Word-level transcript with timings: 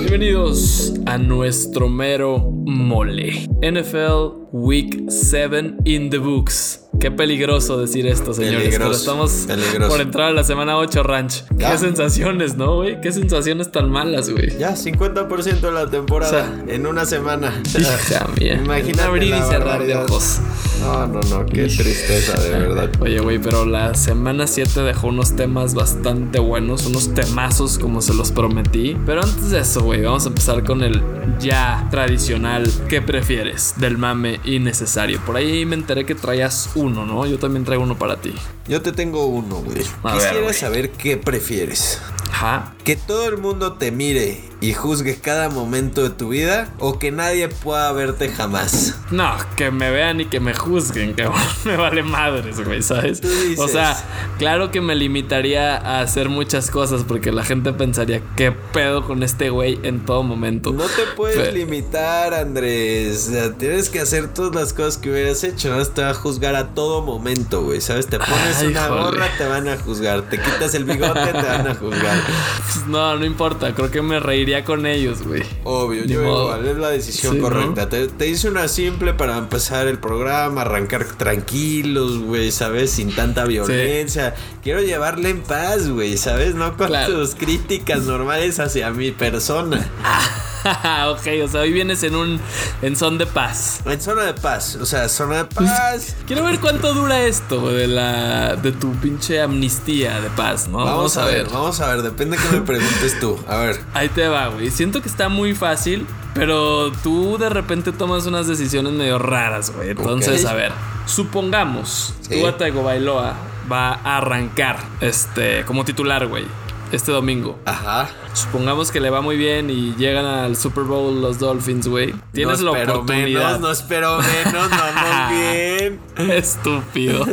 Bienvenidos 0.00 0.92
a 1.06 1.18
nuestro 1.18 1.88
mero 1.88 2.38
mole. 2.50 3.48
NFL 3.62 4.48
Week 4.52 5.04
7 5.08 5.76
in 5.84 6.10
the 6.10 6.18
books. 6.18 6.80
Qué 6.98 7.10
peligroso 7.10 7.78
decir 7.78 8.06
esto, 8.06 8.34
señores. 8.34 8.58
Pero 8.58 8.70
Peligroso, 8.70 8.98
estamos 8.98 9.32
peligroso. 9.46 9.88
por 9.90 10.00
entrar 10.00 10.28
a 10.28 10.32
la 10.32 10.44
semana 10.44 10.76
8 10.78 11.02
ranch. 11.02 11.44
Ya. 11.56 11.72
Qué 11.72 11.78
sensaciones, 11.78 12.56
¿no, 12.56 12.76
güey? 12.76 13.00
Qué 13.00 13.12
sensaciones 13.12 13.70
tan 13.72 13.90
malas, 13.90 14.30
güey. 14.30 14.56
Ya, 14.58 14.72
50% 14.76 15.60
de 15.60 15.72
la 15.72 15.88
temporada 15.88 16.62
O 16.66 16.70
en 16.70 16.86
una 16.86 17.04
semana. 17.04 17.62
Hija 17.78 18.26
mía. 18.40 18.60
Imagínate 18.62 19.02
Abrir 19.02 19.34
y 19.34 19.42
cerrar 19.42 19.84
de 19.84 19.96
ojos. 19.96 20.40
No, 20.82 21.06
no, 21.06 21.20
no, 21.20 21.46
qué 21.46 21.66
tristeza, 21.66 22.38
de 22.40 22.50
verdad. 22.50 22.90
Oye, 23.00 23.20
güey, 23.20 23.38
pero 23.38 23.64
la 23.64 23.94
semana 23.94 24.46
7 24.46 24.80
dejó 24.82 25.08
unos 25.08 25.36
temas 25.36 25.74
bastante 25.74 26.38
buenos, 26.38 26.86
unos 26.86 27.14
temazos 27.14 27.78
como 27.78 28.02
se 28.02 28.14
los 28.14 28.32
prometí. 28.32 28.96
Pero 29.06 29.22
antes 29.22 29.50
de 29.50 29.60
eso, 29.60 29.82
güey, 29.82 30.02
vamos 30.02 30.24
a 30.24 30.28
empezar 30.28 30.64
con 30.64 30.82
el 30.82 31.02
ya 31.38 31.86
tradicional 31.90 32.70
¿qué 32.88 33.00
prefieres? 33.00 33.74
del 33.76 33.96
mame 33.98 34.40
innecesario. 34.44 35.20
Por 35.24 35.36
ahí 35.36 35.64
me 35.64 35.76
enteré 35.76 36.04
que 36.04 36.14
traías 36.14 36.70
uno, 36.74 37.06
¿no? 37.06 37.26
Yo 37.26 37.38
también 37.38 37.64
traigo 37.64 37.84
uno 37.84 37.96
para 37.96 38.16
ti. 38.16 38.34
Yo 38.66 38.82
te 38.82 38.92
tengo 38.92 39.26
uno, 39.26 39.56
güey. 39.56 39.76
Ver, 39.76 40.14
Quisiera 40.14 40.40
güey. 40.42 40.54
saber 40.54 40.90
qué 40.90 41.16
prefieres. 41.16 42.00
Ajá. 42.30 42.74
Que 42.84 42.96
todo 42.96 43.28
el 43.28 43.38
mundo 43.38 43.74
te 43.74 43.90
mire 43.92 44.40
y 44.62 44.74
juzgue 44.74 45.16
cada 45.16 45.48
momento 45.48 46.04
de 46.04 46.10
tu 46.10 46.28
vida 46.28 46.68
o 46.78 46.98
que 46.98 47.10
nadie 47.10 47.48
pueda 47.48 47.90
verte 47.92 48.28
jamás. 48.28 48.96
No, 49.10 49.34
que 49.56 49.72
me 49.72 49.90
vean 49.90 50.20
y 50.20 50.26
que 50.26 50.38
me 50.38 50.54
juzguen, 50.54 51.14
que 51.14 51.28
me 51.64 51.76
vale 51.76 52.02
madres, 52.04 52.64
güey, 52.64 52.80
¿sabes? 52.80 53.20
O 53.58 53.66
sea, 53.66 53.96
claro 54.38 54.70
que 54.70 54.80
me 54.80 54.94
limitaría 54.94 55.76
a 55.76 56.00
hacer 56.00 56.28
muchas 56.28 56.70
cosas 56.70 57.02
porque 57.06 57.32
la 57.32 57.44
gente 57.44 57.72
pensaría, 57.72 58.22
¿qué 58.36 58.52
pedo 58.52 59.04
con 59.04 59.24
este 59.24 59.50
güey 59.50 59.80
en 59.82 60.04
todo 60.04 60.22
momento? 60.22 60.72
No 60.72 60.84
te 60.84 61.02
puedes 61.16 61.36
Pero- 61.38 61.52
limitar, 61.52 62.32
Andrés. 62.32 63.26
O 63.28 63.32
sea, 63.32 63.52
tienes 63.52 63.88
que 63.88 63.98
hacer 63.98 64.28
todas 64.32 64.54
las 64.54 64.72
cosas 64.72 64.96
que 64.96 65.10
hubieras 65.10 65.42
hecho. 65.42 65.76
No 65.76 65.84
te 65.84 66.02
va 66.02 66.10
a 66.10 66.14
juzgar 66.14 66.54
a 66.54 66.68
todo 66.68 67.02
momento, 67.02 67.64
güey. 67.64 67.80
¿Sabes? 67.80 68.06
Te 68.06 68.18
pones 68.18 68.58
Ay, 68.60 68.68
una 68.68 68.86
gorra, 68.86 69.26
te 69.36 69.44
van 69.44 69.68
a 69.68 69.76
juzgar. 69.76 70.22
Te 70.22 70.38
quitas 70.40 70.74
el 70.76 70.84
bigote, 70.84 71.26
te 71.32 71.32
van 71.42 71.66
a 71.66 71.74
juzgar. 71.74 72.16
No, 72.88 73.16
no 73.16 73.24
importa, 73.24 73.74
creo 73.74 73.90
que 73.90 74.02
me 74.02 74.18
reiría 74.18 74.51
con 74.64 74.86
ellos, 74.86 75.22
güey. 75.26 75.42
Obvio, 75.64 76.02
Ni 76.04 76.12
yo 76.12 76.22
modo. 76.22 76.42
igual, 76.56 76.66
es 76.68 76.76
la 76.76 76.90
decisión 76.90 77.32
Sí, 77.34 77.38
¿no? 77.38 77.44
correcta. 77.44 77.88
Te, 77.88 78.06
te 78.08 78.28
hice 78.28 78.48
una 78.48 78.68
simple 78.68 79.14
para 79.14 79.38
empezar 79.38 79.86
el 79.88 79.98
programa, 79.98 80.60
arrancar 80.62 81.04
tranquilos, 81.04 82.18
güey, 82.18 82.52
¿sabes? 82.52 82.90
Sin 82.92 83.14
tanta 83.14 83.44
violencia. 83.44 84.34
Quiero 84.62 84.80
llevarle 84.82 85.30
en 85.30 85.40
paz, 85.42 85.88
güey, 85.88 86.16
¿sabes? 86.18 86.54
No 86.54 86.76
con 86.76 86.88
Claro. 86.88 87.14
tus 87.20 87.34
críticas 87.34 88.02
normales 88.02 88.60
hacia 88.60 88.90
mi 88.90 89.10
persona. 89.10 89.88
ok, 91.08 91.26
o 91.44 91.48
sea, 91.48 91.60
hoy 91.62 91.72
vienes 91.72 92.02
en 92.04 92.14
un 92.14 92.40
en 92.82 92.94
son 92.96 93.18
de 93.18 93.26
paz. 93.26 93.80
En 93.84 94.00
zona 94.00 94.22
de 94.22 94.34
paz, 94.34 94.76
o 94.80 94.86
sea, 94.86 95.08
zona 95.08 95.38
de 95.38 95.44
paz. 95.46 96.14
Quiero 96.26 96.44
ver 96.44 96.60
cuánto 96.60 96.94
dura 96.94 97.22
esto 97.24 97.72
de 97.72 97.88
la 97.88 98.54
de 98.56 98.70
tu 98.72 98.92
pinche 98.96 99.40
amnistía 99.40 100.20
de 100.20 100.30
paz, 100.30 100.68
¿no? 100.68 100.78
Vamos, 100.84 101.16
a 101.16 101.24
ver, 101.24 101.46
vamos 101.50 101.80
a 101.80 101.88
ver, 101.94 102.02
depende 102.02 102.36
que 102.36 102.48
me 102.56 102.60
preguntes 102.62 103.18
tú. 103.18 103.36
A 103.48 103.56
ver, 103.58 103.80
Ahí 103.94 104.08
te 104.08 104.28
va, 104.28 104.41
güey. 104.48 104.70
Siento 104.70 105.02
que 105.02 105.08
está 105.08 105.28
muy 105.28 105.54
fácil, 105.54 106.06
pero 106.34 106.92
tú 107.02 107.38
de 107.38 107.48
repente 107.48 107.92
tomas 107.92 108.26
unas 108.26 108.46
decisiones 108.46 108.92
medio 108.92 109.18
raras, 109.18 109.72
güey. 109.74 109.90
Entonces, 109.90 110.44
a 110.46 110.54
ver, 110.54 110.72
supongamos, 111.06 112.14
Sí. 112.20 112.40
Tua 112.40 112.56
Tagovailoa 112.56 113.34
va 113.70 113.92
a 113.94 114.18
arrancar 114.18 114.78
este 115.00 115.64
como 115.64 115.84
titular, 115.84 116.26
güey, 116.26 116.44
este 116.92 117.10
domingo. 117.12 117.58
ajá. 117.64 118.08
Supongamos 118.34 118.90
que 118.90 118.98
le 119.00 119.10
va 119.10 119.20
muy 119.20 119.36
bien 119.36 119.68
y 119.68 119.94
llegan 119.96 120.24
al 120.24 120.56
Super 120.56 120.84
Bowl 120.84 121.20
los 121.20 121.38
Dolphins, 121.38 121.86
güey. 121.86 122.14
Tienes 122.32 122.60
no 122.60 122.72
la 122.72 122.78
espero 122.78 122.94
oportunidad. 123.00 123.44
menos, 123.46 123.60
no 123.60 123.70
espero 123.70 124.18
menos, 124.18 124.70
vamos 124.70 125.30
bien. 125.30 126.00
Estúpido. 126.30 127.26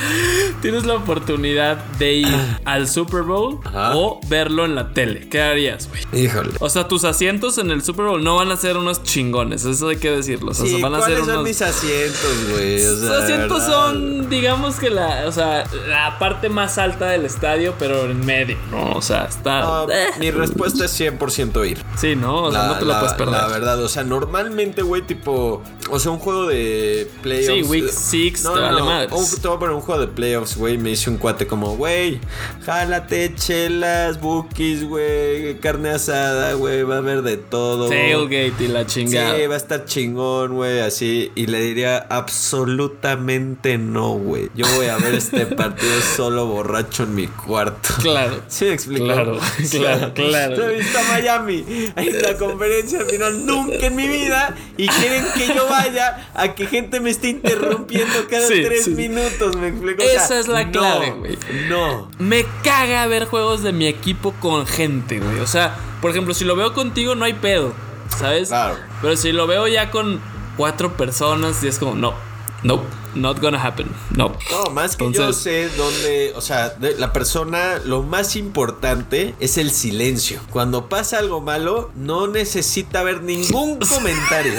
Tienes 0.62 0.84
la 0.86 0.94
oportunidad 0.94 1.76
de 1.98 2.12
ir 2.14 2.36
al 2.64 2.88
Super 2.88 3.22
Bowl 3.22 3.58
Ajá. 3.64 3.96
o 3.96 4.20
verlo 4.28 4.64
en 4.64 4.74
la 4.74 4.92
tele. 4.92 5.28
¿Qué 5.28 5.40
harías, 5.42 5.88
güey? 5.88 6.24
Híjole. 6.24 6.50
O 6.60 6.68
sea, 6.68 6.88
tus 6.88 7.04
asientos 7.04 7.58
en 7.58 7.70
el 7.70 7.82
Super 7.82 8.06
Bowl 8.06 8.22
no 8.22 8.36
van 8.36 8.50
a 8.52 8.56
ser 8.56 8.76
unos 8.76 9.02
chingones, 9.02 9.64
eso 9.64 9.88
hay 9.88 9.96
que 9.96 10.10
decirlo. 10.10 10.52
O 10.52 10.54
sea, 10.54 10.66
Sí, 10.66 10.80
van 10.80 10.94
a 10.94 10.98
¿cuáles 10.98 11.16
ser 11.18 11.24
son 11.26 11.34
unos. 11.34 11.44
mis 11.48 11.62
asientos, 11.62 12.50
güey? 12.52 12.84
O 12.86 12.96
sea, 12.96 13.08
de 13.16 13.22
asientos 13.24 13.62
son, 13.64 14.28
digamos 14.30 14.76
que 14.76 14.90
la, 14.90 15.24
o 15.26 15.32
sea, 15.32 15.64
la 15.88 16.18
parte 16.18 16.48
más 16.48 16.78
alta 16.78 17.06
del 17.08 17.24
estadio, 17.24 17.74
pero 17.78 18.10
en 18.10 18.24
medio, 18.24 18.56
¿no? 18.70 18.95
O 18.96 19.02
sea, 19.02 19.24
está. 19.26 19.60
No, 19.60 19.90
eh. 19.90 20.06
mi 20.18 20.30
respuesta 20.30 20.84
es 20.84 21.00
100% 21.00 21.64
ir. 21.70 21.78
Sí, 21.96 22.16
¿no? 22.16 22.44
O 22.44 22.52
sea, 22.52 22.66
no 22.68 22.74
te 22.78 22.84
lo 22.84 22.92
la- 22.92 23.00
puedes 23.00 23.14
perder. 23.14 23.34
La 23.40 23.46
verdad, 23.48 23.82
o 23.82 23.88
sea, 23.88 24.04
normalmente, 24.04 24.82
güey, 24.82 25.02
tipo, 25.02 25.62
o 25.90 25.98
sea, 25.98 26.10
un 26.12 26.18
juego 26.18 26.46
de 26.46 27.10
playoffs. 27.22 27.46
Sí, 27.46 27.62
week 27.62 27.84
eh, 27.86 27.92
six, 27.92 28.42
no, 28.44 28.52
te 28.54 28.60
vale 28.60 28.78
no, 28.80 28.86
madres. 28.86 29.12
un- 29.12 29.40
te 29.40 29.48
voy 29.48 29.56
a 29.56 29.60
poner 29.60 29.74
un 29.74 29.80
juego 29.82 30.00
de 30.00 30.08
playoffs, 30.08 30.56
güey. 30.56 30.78
Me 30.78 30.90
dice 30.90 31.10
un 31.10 31.18
cuate 31.18 31.46
como, 31.46 31.76
güey, 31.76 32.20
jálate, 32.64 33.34
chelas, 33.34 34.20
bookies, 34.20 34.84
güey, 34.84 35.58
carne 35.60 35.90
asada, 35.90 36.54
güey, 36.54 36.82
va 36.82 36.96
a 36.96 36.98
haber 36.98 37.22
de 37.22 37.36
todo. 37.36 37.88
Tailgate 37.88 38.54
y 38.64 38.68
la 38.68 38.86
chingada. 38.86 39.36
Sí, 39.36 39.46
va 39.46 39.54
a 39.54 39.58
estar 39.58 39.84
chingón, 39.84 40.54
güey, 40.54 40.80
así. 40.80 41.30
Y 41.34 41.46
le 41.46 41.60
diría 41.60 42.06
absolutamente 42.08 43.78
no, 43.78 44.10
güey. 44.12 44.50
Yo 44.54 44.66
voy 44.76 44.86
a 44.86 44.96
ver 44.98 45.14
este 45.14 45.46
partido 45.56 45.92
solo 46.16 46.46
borracho 46.46 47.02
en 47.04 47.14
mi 47.14 47.26
cuarto. 47.26 47.88
Claro. 48.00 48.40
¿Sí 48.48 48.66
explico? 48.86 49.04
Claro, 49.06 49.38
claro, 49.70 50.14
claro. 50.14 50.70
He 50.70 50.78
visto 50.78 50.98
a 50.98 51.02
Miami 51.04 51.64
en 51.96 52.22
la 52.22 52.36
conferencia 52.36 53.04
final 53.04 53.44
nunca 53.46 53.86
en 53.86 53.96
mi 53.96 54.08
vida 54.08 54.54
y 54.76 54.86
quieren 54.88 55.24
que 55.34 55.48
yo 55.54 55.66
vaya 55.68 56.28
a 56.34 56.54
que 56.54 56.66
gente 56.66 57.00
me 57.00 57.10
esté 57.10 57.28
interrumpiendo 57.30 58.26
cada 58.30 58.46
Sí, 58.46 58.62
tres 58.64 58.84
sí. 58.84 58.90
minutos, 58.90 59.56
¿me 59.56 59.68
explico? 59.68 60.02
O 60.02 60.06
sea, 60.06 60.24
Esa 60.24 60.38
es 60.38 60.48
la 60.48 60.70
clave, 60.70 61.10
güey. 61.12 61.38
No. 61.68 62.10
Me 62.18 62.44
caga 62.62 63.06
ver 63.06 63.26
juegos 63.26 63.62
de 63.62 63.72
mi 63.72 63.86
equipo 63.86 64.32
con 64.40 64.66
gente, 64.66 65.18
güey. 65.18 65.40
O 65.40 65.46
sea, 65.46 65.76
por 66.00 66.10
ejemplo, 66.10 66.34
si 66.34 66.44
lo 66.44 66.56
veo 66.56 66.72
contigo 66.74 67.14
no 67.14 67.24
hay 67.24 67.34
pedo, 67.34 67.72
¿sabes? 68.16 68.48
Claro. 68.48 68.76
Pero 69.02 69.16
si 69.16 69.32
lo 69.32 69.46
veo 69.46 69.66
ya 69.68 69.90
con 69.90 70.20
cuatro 70.56 70.96
personas 70.96 71.62
y 71.62 71.68
es 71.68 71.78
como, 71.78 71.94
no, 71.94 72.14
no, 72.62 72.80
not 73.14 73.40
gonna 73.40 73.62
happen, 73.62 73.88
no. 74.10 74.36
No, 74.50 74.70
más 74.72 74.96
que 74.96 75.12
yo 75.12 75.32
sé 75.32 75.68
dónde, 75.76 76.32
o 76.34 76.40
sea, 76.40 76.70
de- 76.70 76.96
la 76.98 77.12
persona, 77.12 77.78
lo 77.84 78.02
más 78.02 78.34
importante 78.36 79.34
es 79.40 79.58
el 79.58 79.70
silencio. 79.70 80.40
Cuando 80.50 80.88
pasa 80.88 81.18
algo 81.18 81.40
malo, 81.40 81.90
no 81.94 82.26
necesita 82.26 83.00
haber 83.00 83.22
ningún 83.22 83.78
comentario. 83.88 84.54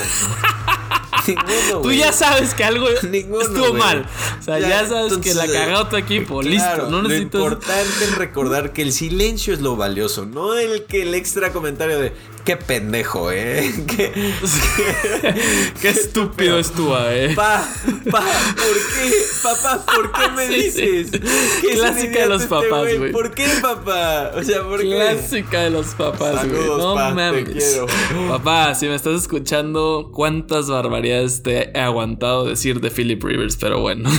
Ninguno, 1.28 1.82
Tú 1.82 1.92
ya 1.92 2.14
sabes 2.14 2.54
que 2.54 2.64
algo 2.64 2.88
Ninguno, 3.10 3.42
estuvo 3.42 3.74
mal. 3.74 4.08
O 4.40 4.44
sea, 4.44 4.60
ya, 4.60 4.88
sabes 4.88 5.18
que 5.18 5.34
la 5.34 5.46
cagó 5.46 5.88
tu 5.88 5.98
equipo, 5.98 6.40
Claro, 6.40 6.50
listo. 6.50 6.90
No 6.90 7.02
Lo 7.02 7.10
necesitas. 7.10 7.34
importante 7.42 8.04
es 8.06 8.16
recordar 8.16 8.72
que 8.72 8.82
el 8.84 8.94
silencio 8.94 9.54
es 9.54 9.60
lo 9.60 9.76
valioso, 9.76 10.26
no 10.26 10.56
el 10.56 10.86
que 10.86 11.02
el 11.02 11.14
extra 11.16 11.52
comentario 11.52 12.00
de 12.00 12.14
qué 12.48 12.56
pendejo, 12.56 13.30
eh. 13.30 13.74
Qué, 13.88 14.14
Qué 15.82 15.90
estúpido 15.90 16.58
es 16.58 16.72
tú, 16.72 16.96
eh. 16.96 17.34
Pa, 17.36 17.62
pa, 18.10 18.22
¿por 18.22 18.78
qué? 18.94 19.12
Papá, 19.44 19.86
¿por 19.86 20.12
qué 20.14 20.32
me 20.36 20.48
Sí, 20.48 20.72
sí. 20.72 20.82
dices? 20.82 21.22
Que 21.62 21.74
Clásica 21.76 22.22
de 22.22 22.28
los 22.30 22.44
este 22.44 22.56
papás, 22.56 22.98
güey. 22.98 23.12
¿Por 23.12 23.32
qué, 23.36 23.48
papá? 23.62 24.32
O 24.34 24.44
sea, 24.44 24.64
¿por 24.64 24.80
qué? 24.80 24.88
Clásica 24.96 25.64
de 25.64 25.70
los 25.72 25.88
papás, 25.88 26.48
güey. 26.50 26.68
No 26.68 26.96
pa, 26.96 27.10
te 27.10 27.16
mames. 27.16 27.50
quiero. 27.50 27.86
Papá, 28.30 28.76
si 28.76 28.88
me 28.88 28.96
estás 28.96 29.22
escuchando, 29.22 30.10
cuántas 30.14 30.70
barbaridades 30.70 31.44
te 31.44 31.78
he 31.78 31.82
aguantado 31.82 32.46
decir 32.46 32.80
de 32.80 32.90
Philip 32.90 33.22
Rivers, 33.22 33.58
pero 33.58 33.82
bueno. 33.82 34.10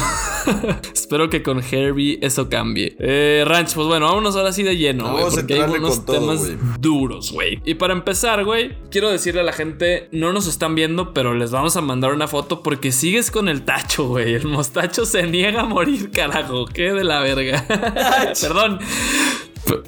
Espero 0.93 1.31
que 1.31 1.43
con 1.43 1.63
Herbie 1.63 2.19
eso 2.21 2.51
cambie. 2.51 2.95
Eh, 2.99 3.43
Ranch, 3.47 3.73
pues 3.73 3.87
bueno, 3.87 4.05
vámonos 4.05 4.37
ahora 4.37 4.53
sí 4.53 4.63
de 4.63 4.77
lleno, 4.77 5.13
güey. 5.13 5.25
Porque 5.31 5.55
hay 5.55 5.61
unos 5.71 6.05
todo, 6.05 6.19
temas 6.21 6.43
duros, 6.79 7.33
güey. 7.33 7.63
Y 7.65 7.75
para 7.75 7.95
empezar, 7.95 8.18
güey, 8.45 8.77
quiero 8.91 9.11
decirle 9.11 9.41
a 9.41 9.45
la 9.45 9.53
gente, 9.53 10.09
no 10.13 10.33
nos 10.33 10.47
están 10.47 10.75
viendo, 10.75 11.13
pero 11.15 11.35
les 11.35 11.51
vamos 11.51 11.77
a 11.77 11.81
mandar 11.81 12.13
una 12.13 12.27
foto 12.27 12.63
porque 12.63 12.91
sigues 12.93 13.31
con 13.31 13.49
el 13.49 13.65
tacho, 13.65 14.09
güey. 14.09 14.35
El 14.35 14.47
mostacho 14.47 15.07
se 15.07 15.23
niega 15.25 15.63
a 15.63 15.65
morir, 15.65 16.11
carajo. 16.11 16.67
Qué 16.67 16.93
de 16.93 17.05
la 17.05 17.21
verga. 17.21 17.65
Perdón. 18.41 18.81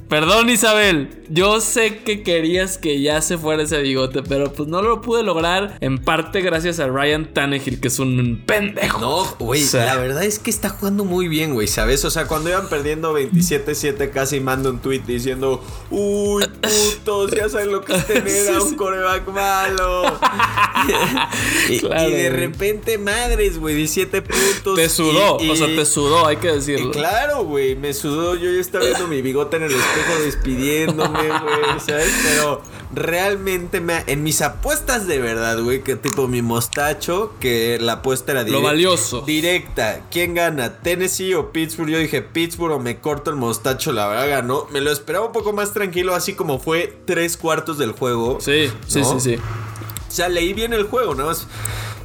Perdón, 0.08 0.50
Isabel. 0.50 1.08
Yo 1.28 1.60
sé 1.60 1.98
que 1.98 2.24
querías 2.24 2.76
que 2.76 3.00
ya 3.00 3.22
se 3.22 3.38
fuera 3.38 3.62
ese 3.62 3.80
bigote, 3.80 4.24
pero 4.24 4.52
pues 4.52 4.68
no 4.68 4.82
lo 4.82 5.00
pude 5.00 5.22
lograr. 5.22 5.76
En 5.80 5.98
parte 5.98 6.40
gracias 6.40 6.80
a 6.80 6.88
Ryan 6.88 7.32
Tannehill, 7.32 7.80
que 7.80 7.86
es 7.86 8.00
un 8.00 8.42
pendejo. 8.44 8.98
No, 8.98 9.24
güey, 9.38 9.64
la 9.72 9.96
verdad 9.96 10.24
es 10.24 10.40
que 10.40 10.50
está 10.50 10.70
jugando 10.70 11.04
muy 11.04 11.28
bien, 11.28 11.54
güey, 11.54 11.68
¿sabes? 11.68 12.04
O 12.04 12.10
sea, 12.10 12.26
cuando 12.26 12.50
iban 12.50 12.68
perdiendo 12.68 13.16
27-7, 13.16 14.10
casi 14.10 14.40
mando 14.40 14.70
un 14.70 14.80
tweet 14.80 15.02
diciendo: 15.06 15.62
Uy, 15.90 16.44
putos, 16.60 17.30
ya 17.30 17.48
saben 17.48 17.70
lo 17.70 17.82
que 17.82 17.94
es 17.94 18.06
tener 18.08 18.48
a 18.56 18.62
un 18.62 18.74
coreback 18.74 19.28
malo. 19.28 20.02
y, 21.68 21.78
de 21.78 22.30
repente, 22.30 22.98
madres, 22.98 23.58
güey, 23.58 23.76
17 23.76 24.22
puntos. 24.22 24.74
Te 24.74 24.88
sudó, 24.88 25.36
o 25.36 25.56
sea, 25.56 25.68
te 25.68 25.84
sudó, 25.84 26.26
hay 26.26 26.38
que 26.38 26.50
decirlo. 26.50 26.90
claro, 26.90 27.44
güey, 27.44 27.76
me 27.76 27.94
sudó. 27.94 28.34
Yo 28.34 28.50
ya 28.50 28.60
estaba 28.60 28.84
viendo 28.84 29.06
mi 29.06 29.22
bigote 29.22 29.58
en 29.58 29.62
el 29.64 29.69
espejo 29.75 30.22
despidiéndome, 30.22 31.28
güey, 31.28 31.81
¿sabes? 31.87 32.12
Pero 32.25 32.62
realmente 32.93 33.81
me, 33.81 34.02
en 34.06 34.22
mis 34.22 34.43
apuestas 34.43 35.06
de 35.06 35.19
verdad, 35.19 35.61
güey, 35.62 35.82
que 35.82 35.96
tipo 35.96 36.28
mi 36.28 36.43
mostacho, 36.43 37.32
que 37.40 37.78
la 37.81 37.94
apuesta 37.94 38.32
era 38.32 38.44
directa. 38.44 38.62
Lo 38.62 38.67
valioso. 38.67 39.22
Directa. 39.22 40.02
¿Quién 40.11 40.34
gana? 40.34 40.81
¿Tennessee 40.81 41.34
o 41.34 41.52
Pittsburgh? 41.52 41.90
Yo 41.90 41.99
dije 41.99 42.22
Pittsburgh 42.22 42.72
o 42.72 42.78
me 42.78 42.99
corto 43.00 43.31
el 43.31 43.37
mostacho, 43.37 43.93
la 43.93 44.08
verdad 44.08 44.28
ganó. 44.28 44.67
Me 44.70 44.81
lo 44.81 44.90
esperaba 44.90 45.26
un 45.26 45.32
poco 45.32 45.52
más 45.52 45.73
tranquilo, 45.73 46.14
así 46.14 46.34
como 46.34 46.58
fue 46.58 46.99
tres 47.06 47.37
cuartos 47.37 47.78
del 47.78 47.93
juego. 47.93 48.38
Sí, 48.40 48.70
sí, 48.87 49.05
sí, 49.05 49.20
sí. 49.20 49.37
O 49.37 50.12
sea, 50.12 50.28
leí 50.28 50.52
bien 50.52 50.73
el 50.73 50.84
juego, 50.84 51.14
nada 51.14 51.28
más. 51.28 51.46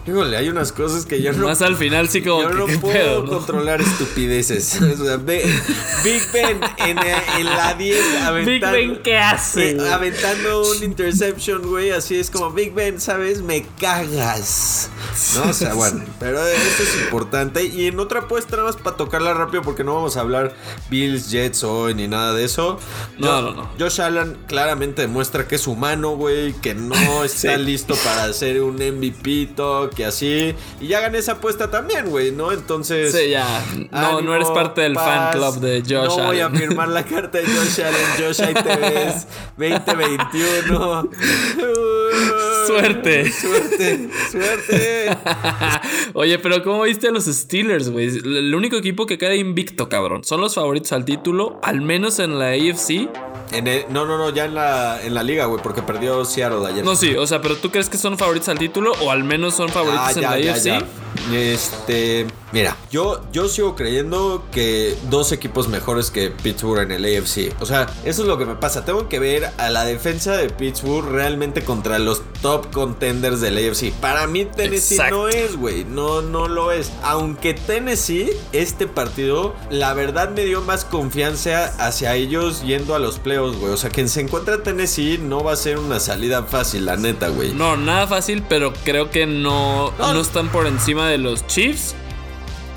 Híjole, 0.08 0.38
hay 0.38 0.50
unas 0.50 0.72
cosas 0.72 1.04
que 1.08 1.20
yo 1.20 1.34
no. 1.34 1.48
Más 1.48 1.64
al 1.64 1.78
final 1.78 2.08
sí 2.10 2.22
como. 2.22 2.44
Yo 2.44 2.52
no 2.52 2.68
puedo 2.80 3.26
controlar 3.26 3.82
estupideces. 3.82 4.80
Big 5.26 6.32
Ben 6.32 6.60
en, 6.78 7.46
la 7.46 7.74
10 7.74 8.22
aventando. 8.22 8.52
Big 8.52 8.62
Ben, 8.62 9.02
¿qué 9.02 9.18
hace? 9.18 9.72
Eh, 9.72 9.90
aventando 9.92 10.70
un 10.70 10.84
interception, 10.84 11.64
güey. 11.64 11.90
Así 11.90 12.20
es 12.20 12.30
como 12.30 12.52
Big 12.52 12.76
Ben, 12.76 13.02
¿sabes? 13.02 13.42
Me 13.42 13.66
cagas. 13.80 14.92
No, 15.34 15.50
o 15.50 15.54
sea, 15.54 15.74
bueno. 15.74 16.04
Pero 16.20 16.46
esto 16.46 16.84
es 16.84 17.02
importante. 17.06 17.64
Y 17.64 17.88
en 17.88 18.00
otra 18.00 18.22
apuesta, 18.22 18.58
nada 18.58 18.68
más 18.68 18.76
para 18.76 18.98
tocarla 18.98 19.34
rápido, 19.34 19.64
porque 19.64 19.84
no 19.84 19.96
vamos 19.96 20.18
a 20.18 20.20
hablar 20.20 20.54
Bills, 20.88 21.32
Jets 21.32 21.64
hoy 21.64 21.96
ni 21.96 22.08
nada 22.08 22.34
de 22.34 22.44
eso. 22.44 22.80
No, 23.18 23.42
no, 23.42 23.54
no. 23.54 23.72
Josh 23.80 24.02
Allen 24.02 24.38
claramente 24.46 25.02
demuestra 25.02 25.48
que 25.48 25.56
es 25.56 25.66
humano, 25.66 26.12
güey. 26.12 26.54
Que 26.54 26.76
no 26.76 26.94
está 27.24 27.58
listo 27.58 27.96
para 27.96 28.26
hacer 28.26 28.62
un 28.62 28.76
MVP 28.76 29.54
talk 29.56 29.95
que 29.96 30.06
así. 30.06 30.54
Y 30.80 30.88
ya 30.88 31.00
gané 31.00 31.18
esa 31.20 31.34
apuesta 31.34 31.72
también, 31.72 32.10
güey, 32.10 32.32
¿no? 32.32 32.52
Entonces. 32.52 33.12
Sí, 33.12 33.30
ya. 33.30 33.64
No, 33.92 34.22
no 34.22 34.36
eres 34.36 34.50
parte 34.50 34.82
del 34.82 34.96
fan 34.96 35.32
club 35.32 35.60
de 35.60 35.82
Josh 35.82 35.94
Allen. 35.96 36.18
No 36.18 36.26
voy 36.28 36.40
a 36.40 36.50
firmar 36.50 36.88
la 36.90 37.04
carta 37.04 37.38
de 37.38 37.46
Josh 37.46 37.82
Allen. 37.82 38.08
Josh, 38.20 38.42
ahí 38.42 38.54
te 38.54 38.76
ves. 38.76 39.28
2021. 39.58 41.10
suerte. 42.68 43.32
Suerte. 43.32 44.10
Suerte. 44.32 45.18
Oye, 46.14 46.40
pero 46.40 46.64
¿cómo 46.64 46.84
viste 46.84 47.08
a 47.08 47.12
los 47.12 47.26
Steelers, 47.26 47.90
güey? 47.90 48.08
El 48.08 48.54
único 48.54 48.76
equipo 48.76 49.06
que 49.06 49.18
queda 49.18 49.36
invicto, 49.36 49.90
cabrón. 49.90 50.24
Son 50.24 50.42
los 50.42 50.56
favoritos 50.56 50.92
al 50.92 51.06
título, 51.06 51.60
al 51.64 51.82
menos 51.82 52.20
en 52.20 52.38
la 52.40 52.50
AFC. 52.50 53.10
En 53.52 53.66
no, 53.90 54.06
no, 54.06 54.18
no, 54.18 54.30
ya 54.32 54.46
en 54.46 54.56
la, 54.56 55.02
en 55.02 55.14
la 55.14 55.24
liga, 55.24 55.46
güey, 55.46 55.62
porque 55.62 55.82
perdió 55.82 56.26
Seattle 56.26 56.68
ayer. 56.68 56.84
No, 56.84 56.96
sí, 56.96 57.16
o 57.16 57.28
sea, 57.28 57.42
pero 57.42 57.56
¿tú 57.56 57.72
crees 57.72 57.90
que 57.90 57.98
son 57.98 58.18
favoritos 58.18 58.50
al 58.50 58.58
título 58.58 58.94
o 59.02 59.12
al 59.12 59.24
menos 59.24 59.56
son 59.56 59.70
favoritos 59.70 60.08
ah, 60.08 60.12
en 60.14 60.22
la 60.22 60.52
AFC? 60.52 60.86
Este, 61.32 62.28
mira, 62.52 62.78
yo, 62.92 63.22
yo 63.32 63.48
sigo 63.48 63.76
creyendo 63.76 64.46
que 64.52 64.96
dos 65.10 65.32
equipos 65.32 65.68
mejores 65.68 66.12
que 66.12 66.30
Pittsburgh 66.32 66.82
en 66.82 66.92
el 66.92 67.06
AFC. 67.06 67.54
O 67.60 67.66
sea, 67.66 67.88
eso 68.06 68.22
es 68.22 68.28
lo 68.28 68.38
que 68.38 68.46
me 68.46 68.56
pasa. 68.56 68.86
Tengo 68.86 69.10
que 69.10 69.20
ver 69.20 69.52
a 69.58 69.70
la 69.70 69.86
defensa 69.86 70.38
de 70.38 70.50
Pittsburgh 70.50 71.08
realmente 71.10 71.64
contra 71.64 72.00
los 72.00 72.22
top 72.42 72.72
contenders 72.72 73.42
del 73.42 73.58
AFC. 73.58 73.92
Para 74.00 74.28
mí 74.28 74.46
Tennessee 74.46 74.98
no 75.10 75.28
es, 75.28 75.58
güey. 75.58 75.86
No, 75.86 76.22
no 76.22 76.48
lo 76.48 76.72
es. 76.72 76.92
Aunque 77.04 77.54
Tennessee, 77.54 78.32
este 78.52 78.88
partido, 78.88 79.56
la 79.70 79.94
verdad 79.94 80.30
me 80.30 80.46
dio 80.46 80.62
más 80.62 80.86
confianza 80.86 81.74
hacia 81.80 82.16
ellos 82.16 82.64
yendo 82.64 82.96
a 82.96 83.00
los 83.00 83.20
playoffs, 83.20 83.60
güey. 83.60 83.74
O 83.74 83.78
sea, 83.78 83.90
quien 83.90 84.10
se 84.10 84.22
encuentra 84.22 84.64
Tennessee 84.64 85.18
no 85.18 85.44
va 85.44 85.54
a 85.54 85.56
ser 85.56 85.78
una 85.78 86.00
salida 86.00 86.44
fácil, 86.44 86.86
la 86.86 86.98
neta, 86.98 87.30
güey. 87.30 87.54
No, 87.54 87.78
nada 87.78 88.08
fácil, 88.08 88.44
pero 88.48 88.74
creo 88.84 89.10
que 89.10 89.26
no, 89.26 89.92
no 89.98 90.20
están 90.20 90.50
por 90.50 90.68
encima 90.68 91.05
de 91.08 91.18
los 91.18 91.46
Chiefs 91.48 91.96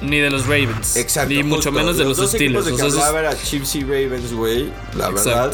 ni 0.00 0.18
de 0.18 0.30
los 0.30 0.42
Ravens. 0.42 0.96
Exacto. 0.96 1.34
Ni 1.34 1.42
mucho 1.42 1.72
menos 1.72 1.96
de 1.96 2.04
los, 2.04 2.18
Steelers. 2.18 2.64
De 2.66 2.74
que 2.74 2.82
o 2.82 2.90
sea, 2.90 3.30
a 3.30 3.36
Chiefs 3.36 3.76
y 3.76 3.82
Ravens, 3.82 4.32
güey. 4.32 4.70
La 4.96 5.10
verdad. 5.10 5.52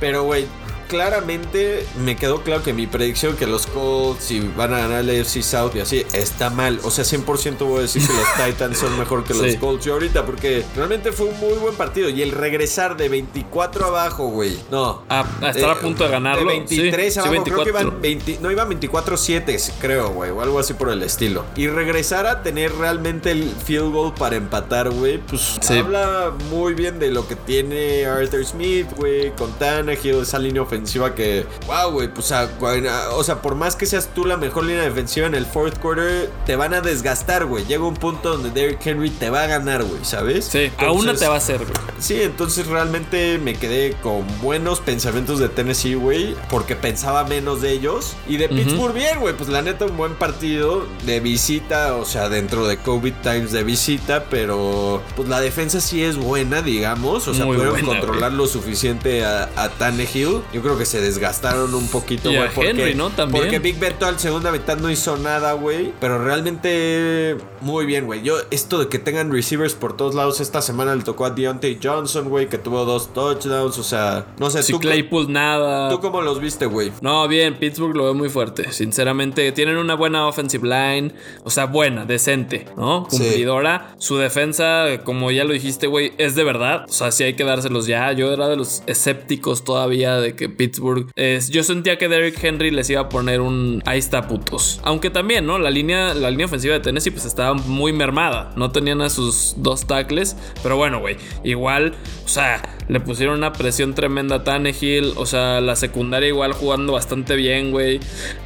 Pero, 0.00 0.24
güey, 0.24 0.46
claramente 0.88 1.86
me 2.02 2.16
quedó 2.16 2.42
claro 2.42 2.62
que 2.62 2.72
mi 2.72 2.86
predicción 2.86 3.36
que 3.36 3.46
los 3.46 3.66
Colts 3.66 4.24
si 4.24 4.40
van 4.40 4.74
a 4.74 4.78
ganar 4.78 5.00
el 5.00 5.20
AFC 5.20 5.42
South 5.42 5.72
y 5.74 5.80
así 5.80 6.04
está 6.12 6.50
mal. 6.50 6.80
O 6.82 6.90
sea, 6.90 7.04
100% 7.04 7.58
voy 7.58 7.78
a 7.78 7.82
decir 7.82 8.02
que 8.04 8.12
los 8.12 8.46
Titans 8.46 8.78
son 8.78 8.98
mejor 8.98 9.24
que 9.24 9.34
los 9.34 9.54
Colts 9.56 9.84
yo 9.84 9.92
ahorita 9.92 10.24
porque 10.24 10.64
realmente 10.74 11.12
fue 11.12 11.26
un 11.26 11.38
muy 11.38 11.54
buen 11.58 11.74
partido 11.74 12.08
y 12.08 12.22
el 12.22 12.32
regresar 12.32 12.96
de 12.96 13.08
24 13.08 13.86
abajo, 13.86 14.28
güey. 14.28 14.58
No. 14.70 15.02
A, 15.08 15.26
estar 15.50 15.70
a 15.70 15.72
eh, 15.74 15.76
punto 15.80 16.04
de 16.04 16.10
ganarlo. 16.10 16.50
De 16.50 16.56
23 16.56 17.18
abajo, 17.18 17.44
creo 17.44 17.62
que 17.62 17.68
iban 17.68 18.00
20, 18.00 18.38
no 18.40 18.50
iban 18.50 18.70
24-7, 18.70 19.72
creo, 19.80 20.10
güey, 20.10 20.30
o 20.30 20.40
algo 20.40 20.58
así 20.58 20.74
por 20.74 20.90
el 20.90 21.02
estilo. 21.02 21.44
Y 21.56 21.68
regresar 21.68 22.26
a 22.26 22.42
tener 22.42 22.74
realmente 22.74 23.30
el 23.30 23.50
field 23.64 23.92
goal 23.92 24.14
para 24.14 24.36
empatar, 24.36 24.90
güey, 24.90 25.18
pues 25.18 25.58
habla 25.70 26.32
muy 26.50 26.74
bien 26.74 26.98
de 26.98 27.10
lo 27.10 27.28
que 27.28 27.36
tiene 27.36 28.06
Arthur 28.06 28.44
Smith, 28.44 28.86
güey, 28.96 29.34
con 29.36 29.52
Tannehill, 29.52 30.22
esa 30.22 30.38
línea 30.38 30.62
ofensiva 30.62 30.77
defensiva 30.78 31.14
que, 31.14 31.44
wow, 31.66 31.90
güey, 31.90 32.08
pues, 32.08 32.32
o 32.32 33.24
sea, 33.24 33.42
por 33.42 33.54
más 33.54 33.76
que 33.76 33.86
seas 33.86 34.08
tú 34.14 34.24
la 34.24 34.36
mejor 34.36 34.64
línea 34.64 34.82
defensiva 34.82 35.26
en 35.26 35.34
el 35.34 35.46
fourth 35.46 35.78
quarter, 35.78 36.30
te 36.46 36.56
van 36.56 36.74
a 36.74 36.80
desgastar, 36.80 37.46
güey. 37.46 37.64
Llega 37.66 37.84
un 37.84 37.94
punto 37.94 38.30
donde 38.30 38.50
Derrick 38.50 38.84
Henry 38.86 39.10
te 39.10 39.30
va 39.30 39.42
a 39.42 39.46
ganar, 39.46 39.84
güey, 39.84 40.04
¿sabes? 40.04 40.46
Sí, 40.46 40.70
a 40.78 40.92
una 40.92 41.14
te 41.14 41.26
va 41.26 41.34
a 41.34 41.38
hacer, 41.38 41.58
güey. 41.58 41.72
Sí, 41.98 42.22
entonces 42.22 42.66
realmente 42.66 43.38
me 43.38 43.54
quedé 43.54 43.94
con 44.02 44.24
buenos 44.40 44.80
pensamientos 44.80 45.38
de 45.38 45.48
Tennessee, 45.48 45.94
güey, 45.94 46.34
porque 46.50 46.76
pensaba 46.76 47.24
menos 47.24 47.60
de 47.60 47.72
ellos. 47.72 48.16
Y 48.28 48.36
de 48.36 48.48
Pittsburgh, 48.48 48.94
bien, 48.94 49.20
güey, 49.20 49.34
pues 49.34 49.48
la 49.48 49.62
neta, 49.62 49.86
un 49.86 49.96
buen 49.96 50.14
partido 50.14 50.86
de 51.04 51.20
visita, 51.20 51.96
o 51.96 52.04
sea, 52.04 52.28
dentro 52.28 52.66
de 52.66 52.78
COVID 52.78 53.14
Times 53.22 53.52
de 53.52 53.64
visita, 53.64 54.24
pero 54.30 55.02
pues 55.16 55.28
la 55.28 55.40
defensa 55.40 55.80
sí 55.80 56.02
es 56.02 56.16
buena, 56.16 56.62
digamos, 56.62 57.26
o 57.28 57.34
sea, 57.34 57.44
pudieron 57.44 57.80
controlar 57.80 58.32
lo 58.32 58.46
suficiente 58.46 59.24
a, 59.24 59.50
a 59.56 59.68
Tannehill. 59.70 60.42
Yo 60.52 60.62
creo 60.62 60.67
creo 60.68 60.78
que 60.78 60.84
se 60.84 61.00
desgastaron 61.00 61.74
un 61.74 61.88
poquito, 61.88 62.30
güey. 62.30 62.50
Porque, 62.54 62.70
Henry, 62.70 62.94
¿no? 62.94 63.08
También. 63.08 63.44
Porque 63.44 63.58
Big 63.58 63.78
Beto 63.78 64.04
al 64.04 64.18
segunda 64.18 64.52
mitad 64.52 64.76
no 64.76 64.90
hizo 64.90 65.16
nada, 65.16 65.54
güey. 65.54 65.94
Pero 65.98 66.22
realmente 66.22 67.38
muy 67.62 67.86
bien, 67.86 68.04
güey. 68.04 68.22
Yo, 68.22 68.36
esto 68.50 68.78
de 68.78 68.88
que 68.88 68.98
tengan 68.98 69.32
receivers 69.32 69.72
por 69.74 69.96
todos 69.96 70.14
lados, 70.14 70.40
esta 70.40 70.60
semana 70.60 70.94
le 70.94 71.02
tocó 71.02 71.24
a 71.24 71.30
Deontay 71.30 71.78
Johnson, 71.82 72.28
güey, 72.28 72.48
que 72.48 72.58
tuvo 72.58 72.84
dos 72.84 73.14
touchdowns. 73.14 73.78
O 73.78 73.82
sea, 73.82 74.26
no 74.38 74.50
sé. 74.50 74.62
Si 74.62 74.72
tú, 74.72 74.80
Claypool 74.80 75.32
nada. 75.32 75.88
¿Tú 75.88 76.00
cómo 76.00 76.20
los 76.20 76.38
viste, 76.38 76.66
güey? 76.66 76.92
No, 77.00 77.26
bien, 77.28 77.58
Pittsburgh 77.58 77.96
lo 77.96 78.04
veo 78.04 78.14
muy 78.14 78.28
fuerte. 78.28 78.70
Sinceramente, 78.70 79.50
tienen 79.52 79.78
una 79.78 79.94
buena 79.94 80.26
offensive 80.26 80.68
line. 80.68 81.14
O 81.44 81.50
sea, 81.50 81.64
buena, 81.64 82.04
decente, 82.04 82.66
¿no? 82.76 83.06
Cumplidora. 83.08 83.94
Su 83.96 84.18
defensa, 84.18 84.84
como 85.04 85.30
ya 85.30 85.44
lo 85.44 85.54
dijiste, 85.54 85.86
güey, 85.86 86.12
es 86.18 86.34
de 86.34 86.44
verdad. 86.44 86.84
O 86.86 86.92
sea, 86.92 87.10
sí 87.10 87.24
hay 87.24 87.34
que 87.34 87.44
dárselos 87.44 87.86
ya. 87.86 88.12
Yo 88.12 88.32
era 88.32 88.48
de 88.48 88.56
los 88.56 88.82
escépticos 88.86 89.64
todavía 89.64 90.16
de 90.16 90.34
que 90.34 90.57
Pittsburgh. 90.58 91.10
yo 91.48 91.62
sentía 91.62 91.96
que 91.96 92.08
Derrick 92.08 92.42
Henry 92.42 92.70
les 92.70 92.90
iba 92.90 93.00
a 93.00 93.08
poner 93.08 93.40
un 93.40 93.82
ahí 93.86 93.98
está 93.98 94.28
putos. 94.28 94.80
Aunque 94.82 95.08
también, 95.08 95.46
¿no? 95.46 95.58
La 95.58 95.70
línea, 95.70 96.12
la 96.12 96.30
línea 96.30 96.46
ofensiva 96.46 96.74
de 96.74 96.80
Tennessee 96.80 97.10
pues 97.10 97.24
estaba 97.24 97.54
muy 97.54 97.92
mermada. 97.92 98.52
No 98.56 98.70
tenían 98.70 99.00
a 99.00 99.08
sus 99.08 99.54
dos 99.56 99.86
tackles. 99.86 100.36
Pero 100.62 100.76
bueno, 100.76 101.00
güey. 101.00 101.16
Igual, 101.44 101.94
o 102.24 102.28
sea, 102.28 102.76
le 102.88 103.00
pusieron 103.00 103.38
una 103.38 103.52
presión 103.52 103.94
tremenda 103.94 104.36
a 104.36 104.44
Tannehill. 104.44 105.14
O 105.16 105.24
sea, 105.24 105.60
la 105.60 105.76
secundaria 105.76 106.28
igual 106.28 106.52
jugando 106.52 106.92
bastante 106.92 107.36
bien, 107.36 107.70
güey. 107.70 108.00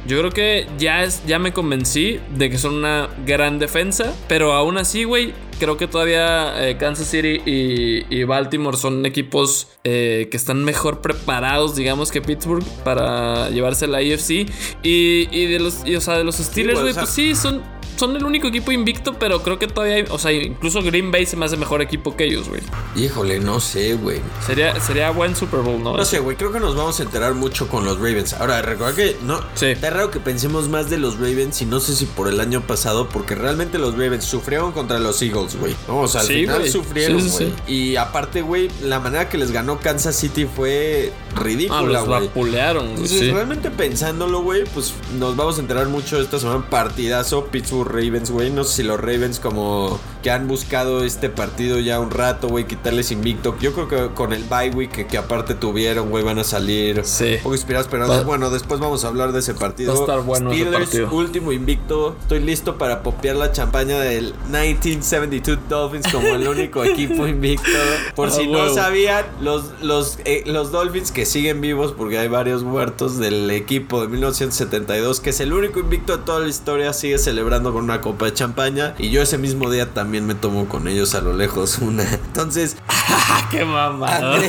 Yo 0.07 0.19
creo 0.19 0.31
que 0.31 0.67
ya, 0.77 1.03
es, 1.03 1.25
ya 1.25 1.39
me 1.39 1.51
convencí 1.51 2.19
de 2.37 2.49
que 2.49 2.57
son 2.57 2.75
una 2.75 3.09
gran 3.25 3.59
defensa. 3.59 4.13
Pero 4.27 4.53
aún 4.53 4.77
así, 4.77 5.03
güey, 5.03 5.33
creo 5.59 5.77
que 5.77 5.87
todavía 5.87 6.67
eh, 6.67 6.77
Kansas 6.77 7.07
City 7.07 7.41
y, 7.45 8.23
Baltimore 8.23 8.77
son 8.77 9.05
equipos 9.05 9.67
eh, 9.83 10.27
que 10.31 10.37
están 10.37 10.63
mejor 10.63 11.01
preparados, 11.01 11.75
digamos, 11.75 12.11
que 12.11 12.21
Pittsburgh 12.21 12.63
para 12.83 13.49
llevarse 13.49 13.87
la 13.87 14.01
IFC. 14.01 14.49
Y, 14.83 15.45
de 15.45 15.59
los, 15.59 15.83
o 15.83 16.01
sea, 16.01 16.17
de 16.17 16.23
los 16.23 16.35
Steelers, 16.35 16.81
güey, 16.81 16.93
pues 16.93 17.09
sí, 17.09 17.35
son 17.35 17.61
son 18.03 18.15
el 18.15 18.23
único 18.25 18.47
equipo 18.47 18.71
invicto, 18.71 19.13
pero 19.13 19.41
creo 19.43 19.57
que 19.59 19.67
todavía 19.67 19.95
hay, 19.95 20.05
o 20.09 20.19
sea, 20.19 20.31
incluso 20.31 20.81
Green 20.81 21.11
Bay 21.11 21.25
se 21.25 21.35
me 21.37 21.45
hace 21.45 21.57
mejor 21.57 21.81
equipo 21.81 22.15
que 22.15 22.25
ellos, 22.25 22.49
güey. 22.49 22.61
Híjole, 22.95 23.39
no 23.39 23.59
sé, 23.59 23.95
güey. 23.95 24.19
Sería, 24.45 24.79
sería 24.81 25.09
buen 25.11 25.35
Super 25.35 25.61
Bowl, 25.61 25.81
¿no? 25.81 25.95
No 25.95 26.05
sé, 26.05 26.19
güey, 26.19 26.35
creo 26.35 26.51
que 26.51 26.59
nos 26.59 26.75
vamos 26.75 26.99
a 26.99 27.03
enterar 27.03 27.33
mucho 27.33 27.67
con 27.69 27.85
los 27.85 27.97
Ravens. 27.97 28.33
Ahora, 28.33 28.61
recuerda 28.61 28.95
que 28.95 29.15
no, 29.23 29.39
Sí. 29.55 29.67
está 29.67 29.89
raro 29.89 30.11
que 30.11 30.19
pensemos 30.19 30.67
más 30.69 30.89
de 30.89 30.97
los 30.97 31.15
Ravens 31.15 31.61
y 31.61 31.65
no 31.65 31.79
sé 31.79 31.95
si 31.95 32.05
por 32.05 32.27
el 32.27 32.39
año 32.39 32.61
pasado, 32.61 33.07
porque 33.09 33.35
realmente 33.35 33.77
los 33.79 33.93
Ravens 33.93 34.25
sufrieron 34.25 34.71
contra 34.73 34.99
los 34.99 35.21
Eagles, 35.21 35.55
güey. 35.57 35.75
No, 35.87 35.99
o 36.01 36.07
sea, 36.07 36.21
al 36.21 36.27
Sí, 36.27 36.33
final 36.41 36.67
sufrieron, 36.69 37.17
güey. 37.19 37.29
sí, 37.29 37.53
sí. 37.67 37.71
Y 37.73 37.95
aparte, 37.95 38.41
güey, 38.41 38.69
la 38.83 38.99
manera 38.99 39.29
que 39.29 39.37
les 39.37 39.51
ganó 39.51 39.79
Kansas 39.79 40.15
City 40.15 40.45
fue 40.45 41.11
Ah, 41.35 41.39
ridícula, 41.41 41.81
los 41.81 42.05
güey. 42.05 42.29
güey. 42.35 42.55
Entonces, 42.55 43.31
realmente 43.33 43.71
pensándolo, 43.71 44.41
güey, 44.41 44.63
pues 44.73 44.93
nos 45.17 45.35
vamos 45.35 45.57
a 45.57 45.61
enterar 45.61 45.87
mucho 45.87 46.19
esta 46.19 46.37
semana. 46.39 46.63
Partidazo, 46.69 47.45
Pittsburgh 47.45 47.92
Ravens, 47.93 48.31
güey. 48.31 48.49
No 48.49 48.63
sé 48.65 48.77
si 48.77 48.83
los 48.83 48.99
Ravens 48.99 49.39
como 49.39 49.99
que 50.21 50.31
han 50.31 50.47
buscado 50.47 51.03
este 51.03 51.29
partido 51.29 51.79
ya 51.79 51.99
un 51.99 52.11
rato, 52.11 52.47
güey, 52.49 52.65
quitarles 52.65 53.11
invicto. 53.11 53.55
Yo 53.61 53.73
creo 53.73 53.87
que 53.87 54.13
con 54.13 54.33
el 54.33 54.43
bye 54.43 54.71
week 54.71 54.91
que, 54.91 55.07
que 55.07 55.17
aparte 55.17 55.53
tuvieron, 55.55 56.09
güey, 56.09 56.23
van 56.23 56.39
a 56.39 56.43
salir 56.43 57.01
Sí. 57.05 57.35
un 57.37 57.43
poco 57.43 57.55
inspirados. 57.55 57.87
Pero 57.89 58.07
Va- 58.07 58.23
bueno, 58.23 58.49
después 58.49 58.79
vamos 58.79 59.03
a 59.05 59.07
hablar 59.09 59.31
de 59.31 59.39
ese 59.39 59.53
partido. 59.53 59.93
Va 59.93 59.99
a 59.99 60.01
estar 60.01 60.21
bueno 60.23 60.51
ese 60.51 60.61
Steelers, 60.61 60.85
partido. 60.85 61.09
último 61.13 61.51
invicto. 61.51 62.15
Estoy 62.21 62.39
listo 62.39 62.77
para 62.77 63.03
popear 63.03 63.35
la 63.35 63.51
champaña 63.51 63.99
del 63.99 64.33
1972 64.49 65.59
Dolphins 65.69 66.07
como 66.11 66.27
el 66.29 66.47
único 66.47 66.83
equipo 66.83 67.27
invicto. 67.27 67.67
Por 68.15 68.29
Ah, 68.29 68.31
si 68.31 68.47
no 68.47 68.73
sabían, 68.73 69.25
los, 69.41 69.65
los, 69.81 70.17
eh, 70.25 70.43
los 70.45 70.71
Dolphins 70.71 71.11
que 71.11 71.25
siguen 71.25 71.61
vivos, 71.61 71.93
porque 71.95 72.17
hay 72.17 72.27
varios 72.27 72.63
muertos 72.63 73.17
del 73.19 73.49
equipo 73.51 74.01
de 74.01 74.07
1972, 74.07 75.19
que 75.19 75.29
es 75.31 75.39
el 75.39 75.53
único 75.53 75.79
invicto 75.79 76.17
de 76.17 76.23
toda 76.23 76.39
la 76.39 76.47
historia, 76.47 76.93
sigue 76.93 77.17
celebrando 77.17 77.73
con 77.73 77.82
una 77.83 78.01
copa 78.01 78.25
de 78.25 78.33
champaña. 78.33 78.95
Y 78.97 79.09
yo 79.09 79.21
ese 79.21 79.37
mismo 79.37 79.69
día 79.69 79.93
también 79.93 80.25
me 80.25 80.35
tomo 80.35 80.67
con 80.67 80.87
ellos 80.87 81.13
a 81.15 81.21
lo 81.21 81.33
lejos 81.33 81.77
una. 81.79 82.03
Entonces, 82.03 82.77
qué 83.51 83.65
mamada. 83.65 84.39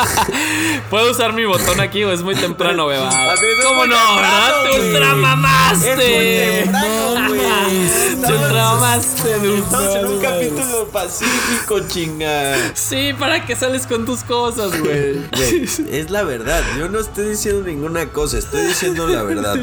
¿Puedo 0.90 1.10
usar 1.10 1.32
mi 1.32 1.44
botón 1.44 1.80
aquí 1.80 2.02
o 2.04 2.12
es 2.12 2.22
muy 2.22 2.34
temprano, 2.34 2.86
beba? 2.86 3.08
Andrés, 3.08 3.56
¿Cómo 3.62 3.86
no, 3.86 3.94
temprano, 3.94 4.16
verdad? 4.16 4.62
Te 4.64 4.78
güey. 4.78 4.90
ultra 4.92 5.14
mamaste. 5.14 6.60
Es 6.60 6.66
muy 6.66 6.72
temprano, 6.72 7.28
güey. 7.28 7.40
Te 8.20 8.36
Estamos- 9.58 9.96
en 9.96 10.06
un 10.06 10.20
capítulo 10.20 10.88
pacífico, 10.92 11.80
chinga. 11.88 12.56
Sí, 12.74 13.12
¿para 13.18 13.44
qué 13.46 13.54
sales 13.56 13.86
con 13.86 14.04
tus 14.04 14.22
cosas? 14.24 14.78
Güey, 14.80 15.22
es 15.90 16.10
la 16.10 16.22
verdad. 16.22 16.62
Yo 16.78 16.88
no 16.88 16.98
estoy 17.00 17.30
diciendo 17.30 17.66
ninguna 17.66 18.06
cosa, 18.06 18.38
estoy 18.38 18.62
diciendo 18.66 19.06
la 19.06 19.22
verdad. 19.22 19.56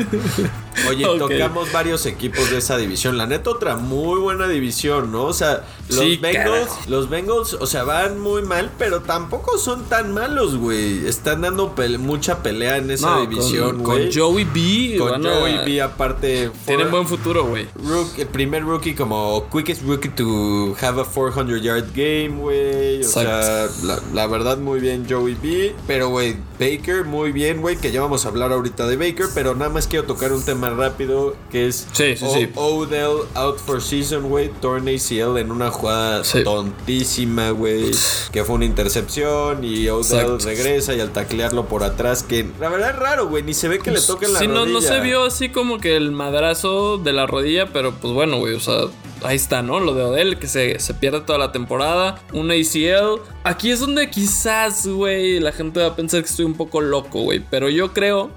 Oye, 0.89 1.05
tocamos 1.17 1.71
varios 1.71 2.05
equipos 2.05 2.49
de 2.51 2.57
esa 2.57 2.77
división. 2.77 3.17
La 3.17 3.25
neta, 3.25 3.49
otra 3.49 3.75
muy 3.75 4.19
buena 4.19 4.47
división, 4.47 5.11
¿no? 5.11 5.23
O 5.25 5.33
sea, 5.33 5.63
los 5.89 5.99
Sí, 5.99 6.17
Bengals, 6.17 6.67
carajo. 6.67 6.79
los 6.87 7.09
Bengals, 7.09 7.53
o 7.53 7.65
sea, 7.67 7.83
van 7.83 8.19
muy 8.19 8.41
mal, 8.43 8.71
pero 8.77 9.01
tampoco 9.01 9.57
son 9.57 9.85
tan 9.85 10.13
malos, 10.13 10.55
güey. 10.57 11.05
Están 11.07 11.41
dando 11.41 11.73
pele- 11.75 11.97
mucha 11.97 12.43
pelea 12.43 12.77
en 12.77 12.91
esa 12.91 13.15
No, 13.15 13.21
división, 13.25 13.83
güey. 13.83 14.09
con 14.09 14.13
Joey 14.21 14.43
B. 14.45 14.97
Con 14.99 15.25
a- 15.25 15.29
Joey 15.39 15.57
B, 15.65 15.81
aparte. 15.81 16.51
Tienen 16.65 16.91
buen 16.91 17.07
futuro, 17.07 17.45
güey. 17.45 17.67
Rook- 17.75 18.17
el 18.19 18.27
primer 18.27 18.63
rookie 18.63 18.93
como 18.95 19.47
quickest 19.51 19.83
rookie 19.83 20.09
to 20.09 20.75
have 20.81 21.01
a 21.01 21.05
400 21.05 21.61
yard 21.61 21.85
game, 21.95 22.29
güey. 22.39 22.97
O 22.97 23.01
Exacto. 23.05 23.43
sea, 23.43 23.67
la, 23.83 23.99
la 24.13 24.27
verdad 24.27 24.57
muy 24.57 24.79
bien 24.79 25.05
Joey 25.09 25.35
B. 25.41 25.75
Pero, 25.87 26.09
güey, 26.09 26.37
Baker 26.59 27.03
muy 27.05 27.31
bien, 27.31 27.61
güey, 27.61 27.77
que 27.77 27.91
ya 27.91 28.01
vamos 28.01 28.25
a 28.25 28.29
hablar 28.29 28.51
ahorita 28.51 28.87
de 28.87 28.97
Baker. 28.97 29.27
Pero 29.33 29.55
nada 29.55 29.69
más 29.71 29.87
quiero 29.87 30.05
tocar 30.05 30.31
un 30.33 30.43
tema 30.43 30.66
rápido 30.75 31.35
que 31.51 31.67
es 31.67 31.87
Sí, 31.93 32.15
sí, 32.17 32.25
O- 32.25 32.33
sí. 32.33 32.49
Odell 32.55 33.27
out 33.35 33.57
for 33.59 33.81
season, 33.81 34.27
güey. 34.29 34.49
Torn 34.61 34.87
ACL 34.87 35.37
en 35.37 35.51
una 35.51 35.69
jugada 35.71 36.23
tontísima, 36.43 37.51
güey. 37.51 37.91
Que 38.31 38.43
fue 38.43 38.55
una 38.55 38.65
intercepción 38.65 39.63
y 39.63 39.87
Odell 39.89 40.01
Exacto. 40.19 40.37
regresa 40.45 40.93
y 40.95 40.99
al 40.99 41.11
taclearlo 41.11 41.65
por 41.65 41.83
atrás. 41.83 42.23
Que 42.23 42.45
la 42.59 42.69
verdad 42.69 42.89
es 42.91 42.95
raro, 42.97 43.27
güey. 43.27 43.43
Ni 43.43 43.53
se 43.53 43.67
ve 43.67 43.79
que 43.79 43.91
le 43.91 44.01
toquen 44.01 44.33
la 44.33 44.39
Sí, 44.39 44.47
no, 44.47 44.65
no 44.65 44.73
rodilla. 44.79 44.81
se 44.95 44.99
vio 45.01 45.25
así 45.25 45.49
como 45.49 45.77
que 45.79 45.95
el 45.95 46.11
madrazo 46.11 46.97
de 46.97 47.13
la 47.13 47.25
rodilla, 47.27 47.67
pero 47.71 47.93
pues 47.93 48.13
bueno, 48.13 48.37
güey, 48.39 48.55
o 48.55 48.59
sea, 48.59 48.75
ahí 49.23 49.35
está, 49.35 49.61
¿no? 49.61 49.79
Lo 49.79 49.93
de 49.93 50.03
Odell, 50.03 50.37
que 50.39 50.47
se, 50.47 50.79
se 50.79 50.93
pierde 50.93 51.21
toda 51.21 51.39
la 51.39 51.51
temporada, 51.51 52.19
un 52.33 52.51
ACL. 52.51 53.21
Aquí 53.43 53.71
es 53.71 53.79
donde 53.79 54.09
quizás, 54.09 54.87
güey, 54.87 55.39
la 55.39 55.51
gente 55.51 55.79
va 55.79 55.87
a 55.87 55.95
pensar 55.95 56.21
que 56.21 56.29
estoy 56.29 56.45
un 56.45 56.55
poco 56.55 56.81
loco, 56.81 57.21
güey, 57.21 57.39
pero 57.49 57.69
yo 57.69 57.93
creo 57.93 58.29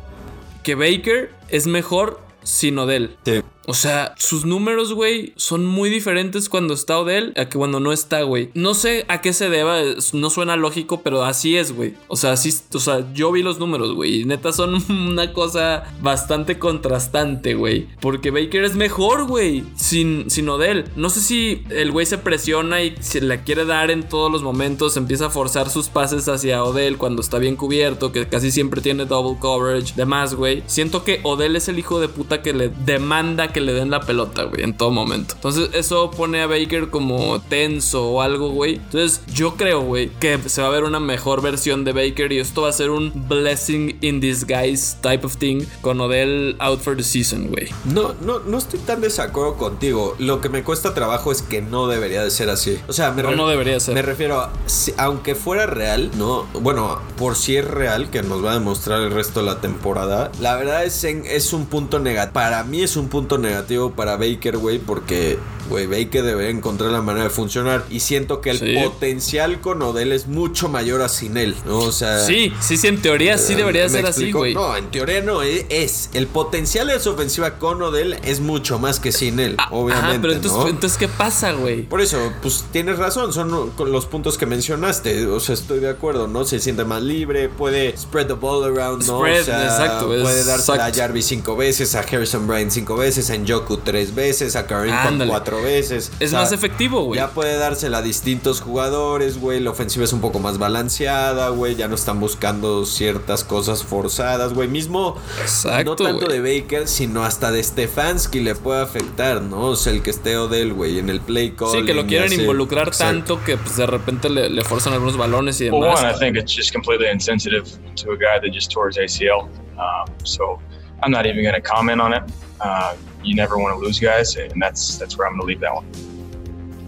que 0.62 0.74
Baker 0.74 1.30
es 1.48 1.66
mejor 1.66 2.20
sin 2.42 2.78
Odell. 2.78 3.16
Sí. 3.24 3.42
O 3.66 3.74
sea, 3.74 4.14
sus 4.16 4.44
números, 4.44 4.92
güey, 4.92 5.32
son 5.36 5.66
muy 5.66 5.90
diferentes 5.90 6.48
cuando 6.48 6.74
está 6.74 6.98
Odell 6.98 7.32
a 7.36 7.48
que 7.48 7.58
cuando 7.58 7.78
no 7.78 7.92
está, 7.92 8.22
güey. 8.22 8.50
No 8.54 8.74
sé 8.74 9.04
a 9.08 9.20
qué 9.20 9.32
se 9.32 9.48
deba, 9.48 9.80
no 10.12 10.30
suena 10.30 10.56
lógico, 10.56 11.02
pero 11.02 11.24
así 11.24 11.56
es, 11.56 11.72
güey. 11.72 11.94
O 12.08 12.16
sea, 12.16 12.32
así, 12.32 12.52
o 12.72 12.80
sea, 12.80 13.12
yo 13.12 13.30
vi 13.32 13.42
los 13.42 13.58
números, 13.58 13.94
güey, 13.94 14.22
y 14.22 14.24
neta 14.24 14.52
son 14.52 14.74
una 14.90 15.32
cosa 15.32 15.84
bastante 16.00 16.58
contrastante, 16.58 17.54
güey. 17.54 17.86
Porque 18.00 18.30
Baker 18.30 18.64
es 18.64 18.74
mejor, 18.74 19.26
güey, 19.26 19.64
sin, 19.76 20.30
sin 20.30 20.48
Odell. 20.48 20.86
No 20.96 21.10
sé 21.10 21.20
si 21.20 21.62
el 21.70 21.92
güey 21.92 22.06
se 22.06 22.18
presiona 22.18 22.82
y 22.82 22.96
se 23.00 23.20
la 23.20 23.44
quiere 23.44 23.64
dar 23.64 23.90
en 23.90 24.08
todos 24.08 24.32
los 24.32 24.42
momentos, 24.42 24.96
empieza 24.96 25.26
a 25.26 25.30
forzar 25.30 25.70
sus 25.70 25.88
pases 25.88 26.28
hacia 26.28 26.64
Odell 26.64 26.96
cuando 26.96 27.22
está 27.22 27.38
bien 27.38 27.56
cubierto, 27.56 28.12
que 28.12 28.26
casi 28.26 28.50
siempre 28.50 28.80
tiene 28.80 29.04
double 29.04 29.38
coverage, 29.38 29.94
demás, 29.96 30.34
güey. 30.34 30.62
Siento 30.66 31.04
que 31.04 31.20
Odell 31.22 31.56
es 31.56 31.68
el 31.68 31.78
hijo 31.78 32.00
de 32.00 32.08
puta 32.08 32.42
que 32.42 32.52
le 32.52 32.68
demanda 32.68 33.48
que 33.48 33.59
le 33.60 33.72
den 33.72 33.90
la 33.90 34.00
pelota, 34.00 34.44
güey, 34.44 34.62
en 34.62 34.76
todo 34.76 34.90
momento. 34.90 35.34
Entonces, 35.34 35.70
eso 35.74 36.10
pone 36.10 36.42
a 36.42 36.46
Baker 36.46 36.90
como 36.90 37.40
tenso 37.40 38.04
o 38.10 38.22
algo, 38.22 38.50
güey. 38.50 38.76
Entonces, 38.76 39.22
yo 39.32 39.56
creo, 39.56 39.80
güey, 39.82 40.10
que 40.20 40.38
se 40.46 40.62
va 40.62 40.68
a 40.68 40.70
ver 40.70 40.84
una 40.84 41.00
mejor 41.00 41.42
versión 41.42 41.84
de 41.84 41.92
Baker 41.92 42.32
y 42.32 42.38
esto 42.38 42.62
va 42.62 42.68
a 42.70 42.72
ser 42.72 42.90
un 42.90 43.12
blessing 43.28 43.98
in 44.00 44.20
disguise 44.20 44.96
type 45.00 45.24
of 45.26 45.36
thing 45.36 45.64
con 45.80 46.00
Odell 46.00 46.56
out 46.58 46.80
for 46.80 46.96
the 46.96 47.02
season, 47.02 47.48
güey. 47.48 47.68
No, 47.84 48.14
no, 48.20 48.40
no 48.40 48.58
estoy 48.58 48.80
tan 48.80 49.00
desacuerdo 49.00 49.54
contigo. 49.56 50.14
Lo 50.18 50.40
que 50.40 50.48
me 50.48 50.62
cuesta 50.62 50.94
trabajo 50.94 51.32
es 51.32 51.42
que 51.42 51.62
no 51.62 51.86
debería 51.86 52.22
de 52.22 52.30
ser 52.30 52.50
así. 52.50 52.78
O 52.88 52.92
sea, 52.92 53.10
me 53.12 53.22
No, 53.22 53.32
no 53.36 53.48
debería 53.48 53.78
ser. 53.80 53.94
Me 53.94 54.02
refiero 54.02 54.40
a, 54.40 54.52
si- 54.66 54.94
aunque 54.96 55.34
fuera 55.34 55.66
real, 55.66 56.10
no, 56.16 56.46
bueno, 56.60 57.00
por 57.16 57.36
si 57.36 57.56
es 57.56 57.64
real, 57.66 58.10
que 58.10 58.22
nos 58.22 58.44
va 58.44 58.52
a 58.52 58.54
demostrar 58.54 59.00
el 59.00 59.10
resto 59.10 59.40
de 59.40 59.46
la 59.46 59.60
temporada, 59.60 60.30
la 60.40 60.56
verdad 60.56 60.84
es, 60.84 61.02
en- 61.04 61.24
es 61.26 61.52
un 61.52 61.66
punto 61.66 61.98
negativo. 61.98 62.34
Para 62.34 62.64
mí 62.64 62.82
es 62.82 62.96
un 62.96 63.08
punto 63.08 63.38
negativo 63.40 63.92
para 63.92 64.16
Baker, 64.16 64.56
güey, 64.58 64.78
porque, 64.78 65.38
güey, 65.68 65.86
Baker 65.86 66.22
debería 66.22 66.50
encontrar 66.50 66.90
la 66.90 67.02
manera 67.02 67.24
de 67.24 67.30
funcionar. 67.30 67.84
Y 67.90 68.00
siento 68.00 68.40
que 68.40 68.50
el 68.50 68.58
Sí. 68.58 68.74
potencial 68.82 69.60
con 69.60 69.82
Odell 69.82 70.12
es 70.12 70.26
mucho 70.28 70.68
mayor 70.68 71.02
a 71.02 71.08
sin 71.08 71.36
él, 71.36 71.54
¿no? 71.66 71.78
O 71.78 71.92
sea... 71.92 72.18
Sí, 72.20 72.52
sí, 72.60 72.76
sí, 72.76 72.86
en 72.86 73.00
teoría 73.02 73.38
sí 73.38 73.54
debería 73.54 73.84
¿Me 73.84 73.88
ser 73.88 74.06
así, 74.06 74.30
güey. 74.32 74.54
No, 74.54 74.76
en 74.76 74.90
teoría 74.90 75.20
no, 75.22 75.42
e- 75.42 75.66
es. 75.70 76.10
El 76.12 76.26
potencial 76.26 76.88
de 76.88 77.00
su 77.00 77.10
ofensiva 77.10 77.58
con 77.58 77.80
Odell 77.82 78.14
es 78.24 78.40
mucho 78.40 78.78
más 78.78 79.00
que 79.00 79.12
sin 79.12 79.40
él, 79.40 79.56
obviamente. 79.70 80.10
Ajá, 80.10 80.18
pero 80.20 80.32
entonces, 80.34 80.58
¿no? 80.58 80.68
entonces 80.68 80.98
¿qué 80.98 81.08
pasa, 81.08 81.52
güey? 81.52 81.82
Por 81.82 82.00
eso, 82.00 82.32
pues 82.42 82.64
tienes 82.72 82.98
razón, 82.98 83.32
son 83.32 83.72
los 83.78 84.06
puntos 84.06 84.36
que 84.38 84.46
mencionaste. 84.46 85.26
O 85.26 85.40
sea, 85.40 85.54
estoy 85.54 85.80
de 85.80 85.88
acuerdo, 85.88 86.28
¿no? 86.28 86.44
Se 86.44 86.60
siente 86.60 86.84
más 86.84 87.02
libre, 87.02 87.48
puede 87.48 87.96
spread 87.96 88.26
the 88.26 88.34
ball 88.34 88.64
around, 88.64 89.04
¿no? 89.06 89.18
Spread, 89.20 89.40
o 89.42 89.44
sea, 89.44 89.64
exacto, 89.64 90.06
puede 90.08 90.44
darse 90.44 90.72
a. 90.72 90.90
Jarvis 90.92 91.26
cinco 91.26 91.56
veces, 91.56 91.94
a 91.94 92.00
Harrison 92.00 92.46
Bryant 92.46 92.70
cinco 92.70 92.96
veces, 92.96 93.29
a 93.30 93.36
Njoku 93.36 93.78
tres 93.78 94.14
veces, 94.14 94.56
a 94.56 94.66
Karim 94.66 94.92
Ándale. 94.94 95.30
cuatro 95.30 95.62
veces. 95.62 96.10
Es 96.20 96.28
O 96.28 96.30
sea, 96.30 96.40
más 96.40 96.52
efectivo, 96.52 97.02
güey. 97.04 97.18
Ya 97.18 97.30
puede 97.30 97.56
dársela 97.56 97.98
a 97.98 98.02
distintos 98.02 98.60
jugadores, 98.60 99.38
güey. 99.38 99.60
La 99.60 99.70
ofensiva 99.70 100.04
es 100.04 100.12
un 100.12 100.20
poco 100.20 100.38
más 100.38 100.58
balanceada, 100.58 101.48
güey. 101.50 101.74
Ya 101.76 101.88
no 101.88 101.94
están 101.94 102.20
buscando 102.20 102.84
ciertas 102.84 103.44
cosas 103.44 103.82
forzadas, 103.84 104.52
güey. 104.54 104.68
Mismo, 104.68 105.16
Exacto, 105.40 105.84
no 105.90 105.96
tanto 105.96 106.26
güey. 106.26 106.40
de 106.40 106.60
Baker, 106.60 106.88
sino 106.88 107.24
hasta 107.24 107.50
de 107.50 107.62
Stefanski 107.62 108.40
le 108.40 108.54
puede 108.54 108.82
afectar, 108.82 109.40
¿no? 109.42 109.66
O 109.68 109.76
sea, 109.76 109.92
el 109.92 110.02
que 110.02 110.10
esté 110.10 110.36
Odell, 110.36 110.72
güey, 110.72 110.98
en 110.98 111.08
el 111.10 111.20
play 111.20 111.50
call. 111.52 111.70
Sí, 111.72 111.84
que 111.84 111.94
lo 111.94 112.06
quieren 112.06 112.32
involucrar 112.32 112.90
tanto 112.90 113.42
que 113.44 113.56
pues 113.56 113.76
de 113.76 113.86
repente 113.86 114.28
le, 114.28 114.48
le 114.50 114.62
forzan 114.64 114.92
algunos 114.92 115.16
balones 115.16 115.60
y 115.60 115.70
Well, 115.70 115.82
demás. 115.82 116.02
one, 116.02 116.10
I 116.10 116.18
think 116.18 116.36
it's 116.36 116.54
just 116.54 116.72
completely 116.72 117.08
insensitive 117.10 117.64
to 117.96 118.12
a 118.12 118.16
guy 118.16 118.40
that 118.40 118.52
just 118.54 118.70
tore 118.72 118.88
his 118.90 118.98
ACL. 118.98 119.48
Um, 119.78 120.12
so 120.24 120.58
I'm 121.02 121.10
not 121.10 121.26
even 121.26 121.42
going 121.42 121.54
to 121.54 121.62
comment 121.62 122.00
on 122.00 122.12
it. 122.12 122.22
Uh, 122.60 122.92
you 123.22 123.34
never 123.34 123.56
want 123.56 123.74
to 123.74 123.80
lose 123.80 124.00
guys, 124.00 124.36
and 124.36 124.60
that's 124.60 124.98
that's 124.98 125.16
where 125.16 125.28
I'm 125.28 125.36
going 125.36 125.42
to 125.42 125.46
leave 125.46 125.60
that 125.60 125.74
one. 125.74 125.86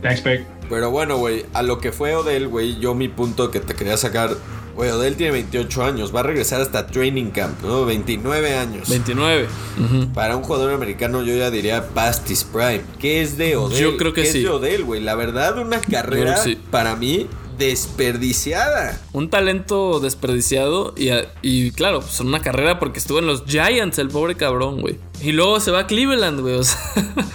Thanks, 0.02 0.20
Big. 0.20 0.44
Pero 0.68 0.90
bueno, 0.90 1.18
güey, 1.18 1.44
a 1.52 1.62
lo 1.62 1.78
que 1.78 1.92
fue 1.92 2.14
Odell, 2.14 2.48
güey, 2.48 2.78
yo 2.78 2.94
mi 2.94 3.08
punto 3.08 3.50
que 3.50 3.60
te 3.60 3.74
quería 3.74 3.96
sacar. 3.96 4.36
Güey, 4.74 4.90
Odell 4.90 5.16
tiene 5.16 5.32
28 5.32 5.84
años, 5.84 6.14
va 6.16 6.20
a 6.20 6.22
regresar 6.22 6.62
hasta 6.62 6.86
Training 6.86 7.30
Camp, 7.30 7.60
¿no? 7.62 7.84
29 7.84 8.56
años. 8.56 8.88
29. 8.88 9.46
Ujú. 9.78 10.12
Para 10.14 10.34
un 10.34 10.42
jugador 10.42 10.72
americano 10.72 11.22
yo 11.22 11.36
ya 11.36 11.50
diría 11.50 11.88
past 11.88 12.30
his 12.30 12.42
prime. 12.42 12.80
¿Qué 12.98 13.20
es 13.20 13.36
de 13.36 13.56
Odell? 13.56 13.78
Yo 13.78 13.96
creo 13.98 14.14
que 14.14 14.22
¿Qué 14.22 14.32
sí. 14.32 14.38
es 14.38 14.44
de 14.44 14.50
Odell, 14.50 14.84
güey? 14.84 15.02
La 15.02 15.14
verdad, 15.14 15.58
una 15.58 15.78
carrera 15.78 16.38
sí. 16.38 16.58
para 16.70 16.96
mí 16.96 17.28
desperdiciada. 17.62 19.00
Un 19.12 19.30
talento 19.30 20.00
desperdiciado 20.00 20.94
y, 20.96 21.10
y 21.42 21.70
claro, 21.70 22.00
pues 22.00 22.18
una 22.18 22.40
carrera 22.40 22.80
porque 22.80 22.98
estuvo 22.98 23.20
en 23.20 23.26
los 23.26 23.44
Giants, 23.44 23.98
el 23.98 24.08
pobre 24.08 24.34
cabrón, 24.34 24.80
güey. 24.80 24.98
Y 25.20 25.30
luego 25.30 25.60
se 25.60 25.70
va 25.70 25.80
a 25.80 25.86
Cleveland, 25.86 26.40
güey. 26.40 26.54
O 26.54 26.64
sea, 26.64 26.80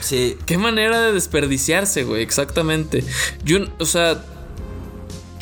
sí. 0.01 0.38
Qué 0.46 0.57
manera 0.57 1.00
de 1.01 1.13
desperdiciarse, 1.13 2.03
güey, 2.03 2.24
exactamente. 2.24 3.03
Yo, 3.46 3.60
o 3.79 3.86
sea, 3.86 4.22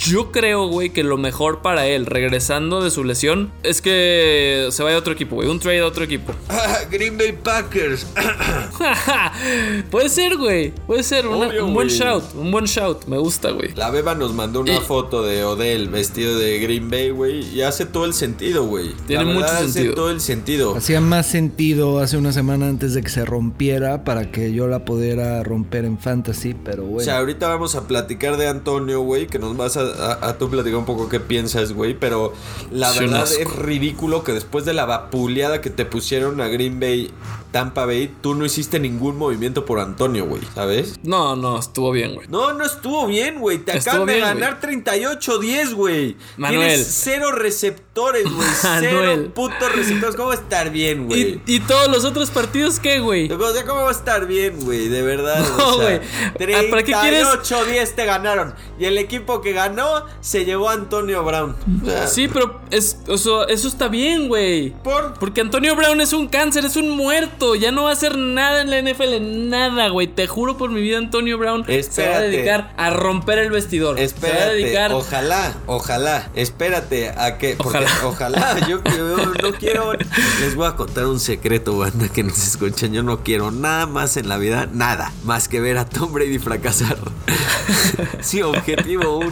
yo 0.06 0.32
creo, 0.32 0.68
güey, 0.68 0.90
que 0.92 1.04
lo 1.04 1.18
mejor 1.18 1.62
para 1.62 1.88
él, 1.88 2.06
regresando 2.06 2.84
de 2.84 2.92
su 2.92 3.04
lesión, 3.04 3.52
es 3.64 3.82
que 3.82 4.68
se 4.72 4.84
vaya 4.84 4.96
a 4.96 5.00
otro 5.00 5.14
equipo, 5.14 5.36
güey. 5.36 5.50
Un 5.50 5.60
trade 5.60 5.80
a 5.80 5.86
otro 5.86 6.04
equipo. 6.04 6.34
Green 6.92 7.18
Bay 7.18 7.34
Packers. 7.34 8.08
Puede 9.92 10.10
ser, 10.10 10.38
güey. 10.38 10.72
Puede 10.88 11.04
ser. 11.04 11.28
un 11.28 11.74
buen 11.74 11.88
shout. 11.88 12.24
Un 12.36 12.52
buen 12.52 12.66
shout. 12.66 13.06
Me 13.06 13.18
gusta, 13.18 13.52
güey. 13.52 13.74
La 13.76 13.90
Beba 13.90 14.16
nos 14.16 14.34
mandó 14.34 14.62
una 14.62 14.80
foto 14.82 15.24
de 15.24 15.44
Odell 15.44 15.90
vestido 15.90 16.38
de 16.38 16.60
Green 16.60 16.90
Bay, 16.90 17.10
güey. 17.12 17.44
Y 17.54 17.62
hace 17.62 17.86
todo 17.86 18.06
el 18.06 18.14
sentido, 18.14 18.66
güey. 18.66 18.94
Tiene 19.08 19.26
mucho 19.26 19.48
sentido. 19.48 19.66
Hace 19.66 19.90
todo 19.96 20.10
el 20.12 20.22
sentido. 20.22 20.76
Hacía 20.76 21.02
más 21.02 21.28
sentido 21.28 22.00
hace 22.00 22.18
una 22.18 22.32
semana 22.32 22.68
antes 22.68 22.94
de 22.94 23.02
que 23.02 23.10
se 23.10 23.26
rompiera 23.26 24.04
para 24.04 24.32
que 24.32 24.54
yo 24.54 24.68
la 24.68 24.86
pudiera 24.86 25.44
romper 25.44 25.86
en 25.86 25.98
fantasy, 25.98 26.54
pero 26.54 26.84
bueno. 26.84 26.98
O 26.98 27.04
sea, 27.04 27.18
ahorita 27.18 27.48
vamos 27.48 27.76
a 27.76 27.88
platicar 27.88 28.38
de 28.38 28.48
Antonio, 28.48 29.02
güey, 29.02 29.28
que 29.28 29.40
nos 29.40 29.56
vas 29.58 29.78
a 29.78 29.95
a, 30.00 30.38
tú 30.38 30.50
platicar 30.50 30.80
un 30.80 30.86
poco 30.86 31.10
qué 31.10 31.20
piensas, 31.20 31.74
güey, 31.74 31.94
pero 31.98 32.34
la 32.72 32.92
verdad 32.92 33.28
es 33.32 33.50
ridículo 33.56 34.24
que 34.24 34.34
después 34.34 34.66
de 34.66 34.74
la 34.74 34.86
vapuleada 34.86 35.62
que 35.62 35.70
te 35.70 35.86
pusieron 35.86 36.42
a 36.42 36.48
Green 36.48 36.80
Bay 36.80 37.12
Tampa 37.56 37.86
Bay, 37.86 38.14
tú 38.20 38.36
no 38.36 38.44
hiciste 38.44 38.82
ningún 38.82 39.18
movimiento 39.18 39.64
por 39.64 39.80
Antonio, 39.80 40.26
güey, 40.26 40.42
¿sabes? 40.54 41.00
No, 41.04 41.38
no, 41.38 41.58
estuvo 41.58 41.94
bien, 41.94 42.14
güey. 42.14 42.28
No, 42.28 42.52
no 42.52 42.66
estuvo 42.66 43.08
bien, 43.08 43.40
güey. 43.40 43.60
Te 43.60 43.72
acaban 43.72 44.06
de 44.08 44.20
ganar 44.20 44.60
38-10, 44.60 45.74
güey. 45.74 46.18
Tienes 46.36 46.86
cero 46.86 47.32
receptores, 47.32 48.26
güey. 48.30 48.50
Cero 48.62 49.32
putos 49.34 49.74
receptores. 49.74 50.18
¿Cómo 50.18 50.28
va 50.28 50.34
a 50.34 50.38
estar 50.38 50.70
bien, 50.70 51.08
güey? 51.08 51.40
¿Y, 51.46 51.62
todos 51.62 51.88
los 51.88 52.04
otros 52.04 52.30
partidos 52.30 52.82
qué, 52.82 53.00
güey? 53.00 53.30
¿cómo 53.30 53.84
va 53.84 53.88
a 53.88 53.92
estar 53.94 54.28
bien, 54.28 54.60
güey? 54.60 54.90
De 54.90 55.02
verdad. 55.02 55.42
No, 55.58 55.78
güey. 55.78 56.02
38-10 56.38 57.96
te 57.96 58.06
ganaron. 58.06 58.54
Y 58.78 58.84
el 58.84 58.98
equipo 58.98 59.40
que 59.40 59.54
ganó 59.54 60.06
se 60.20 60.44
llevó 60.44 60.68
a 60.68 60.74
Antonio 60.74 61.24
Brown. 61.24 61.56
Sí, 62.08 62.28
pero 62.28 62.60
es, 62.70 62.98
eso, 63.08 63.48
eso 63.48 63.68
está 63.70 63.88
bien, 63.88 64.28
güey. 64.28 64.72
¿Por? 64.84 65.14
Porque 65.14 65.40
Antonio 65.40 65.74
Brown 65.78 66.02
es 66.02 66.12
un 66.12 66.28
cáncer, 66.28 66.66
es 66.66 66.76
un 66.76 66.90
muerto. 66.90 67.45
Ya 67.54 67.72
no 67.72 67.84
va 67.84 67.92
a 67.92 67.94
hacer 67.94 68.18
nada 68.18 68.62
en 68.62 68.72
la 68.72 68.82
NFL. 68.82 69.50
Nada, 69.50 69.90
güey. 69.90 70.08
Te 70.08 70.26
juro 70.26 70.58
por 70.58 70.72
mi 70.72 70.82
vida, 70.82 70.98
Antonio 70.98 71.38
Brown 71.38 71.66
se 71.66 72.10
va 72.10 72.16
a 72.16 72.22
dedicar 72.22 72.74
a 72.78 72.90
romper 72.90 73.38
el 73.38 73.52
vestidor. 73.52 74.00
Espérate. 74.00 74.40
Se 74.40 74.46
va 74.46 74.50
a 74.50 74.54
dedicar... 74.54 74.94
Ojalá, 74.94 75.54
ojalá. 75.68 76.30
Espérate 76.34 77.10
a 77.10 77.38
que. 77.38 77.56
Ojalá. 77.60 77.90
Ojalá. 78.06 78.68
Yo, 78.68 78.80
no 79.44 79.52
quiero. 79.60 79.94
Les 80.40 80.56
voy 80.56 80.68
a 80.68 80.76
contar 80.76 81.06
un 81.06 81.20
secreto, 81.20 81.78
banda, 81.78 82.08
que 82.10 82.24
nos 82.24 82.38
escuchan. 82.38 82.94
Yo 82.94 83.04
no 83.04 83.24
quiero 83.24 83.52
nada 83.52 83.86
más 83.86 84.18
en 84.18 84.30
la 84.30 84.38
vida, 84.38 84.68
nada. 84.72 85.12
Más 85.24 85.48
que 85.48 85.60
ver 85.60 85.78
a 85.78 85.86
Tom 85.86 86.14
Brady 86.14 86.40
fracasar. 86.40 86.98
sí, 88.22 88.42
objetivo 88.42 89.18
uno. 89.18 89.32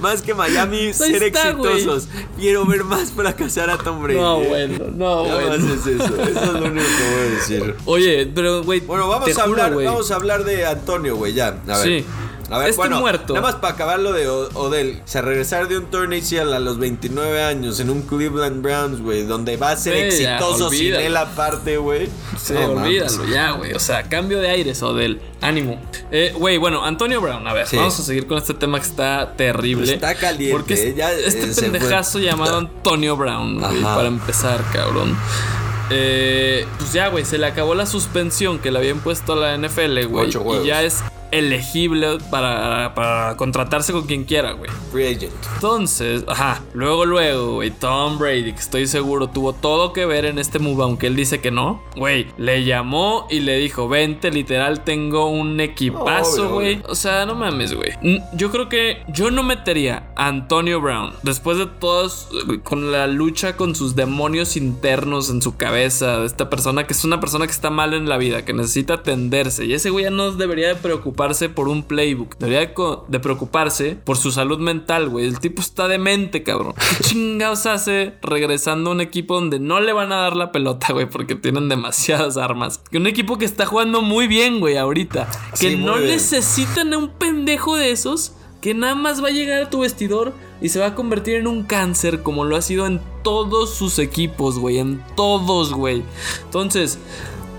Más 0.00 0.22
que 0.22 0.34
Miami 0.34 0.92
ser 0.92 1.22
exitosos. 1.22 2.08
Quiero 2.38 2.66
ver 2.66 2.84
más 2.84 3.12
fracasar 3.12 3.70
a 3.70 3.78
Tom 3.78 4.02
Brady. 4.02 4.20
No, 4.20 4.40
bueno, 4.40 4.84
no, 4.94 5.24
bueno. 5.24 5.54
es 5.54 5.86
eso. 5.86 6.04
Eso 6.04 6.26
es 6.26 6.52
lo 6.52 6.66
único 6.66 6.86
que 6.86 7.14
voy 7.14 7.36
a 7.36 7.37
decir. 7.38 7.74
Oye, 7.84 8.30
pero, 8.34 8.62
güey. 8.62 8.80
Bueno, 8.80 9.08
vamos 9.08 9.36
a 9.36 9.42
hablar, 9.42 9.74
vamos 9.74 10.10
a 10.10 10.14
hablar 10.14 10.44
de 10.44 10.66
Antonio, 10.66 11.16
güey, 11.16 11.34
ya. 11.34 11.58
A 11.68 11.78
ver. 11.78 11.84
Sí. 11.84 12.06
A 12.50 12.58
ver, 12.58 12.70
este 12.70 12.88
muerto. 12.88 13.34
Nada 13.34 13.46
más 13.46 13.56
para 13.56 13.74
acabar 13.74 13.98
lo 13.98 14.12
de 14.12 14.26
Odell. 14.26 15.02
O 15.04 15.08
sea, 15.08 15.20
regresar 15.20 15.68
de 15.68 15.76
un 15.76 15.86
turn 15.86 16.14
ACL 16.14 16.54
a 16.54 16.58
los 16.58 16.78
29 16.78 17.42
años 17.42 17.78
en 17.80 17.90
un 17.90 18.02
Cleveland 18.02 18.62
Browns, 18.62 19.02
güey, 19.02 19.24
donde 19.24 19.56
va 19.58 19.72
a 19.72 19.76
ser 19.76 20.06
exitoso 20.06 20.70
sin 20.70 20.94
él 20.94 21.16
aparte, 21.16 21.76
güey. 21.76 22.08
Sí, 22.38 22.54
olvídalo 22.54 23.26
ya, 23.26 23.52
güey. 23.52 23.74
O 23.74 23.78
sea, 23.78 24.04
cambio 24.04 24.40
de 24.40 24.48
aires, 24.48 24.82
Odell. 24.82 25.20
Ánimo. 25.40 25.78
Eh, 26.10 26.32
güey, 26.36 26.56
bueno, 26.56 26.84
Antonio 26.84 27.20
Brown, 27.20 27.46
a 27.46 27.52
ver, 27.52 27.66
vamos 27.72 28.00
a 28.00 28.02
seguir 28.02 28.26
con 28.26 28.38
este 28.38 28.54
tema 28.54 28.80
que 28.80 28.86
está 28.86 29.34
terrible. 29.36 29.92
Está 29.92 30.14
caliente. 30.14 30.56
Porque 30.56 30.94
ya, 30.96 31.12
este 31.12 31.50
eh, 31.50 31.54
pendejazo 31.54 32.18
llamado 32.18 32.58
Antonio 32.58 33.16
Brown, 33.16 33.60
güey, 33.60 33.82
para 33.82 34.08
empezar, 34.08 34.64
cabrón. 34.72 35.16
Eh, 35.90 36.66
pues 36.78 36.92
ya, 36.92 37.08
güey, 37.08 37.24
se 37.24 37.38
le 37.38 37.46
acabó 37.46 37.74
la 37.74 37.86
suspensión 37.86 38.58
que 38.58 38.70
le 38.70 38.78
habían 38.78 39.00
puesto 39.00 39.32
a 39.32 39.36
la 39.36 39.56
NFL, 39.56 40.06
güey. 40.06 40.30
Y 40.62 40.66
ya 40.66 40.82
es 40.82 41.02
elegible 41.30 42.18
para, 42.30 43.34
contratarse 43.36 43.92
con 43.92 44.06
quien 44.06 44.24
quiera, 44.24 44.52
güey. 44.52 44.70
Free 44.92 45.06
agent. 45.06 45.32
Entonces, 45.54 46.24
ajá, 46.26 46.62
luego, 46.74 47.04
luego, 47.04 47.54
güey, 47.54 47.70
Tom 47.70 48.18
Brady, 48.18 48.52
que 48.52 48.60
estoy 48.60 48.86
seguro 48.86 49.28
tuvo 49.28 49.52
todo 49.52 49.92
que 49.92 50.06
ver 50.06 50.24
en 50.24 50.38
este 50.38 50.58
move, 50.58 50.82
aunque 50.82 51.06
él 51.08 51.16
dice 51.16 51.40
que 51.40 51.50
no, 51.50 51.82
güey, 51.96 52.28
le 52.36 52.64
llamó 52.64 53.26
y 53.30 53.40
le 53.40 53.58
dijo, 53.58 53.88
vente, 53.88 54.30
literal, 54.30 54.84
tengo 54.84 55.26
un 55.26 55.60
equipazo, 55.60 56.50
güey. 56.50 56.82
O 56.88 56.94
sea, 56.94 57.26
no 57.26 57.34
mames, 57.34 57.74
güey. 57.74 57.92
Yo 58.34 58.50
creo 58.50 58.68
que 58.68 59.02
yo 59.08 59.30
no 59.30 59.42
metería 59.42 60.10
a 60.16 60.28
Antonio 60.28 60.80
Brown, 60.80 61.12
después 61.22 61.58
de 61.58 61.66
todos, 61.66 62.28
con 62.62 62.92
la 62.92 63.06
lucha 63.06 63.56
con 63.56 63.74
sus 63.74 63.96
demonios 63.96 64.56
internos 64.56 65.30
en 65.30 65.42
su 65.42 65.56
cabeza, 65.56 66.20
de 66.20 66.26
esta 66.26 66.50
persona 66.50 66.86
que 66.86 66.92
es 66.92 67.04
una 67.04 67.20
persona 67.20 67.46
que 67.46 67.52
está 67.52 67.70
mal 67.70 67.94
en 67.94 68.08
la 68.08 68.16
vida, 68.18 68.44
que 68.44 68.52
necesita 68.52 68.94
atenderse, 68.94 69.64
y 69.64 69.74
ese 69.74 69.90
güey 69.90 70.04
ya 70.04 70.10
no 70.10 70.32
debería 70.32 70.68
de 70.68 70.76
preocuparse 71.18 71.48
por 71.48 71.68
un 71.68 71.82
playbook. 71.82 72.38
Debería 72.38 72.72
de, 73.08 73.20
preocuparse 73.20 73.96
por 73.96 74.16
su 74.16 74.30
salud 74.30 74.58
mental, 74.58 75.08
güey. 75.08 75.26
El 75.26 75.40
tipo 75.40 75.60
está 75.60 75.88
demente, 75.88 76.44
cabrón. 76.44 76.74
¿Qué 76.96 77.04
chingados 77.08 77.66
hace 77.66 78.14
regresando 78.22 78.90
a 78.90 78.92
un 78.92 79.00
equipo 79.00 79.34
donde 79.34 79.58
no 79.58 79.80
le 79.80 79.92
van 79.92 80.12
a 80.12 80.16
dar 80.16 80.36
la 80.36 80.52
pelota, 80.52 80.92
güey? 80.92 81.10
Porque 81.10 81.34
tienen 81.34 81.68
demasiadas 81.68 82.36
armas. 82.36 82.78
Que 82.90 82.98
un 82.98 83.08
equipo 83.08 83.36
que 83.36 83.44
está 83.44 83.66
jugando 83.66 84.00
muy 84.00 84.28
bien, 84.28 84.60
güey, 84.60 84.76
ahorita. 84.76 85.28
Que 85.58 85.76
no 85.76 85.98
necesitan 85.98 86.92
a 86.92 86.98
un 86.98 87.08
pendejo 87.08 87.76
de 87.76 87.90
esos 87.90 88.34
que 88.60 88.74
nada 88.74 88.94
más 88.94 89.22
va 89.22 89.28
a 89.28 89.32
llegar 89.32 89.62
a 89.62 89.70
tu 89.70 89.80
vestidor 89.80 90.32
y 90.60 90.68
se 90.68 90.78
va 90.78 90.86
a 90.86 90.94
convertir 90.94 91.36
en 91.36 91.46
un 91.46 91.64
cáncer 91.64 92.22
como 92.22 92.44
lo 92.44 92.56
ha 92.56 92.62
sido 92.62 92.86
en 92.86 93.00
todos 93.22 93.74
sus 93.74 93.98
equipos, 93.98 94.58
güey, 94.58 94.78
en 94.78 95.02
todos, 95.16 95.72
güey. 95.72 96.02
Entonces, 96.44 96.98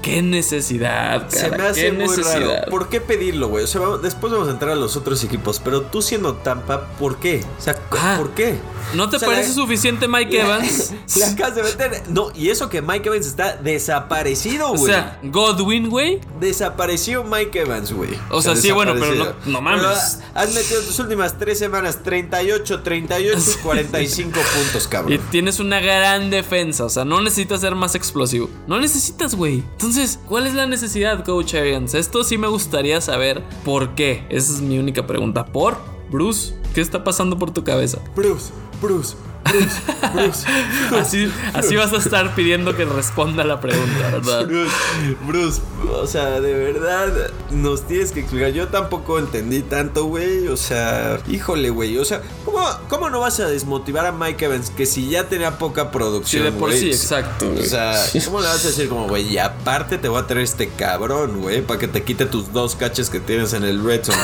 Qué 0.01 0.21
necesidad, 0.21 1.27
cara. 1.29 1.29
Se 1.29 1.49
me 1.49 1.63
hace 1.63 1.91
muy 1.91 2.15
raro. 2.15 2.53
¿Por 2.69 2.89
qué 2.89 3.01
pedirlo, 3.01 3.49
güey? 3.49 3.63
O 3.63 3.67
sea, 3.67 3.81
después 4.01 4.31
vamos 4.31 4.47
a 4.47 4.51
entrar 4.51 4.71
a 4.71 4.75
los 4.75 4.95
otros 4.95 5.23
equipos, 5.23 5.59
pero 5.63 5.81
tú 5.83 6.01
siendo 6.01 6.35
Tampa, 6.35 6.87
¿por 6.99 7.17
qué? 7.17 7.43
O 7.57 7.61
sea, 7.61 7.77
ah, 7.91 8.15
¿por 8.17 8.31
qué? 8.31 8.57
¿No 8.93 9.09
te 9.09 9.19
parece 9.19 9.53
suficiente 9.53 10.07
Mike 10.07 10.41
Evans? 10.41 10.93
Le 11.17 11.25
acabas 11.25 11.55
de 11.55 11.63
meter. 11.63 12.03
No, 12.09 12.31
y 12.33 12.49
eso 12.49 12.69
que 12.69 12.81
Mike 12.81 13.09
Evans 13.09 13.27
está 13.27 13.55
desaparecido, 13.57 14.69
güey. 14.69 14.83
O 14.83 14.85
sea, 14.85 15.19
Godwin, 15.23 15.89
güey. 15.89 16.19
Desapareció 16.39 17.23
Mike 17.23 17.59
Evans, 17.59 17.93
güey. 17.93 18.11
O 18.29 18.41
sea, 18.41 18.55
sí, 18.55 18.71
bueno, 18.71 18.93
pero 18.99 19.15
no, 19.15 19.33
no 19.45 19.61
mames. 19.61 20.19
has 20.33 20.53
metido 20.53 20.81
tus 20.81 20.97
últimas 20.99 21.37
tres 21.37 21.59
semanas 21.59 22.01
38, 22.03 22.81
38 22.81 23.39
y 23.39 23.61
45 23.61 24.31
puntos, 24.55 24.87
cabrón. 24.87 25.13
Y 25.13 25.17
tienes 25.17 25.59
una 25.59 25.79
gran 25.79 26.29
defensa. 26.29 26.85
O 26.85 26.89
sea, 26.89 27.05
no 27.05 27.21
necesitas 27.21 27.61
ser 27.61 27.75
más 27.75 27.95
explosivo. 27.95 28.49
No 28.67 28.79
necesitas, 28.79 29.35
güey. 29.35 29.59
Entonces, 29.59 29.88
¿cuál 30.27 30.45
es 30.45 30.53
la 30.53 30.67
necesidad, 30.67 31.23
Coach 31.25 31.55
Arians? 31.55 31.95
Esto 31.95 32.23
sí 32.23 32.37
me 32.37 32.47
gustaría 32.47 33.01
saber 33.01 33.43
por 33.65 33.95
qué. 33.95 34.25
Esa 34.29 34.53
es 34.53 34.61
mi 34.61 34.77
única 34.77 35.07
pregunta. 35.07 35.45
¿Por? 35.45 35.77
Bruce, 36.11 36.53
¿qué 36.75 36.81
está 36.81 37.03
pasando 37.03 37.39
por 37.39 37.51
tu 37.51 37.63
cabeza? 37.63 37.99
Bruce, 38.15 38.51
Bruce, 38.81 39.15
Bruce, 39.51 40.13
Bruce. 40.13 40.45
así, 40.99 41.31
así 41.53 41.75
vas 41.75 41.93
a 41.93 41.97
estar 41.97 42.35
pidiendo 42.35 42.75
que 42.75 42.85
responda 42.85 43.43
la 43.43 43.59
pregunta, 43.59 44.11
¿verdad? 44.11 44.45
Bruce, 44.47 44.75
Bruce, 45.25 45.61
o 45.93 46.07
sea, 46.07 46.39
de 46.39 46.53
verdad, 46.53 47.31
nos 47.51 47.87
tienes 47.87 48.11
que 48.11 48.21
explicar. 48.21 48.51
Yo 48.51 48.67
tampoco 48.67 49.19
entendí 49.19 49.61
tanto, 49.61 50.05
güey. 50.05 50.47
O 50.47 50.57
sea, 50.57 51.19
híjole, 51.27 51.69
güey. 51.69 51.97
O 51.97 52.05
sea, 52.05 52.21
¿cómo, 52.45 52.59
¿cómo, 52.87 53.09
no 53.09 53.19
vas 53.19 53.39
a 53.39 53.47
desmotivar 53.47 54.05
a 54.05 54.11
Mike 54.11 54.45
Evans 54.45 54.69
que 54.69 54.85
si 54.85 55.09
ya 55.09 55.25
tenía 55.25 55.57
poca 55.57 55.91
producción? 55.91 56.43
Sí, 56.43 56.51
de 56.51 56.57
por 56.57 56.71
sí, 56.73 56.89
exacto. 56.89 57.51
O 57.57 57.63
sea, 57.63 57.93
¿cómo 58.25 58.41
le 58.41 58.47
vas 58.47 58.63
a 58.63 58.67
decir 58.67 58.89
como, 58.89 59.07
güey, 59.07 59.27
y 59.27 59.37
aparte 59.37 59.97
te 59.97 60.07
voy 60.07 60.21
a 60.21 60.27
traer 60.27 60.43
este 60.43 60.69
cabrón, 60.69 61.41
güey, 61.41 61.61
para 61.61 61.79
que 61.79 61.87
te 61.87 62.03
quite 62.03 62.25
tus 62.25 62.51
dos 62.53 62.75
caches 62.75 63.09
que 63.09 63.19
tienes 63.19 63.53
en 63.53 63.63
el 63.63 63.83
red 63.83 64.03
zone? 64.03 64.17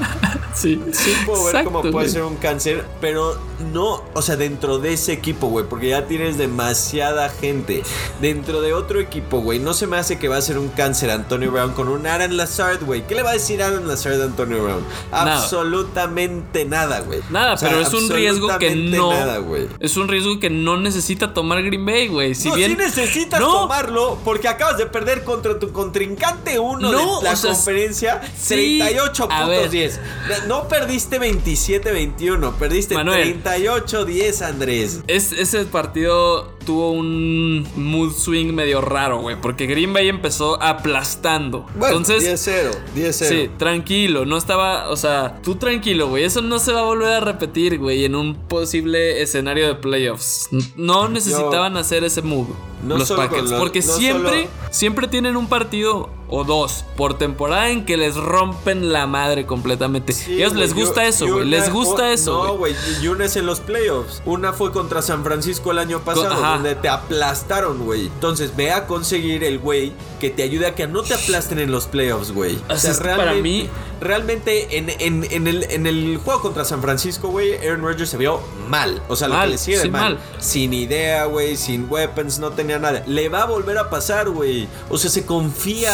sí, 0.54 0.82
sí 0.92 1.14
puedo 1.24 1.44
ver 1.44 1.64
cómo 1.64 1.82
puede 1.82 2.08
ser 2.08 2.22
un 2.22 2.36
cáncer, 2.36 2.84
pero 3.00 3.38
no, 3.72 4.02
o 4.14 4.22
sea, 4.22 4.36
dentro 4.36 4.65
dentro 4.66 4.78
de 4.82 4.92
ese 4.94 5.12
equipo, 5.12 5.46
güey, 5.46 5.64
porque 5.68 5.90
ya 5.90 6.06
tienes 6.06 6.38
demasiada 6.38 7.28
gente. 7.28 7.84
Dentro 8.20 8.60
de 8.60 8.72
otro 8.74 8.98
equipo, 8.98 9.38
güey, 9.40 9.60
no 9.60 9.74
se 9.74 9.86
me 9.86 9.96
hace 9.96 10.18
que 10.18 10.26
va 10.26 10.38
a 10.38 10.42
ser 10.42 10.58
un 10.58 10.68
cáncer 10.70 11.10
Antonio 11.10 11.52
Brown 11.52 11.72
con 11.72 11.88
un 11.88 12.04
Aaron 12.04 12.36
Lazard, 12.36 12.84
güey. 12.84 13.06
¿Qué 13.06 13.14
le 13.14 13.22
va 13.22 13.30
a 13.30 13.34
decir 13.34 13.62
Aaron 13.62 13.86
Lazard 13.86 14.20
a 14.20 14.24
Antonio 14.24 14.62
Brown? 14.64 14.82
Nada. 15.12 15.36
Absolutamente 15.36 16.64
nada, 16.64 17.00
güey. 17.00 17.20
Nada, 17.30 17.54
O 17.54 17.56
sea, 17.56 17.68
pero 17.68 17.80
es 17.80 17.94
un 17.94 18.08
riesgo 18.10 18.58
que 18.58 18.74
no. 18.74 19.10
Nada, 19.12 19.40
es 19.78 19.96
un 19.96 20.08
riesgo 20.08 20.40
que 20.40 20.50
no 20.50 20.76
necesita 20.78 21.32
tomar 21.32 21.62
Green 21.62 21.86
Bay, 21.86 22.08
güey. 22.08 22.34
Si 22.34 22.48
no, 22.48 22.56
bien. 22.56 22.72
sí 22.72 22.76
necesitas 22.76 23.38
No. 23.38 23.52
tomarlo 23.52 24.18
porque 24.24 24.48
acabas 24.48 24.78
de 24.78 24.86
perder 24.86 25.22
contra 25.22 25.58
tu 25.60 25.70
contrincante 25.70 26.58
uno 26.58 26.90
No, 26.90 27.18
de 27.20 27.24
la 27.24 27.32
o 27.32 27.36
sea, 27.36 27.52
conferencia 27.52 28.20
sí, 28.36 28.78
38 28.80 29.24
a 29.24 29.28
puntos 29.28 29.48
ver. 29.48 29.70
10. 29.70 30.00
No 30.48 30.66
perdiste 30.66 31.20
27-21, 31.20 32.52
perdiste 32.54 32.94
Manuel. 32.96 33.40
38-10, 33.44 34.42
Andrés. 34.56 35.02
Es, 35.06 35.32
ese 35.32 35.64
partido 35.66 36.52
tuvo 36.64 36.90
un 36.92 37.66
mood 37.76 38.12
swing 38.12 38.52
medio 38.52 38.80
raro, 38.80 39.20
güey. 39.20 39.40
Porque 39.40 39.66
Green 39.66 39.92
Bay 39.92 40.08
empezó 40.08 40.60
aplastando. 40.62 41.66
Entonces. 41.74 42.24
10-0, 42.24 42.70
10-0. 42.96 43.12
Sí, 43.28 43.50
tranquilo, 43.58 44.24
no 44.24 44.36
estaba, 44.36 44.88
o 44.90 44.96
sea, 44.96 45.40
tú 45.42 45.56
tranquilo, 45.56 46.08
güey, 46.08 46.24
eso 46.24 46.40
no 46.42 46.58
se 46.58 46.72
va 46.72 46.80
a 46.80 46.84
volver 46.84 47.12
a 47.12 47.20
repetir, 47.20 47.78
güey, 47.78 48.04
en 48.04 48.14
un 48.14 48.34
posible 48.34 49.22
escenario 49.22 49.66
de 49.68 49.74
playoffs. 49.74 50.48
No 50.76 51.08
necesitaban 51.08 51.76
hacer 51.76 52.04
ese 52.04 52.22
move 52.22 52.48
No 52.82 52.96
los 52.98 53.10
Packers, 53.12 53.50
los- 53.50 53.60
porque 53.60 53.80
no 53.80 53.92
siempre, 53.92 54.30
solo- 54.30 54.48
siempre 54.70 55.08
tienen 55.08 55.36
un 55.36 55.48
partido 55.48 56.10
o 56.28 56.44
dos 56.44 56.84
por 56.96 57.18
temporada 57.18 57.70
en 57.70 57.84
que 57.84 57.96
les 57.96 58.16
rompen 58.16 58.92
la 58.92 59.06
madre 59.06 59.46
completamente. 59.46 60.12
Sí, 60.12 60.34
Ellos 60.34 60.54
les 60.54 60.74
gusta 60.74 61.04
eso, 61.06 61.26
güey, 61.26 61.44
les 61.46 61.72
gusta 61.72 62.02
o- 62.04 62.06
eso, 62.06 62.44
No, 62.46 62.56
güey. 62.56 62.74
y 63.00 63.08
una 63.08 63.26
es 63.26 63.36
en 63.36 63.46
los 63.46 63.60
playoffs. 63.60 64.22
Una 64.24 64.52
fue 64.52 64.72
contra 64.72 65.02
San 65.02 65.22
Francisco 65.24 65.70
el 65.70 65.78
año 65.78 66.00
pasado, 66.00 66.34
donde 66.40 66.74
te 66.74 66.88
aplastaron, 66.88 67.84
güey. 67.84 68.06
Entonces, 68.06 68.54
ve 68.56 68.72
a 68.72 68.86
conseguir 68.86 69.44
el 69.44 69.58
güey 69.58 69.92
que 70.20 70.30
te 70.30 70.42
ayude 70.42 70.66
a 70.66 70.74
que 70.74 70.86
no 70.86 71.02
te 71.02 71.14
aplasten 71.14 71.58
en 71.58 71.70
los 71.70 71.86
playoffs, 71.86 72.32
güey. 72.32 72.58
Así 72.68 72.88
es 72.88 72.98
que 72.98 73.08
para 73.08 73.34
mí- 73.34 73.68
Realmente, 74.00 74.76
en, 74.78 74.90
en- 74.90 75.26
en 75.30 75.46
el, 75.46 75.64
en 75.70 75.86
el 75.86 76.18
juego 76.18 76.40
contra 76.42 76.64
San 76.64 76.82
Francisco, 76.82 77.28
güey, 77.28 77.56
Aaron 77.56 77.82
Rodgers 77.82 78.10
se 78.10 78.16
vio 78.16 78.40
mal. 78.68 79.02
O 79.08 79.16
sea, 79.16 79.28
lo 79.28 79.40
que 79.40 79.46
le 79.48 79.58
sigue 79.58 79.76
de 79.78 79.82
sí, 79.84 79.90
mal. 79.90 80.14
mal. 80.16 80.22
Sin 80.40 80.72
idea, 80.74 81.24
güey, 81.26 81.56
sin 81.56 81.86
weapons, 81.90 82.38
no 82.38 82.50
tenía 82.50 82.78
nada. 82.78 83.02
Le 83.06 83.28
va 83.28 83.42
a 83.42 83.46
volver 83.46 83.78
a 83.78 83.90
pasar, 83.90 84.28
güey. 84.30 84.68
O 84.90 84.98
sea, 84.98 85.10
se 85.10 85.24
confía 85.24 85.92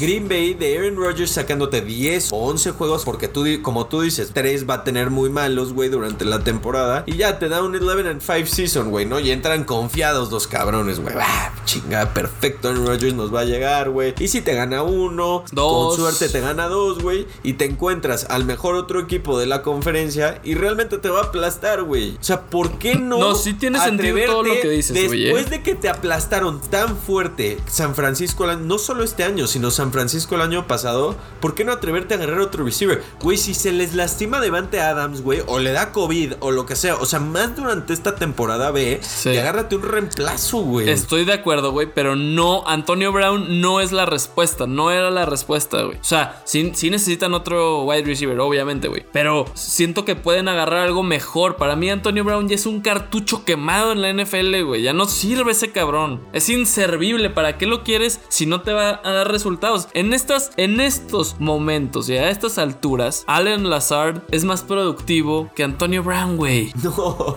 Green 0.00 0.28
Bay 0.28 0.54
de 0.54 0.78
Aaron 0.78 0.96
Rodgers 0.96 1.30
sacándote 1.30 1.80
10 1.80 2.32
o 2.32 2.36
11 2.36 2.72
juegos 2.72 3.04
porque 3.04 3.28
tú, 3.28 3.44
como 3.62 3.86
tú 3.86 4.00
dices, 4.00 4.30
3 4.32 4.68
va 4.68 4.74
a 4.74 4.84
tener 4.84 5.10
muy 5.10 5.30
malos, 5.30 5.72
güey, 5.72 5.88
durante 5.88 6.24
la 6.24 6.40
temporada. 6.42 7.04
Y 7.06 7.16
ya 7.16 7.38
te 7.38 7.48
da 7.48 7.62
un 7.62 7.74
11 7.76 8.08
and 8.08 8.20
5 8.22 8.46
season, 8.46 8.90
güey, 8.90 9.06
¿no? 9.06 9.20
Y 9.20 9.30
entran 9.30 9.64
confiados 9.64 10.30
los 10.30 10.46
cabrones, 10.46 11.00
güey. 11.00 11.14
Ah, 11.20 11.52
chinga, 11.64 12.12
perfecto, 12.14 12.68
Aaron 12.68 12.86
Rodgers 12.86 13.14
nos 13.14 13.32
va 13.34 13.40
a 13.40 13.44
llegar, 13.44 13.90
güey. 13.90 14.14
Y 14.18 14.28
si 14.28 14.40
te 14.40 14.54
gana 14.54 14.82
uno, 14.82 15.44
Dos. 15.52 15.96
con 15.96 15.96
suerte 15.96 16.28
te 16.28 16.40
gana 16.40 16.66
dos, 16.68 17.00
güey. 17.02 17.26
Y 17.42 17.54
te 17.54 17.64
encuentras 17.64 18.26
al 18.30 18.44
mejor 18.44 18.74
otro 18.74 19.00
equipo 19.00 19.38
de 19.38 19.46
la 19.46 19.62
conferencia 19.62 20.40
y 20.44 20.54
realmente 20.54 20.98
te 20.98 21.08
va 21.08 21.20
a 21.20 21.24
aplastar, 21.24 21.82
güey. 21.82 22.16
O 22.20 22.22
sea, 22.22 22.42
¿por 22.42 22.78
qué 22.78 22.94
no? 22.94 23.18
No, 23.18 23.34
sí 23.34 23.54
tiene 23.54 23.78
sentido 23.80 24.16
todo 24.26 24.42
lo 24.44 24.54
que 24.60 24.68
dices, 24.68 25.06
güey, 25.08 25.24
Después 25.24 25.46
¿eh? 25.46 25.50
de 25.50 25.62
que 25.62 25.74
te 25.74 25.88
aplastaron 25.88 26.60
tan 26.60 26.96
fuerte 26.96 27.58
San 27.66 27.94
Francisco, 27.94 28.46
no 28.56 28.78
solo 28.78 29.04
este 29.04 29.24
año, 29.24 29.46
sino 29.46 29.70
San 29.70 29.92
Francisco 29.92 30.34
el 30.34 30.42
año 30.42 30.66
pasado, 30.66 31.16
¿por 31.40 31.54
qué 31.54 31.64
no 31.64 31.72
atreverte 31.72 32.14
a 32.14 32.16
agarrar 32.16 32.40
otro 32.40 32.64
receiver? 32.64 33.02
Güey, 33.20 33.36
si 33.36 33.54
se 33.54 33.72
les 33.72 33.94
lastima 33.94 34.40
Devante 34.40 34.80
Adams, 34.80 35.22
güey, 35.22 35.42
o 35.46 35.58
le 35.58 35.72
da 35.72 35.92
COVID 35.92 36.34
o 36.40 36.50
lo 36.50 36.66
que 36.66 36.76
sea, 36.76 36.96
o 36.96 37.06
sea, 37.06 37.20
más 37.20 37.56
durante 37.56 37.92
esta 37.92 38.14
temporada 38.14 38.70
ve, 38.70 39.00
Sí. 39.02 39.30
y 39.30 39.36
agárrate 39.38 39.76
un 39.76 39.82
reemplazo, 39.82 40.58
güey. 40.58 40.88
Estoy 40.90 41.24
de 41.24 41.32
acuerdo, 41.32 41.72
güey, 41.72 41.88
pero 41.92 42.16
no, 42.16 42.66
Antonio 42.66 43.12
Brown 43.12 43.60
no 43.60 43.80
es 43.80 43.92
la 43.92 44.06
respuesta, 44.06 44.66
no 44.66 44.90
era 44.90 45.10
la 45.10 45.26
respuesta, 45.26 45.82
güey. 45.82 45.98
O 45.98 46.04
sea, 46.04 46.42
sí, 46.44 46.72
sí 46.74 46.90
necesitan 46.90 47.31
otro 47.34 47.84
wide 47.84 48.04
receiver, 48.04 48.38
obviamente, 48.40 48.88
güey. 48.88 49.04
Pero 49.12 49.44
siento 49.54 50.04
que 50.04 50.16
pueden 50.16 50.48
agarrar 50.48 50.80
algo 50.86 51.02
mejor. 51.02 51.56
Para 51.56 51.76
mí, 51.76 51.90
Antonio 51.90 52.24
Brown 52.24 52.48
ya 52.48 52.54
es 52.54 52.66
un 52.66 52.80
cartucho 52.80 53.44
quemado 53.44 53.92
en 53.92 54.02
la 54.02 54.12
NFL, 54.12 54.62
güey. 54.64 54.82
Ya 54.82 54.92
no 54.92 55.06
sirve 55.06 55.52
ese 55.52 55.70
cabrón. 55.72 56.20
Es 56.32 56.48
inservible. 56.48 57.30
¿Para 57.30 57.58
qué 57.58 57.66
lo 57.66 57.82
quieres 57.84 58.20
si 58.28 58.46
no 58.46 58.60
te 58.62 58.72
va 58.72 59.00
a 59.04 59.10
dar 59.12 59.30
resultados? 59.30 59.88
En 59.94 60.12
estas, 60.12 60.50
en 60.56 60.80
estos 60.80 61.36
momentos 61.38 62.08
y 62.08 62.16
a 62.16 62.30
estas 62.30 62.58
alturas, 62.58 63.24
Allen 63.26 63.68
Lazard 63.70 64.22
es 64.30 64.44
más 64.44 64.62
productivo 64.62 65.50
que 65.54 65.64
Antonio 65.64 66.02
Brown, 66.02 66.36
güey. 66.36 66.72
No. 66.82 67.36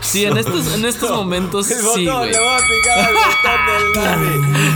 Sí, 0.00 0.24
en 0.24 0.36
estos, 0.36 0.74
en 0.74 0.84
estos 0.84 1.10
momentos, 1.10 1.70
El 1.70 1.78
sí, 1.78 1.84
botón, 2.06 2.18
güey. 2.18 2.32
le 2.32 2.38
voy 2.38 2.48
a 2.48 2.58
picar 2.58 2.98
al 2.98 3.14
botón 3.14 4.34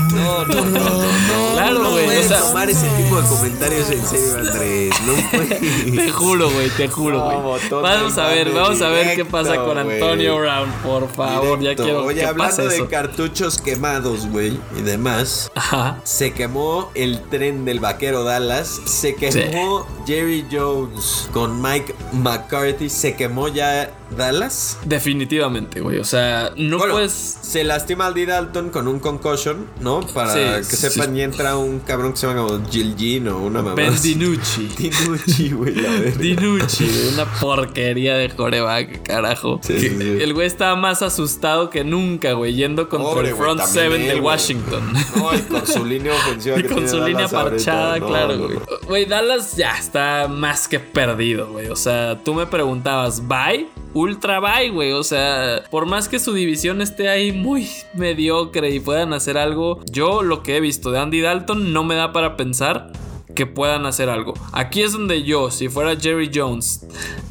del. 0.08 0.14
No, 0.14 0.44
no, 0.44 0.64
no, 0.64 0.80
no. 0.80 1.52
Claro, 1.54 1.78
no 1.82 1.90
güey, 1.90 2.04
puedes 2.06 2.26
o 2.26 2.28
sea- 2.28 2.40
tomar 2.40 2.68
ese 2.70 2.88
tipo 2.90 3.20
de 3.20 3.28
comentarios 3.28 3.90
en 3.90 4.04
serio, 4.06 4.44
Andrés. 4.60 4.94
No 5.06 5.14
puedes. 5.30 5.94
Te 5.96 6.10
juro, 6.10 6.50
güey, 6.50 6.70
te 6.70 6.88
juro, 6.88 7.24
güey. 7.24 7.82
vamos 7.82 8.18
a 8.18 8.26
ver, 8.28 8.50
vamos 8.52 8.82
a 8.82 8.88
ver 8.88 9.16
qué 9.16 9.24
pasa 9.24 9.56
con. 9.56 9.78
Antonio 9.78 10.38
Brown, 10.38 10.70
por 10.82 11.08
favor. 11.10 11.58
Directo. 11.58 11.82
Ya 11.82 11.88
quiero 11.88 12.04
Oye, 12.04 12.20
que 12.20 12.26
hablando 12.26 12.56
pase 12.56 12.68
de 12.68 12.74
eso. 12.76 12.88
cartuchos 12.88 13.58
quemados, 13.60 14.26
güey, 14.28 14.58
y 14.76 14.82
demás. 14.82 15.50
Ajá. 15.54 16.00
Se 16.04 16.32
quemó 16.32 16.90
el 16.94 17.20
tren 17.28 17.64
del 17.64 17.80
vaquero 17.80 18.24
Dallas. 18.24 18.80
Se 18.84 19.14
quemó 19.14 19.86
Jerry 20.06 20.46
Jones 20.50 21.28
con 21.32 21.60
Mike 21.60 21.94
McCarthy. 22.12 22.88
Se 22.88 23.14
quemó 23.14 23.48
ya 23.48 23.90
Dallas. 24.16 24.78
Definitivamente, 24.84 25.80
güey. 25.80 25.98
O 25.98 26.04
sea, 26.04 26.52
no 26.56 26.78
Bueno, 26.78 26.94
puedes. 26.94 27.12
Se 27.12 27.64
lastima 27.64 28.06
al 28.06 28.14
D. 28.14 28.26
Dalton 28.26 28.70
con 28.70 28.88
un 28.88 28.98
concussion, 29.00 29.66
¿no? 29.80 30.00
Para 30.00 30.32
Sí, 30.32 30.40
que 30.68 30.76
sí. 30.76 30.88
sepan, 30.90 31.16
y 31.16 31.22
entra 31.22 31.56
un 31.56 31.80
cabrón 31.80 32.12
que 32.12 32.18
se 32.18 32.26
llama 32.26 32.42
como 32.46 32.66
Jill 32.68 32.96
Jean 32.96 33.28
o 33.28 33.38
una 33.38 33.62
mamá. 33.62 33.74
Ben. 33.74 33.94
Dinucci. 34.00 34.66
Dinucci, 34.78 35.50
güey. 35.50 35.74
Dinucci, 36.18 36.84
güey, 36.86 37.08
una 37.14 37.24
porquería 37.40 38.16
de 38.16 38.30
coreback, 38.30 39.02
carajo. 39.02 39.60
Sí. 39.62 39.74
El 40.20 40.34
güey 40.34 40.46
estaba 40.46 40.76
más 40.76 41.02
asustado 41.02 41.70
que 41.70 41.84
nunca, 41.84 42.32
güey, 42.32 42.54
yendo 42.54 42.88
contra 42.88 43.10
Pobre, 43.12 43.28
el 43.30 43.36
front 43.36 43.60
también 43.60 43.84
seven 43.84 44.02
él, 44.02 44.08
de. 44.16 44.20
Washington. 44.20 44.92
No, 45.16 45.34
y 45.34 45.38
con 45.42 45.66
su 45.66 45.84
línea 45.86 46.12
ofensiva 46.14 46.58
Y 46.58 46.62
que 46.62 46.68
con 46.68 46.76
tiene 46.78 46.90
su 46.90 46.96
línea 46.98 47.26
Dallas 47.26 47.32
parchada, 47.32 47.98
no, 47.98 48.06
claro, 48.06 48.38
güey. 48.38 48.54
no. 48.54 48.62
Güey, 48.86 49.04
Dallas 49.06 49.56
ya 49.56 49.76
está 49.78 50.28
más 50.28 50.66
que 50.68 50.80
perdido, 50.80 51.48
güey. 51.52 51.68
O 51.68 51.76
sea, 51.76 52.18
tú 52.24 52.34
me 52.34 52.46
preguntabas, 52.46 53.26
¿bye? 53.26 53.66
Ultra 53.98 54.38
bye, 54.38 54.70
güey. 54.70 54.92
O 54.92 55.02
sea, 55.02 55.64
por 55.72 55.86
más 55.86 56.08
que 56.08 56.20
su 56.20 56.32
división 56.32 56.80
esté 56.80 57.08
ahí 57.08 57.32
muy 57.32 57.68
mediocre 57.94 58.70
y 58.70 58.78
puedan 58.78 59.12
hacer 59.12 59.36
algo, 59.36 59.80
yo 59.90 60.22
lo 60.22 60.44
que 60.44 60.56
he 60.56 60.60
visto 60.60 60.92
de 60.92 61.00
Andy 61.00 61.20
Dalton 61.20 61.72
no 61.72 61.82
me 61.82 61.96
da 61.96 62.12
para 62.12 62.36
pensar 62.36 62.92
que 63.34 63.46
puedan 63.46 63.86
hacer 63.86 64.08
algo. 64.08 64.34
Aquí 64.52 64.82
es 64.82 64.92
donde 64.92 65.24
yo, 65.24 65.50
si 65.50 65.68
fuera 65.68 65.96
Jerry 65.96 66.30
Jones, 66.32 66.86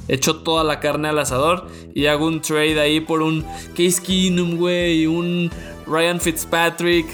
echo 0.10 0.41
toda 0.43 0.65
la 0.65 0.82
carne 0.82 1.08
al 1.08 1.19
asador 1.19 1.69
y 1.95 2.08
hago 2.08 2.27
un 2.27 2.41
trade 2.41 2.82
ahí 2.82 2.99
por 2.99 3.21
un 3.21 3.45
Case 3.69 4.01
Keenum, 4.06 4.58
güey, 4.58 5.08
un 5.08 5.49
Ryan 5.86 6.19
Fitzpatrick. 6.19 7.08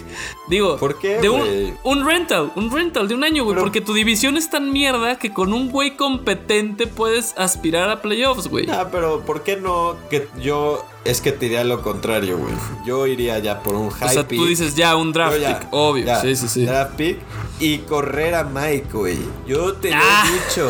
Digo, 0.49 0.75
¿Por 0.77 0.99
qué, 0.99 1.19
de 1.19 1.29
un, 1.29 1.77
un 1.83 2.05
rental, 2.05 2.51
un 2.55 2.69
rental 2.69 3.07
de 3.07 3.15
un 3.15 3.23
año, 3.23 3.43
güey, 3.45 3.55
Pero- 3.55 3.65
porque 3.65 3.79
tu 3.81 3.93
división 3.93 4.35
es 4.35 4.49
tan 4.49 4.71
mierda 4.73 5.17
que 5.17 5.31
con 5.33 5.53
un 5.53 5.69
güey 5.69 5.95
competente 5.95 6.85
puedes 6.87 7.33
aspirar 7.37 7.89
a 7.89 8.01
playoffs, 8.01 8.47
güey. 8.47 8.69
Ah, 8.69 8.89
pero 8.91 9.21
¿por 9.21 9.43
qué 9.43 9.55
no? 9.55 9.95
Que 10.09 10.27
yo 10.41 10.83
es 11.05 11.19
que 11.21 11.31
te 11.33 11.45
diría 11.45 11.63
lo 11.63 11.81
contrario, 11.81 12.37
güey. 12.37 12.53
Yo 12.85 13.07
iría 13.07 13.39
ya 13.39 13.61
por 13.61 13.75
un 13.75 13.89
high 13.89 14.09
O 14.09 14.11
sea, 14.11 14.27
pick. 14.27 14.39
tú 14.39 14.45
dices 14.45 14.75
ya 14.75 14.95
un 14.95 15.11
draft 15.13 15.37
ya, 15.39 15.59
pick, 15.59 15.67
obvio. 15.71 16.05
ya, 16.05 16.21
sí, 16.21 16.35
sí, 16.35 16.47
sí. 16.47 16.65
Draft 16.65 16.95
pick 16.95 17.17
y 17.59 17.79
correr 17.79 18.35
a 18.35 18.43
Mike, 18.43 18.87
güey. 18.91 19.17
Yo 19.47 19.73
te 19.75 19.91
lo 19.91 19.97
Ah. 19.99 20.23
he 20.27 20.33
dicho. 20.33 20.69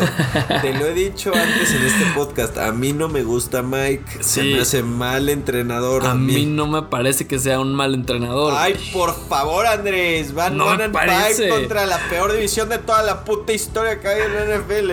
te 0.60 0.72
lo 0.74 0.86
he 0.86 0.94
dicho 0.94 1.32
antes 1.34 1.72
en 1.72 1.82
este 1.84 2.04
podcast. 2.14 2.58
A 2.58 2.72
mí 2.72 2.92
no 2.92 3.08
me 3.08 3.22
gusta 3.22 3.62
Mike. 3.62 4.04
Se 4.22 4.42
me 4.42 4.60
hace 4.60 4.82
mal 4.82 5.28
entrenador. 5.28 6.04
A 6.06 6.14
mí 6.14 6.46
no 6.46 6.66
me 6.68 6.82
parece 6.82 7.26
que 7.26 7.38
sea 7.38 7.58
un 7.60 7.72
mal 7.74 7.94
entrenador. 7.94 8.54
Ay, 8.56 8.72
güey. 8.74 8.92
por 8.92 9.14
favor, 9.28 9.63
Andrés. 9.66 10.32
Van 10.34 10.56
No 10.56 10.66
one 10.66 10.84
and 10.84 11.48
contra 11.48 11.86
la 11.86 11.98
peor 12.08 12.32
división 12.32 12.68
de 12.68 12.78
toda 12.78 13.02
la 13.02 13.24
puta 13.24 13.52
historia 13.52 14.00
que 14.00 14.08
hay 14.08 14.22
en 14.22 14.34
la 14.34 14.56
NFL. 14.56 14.90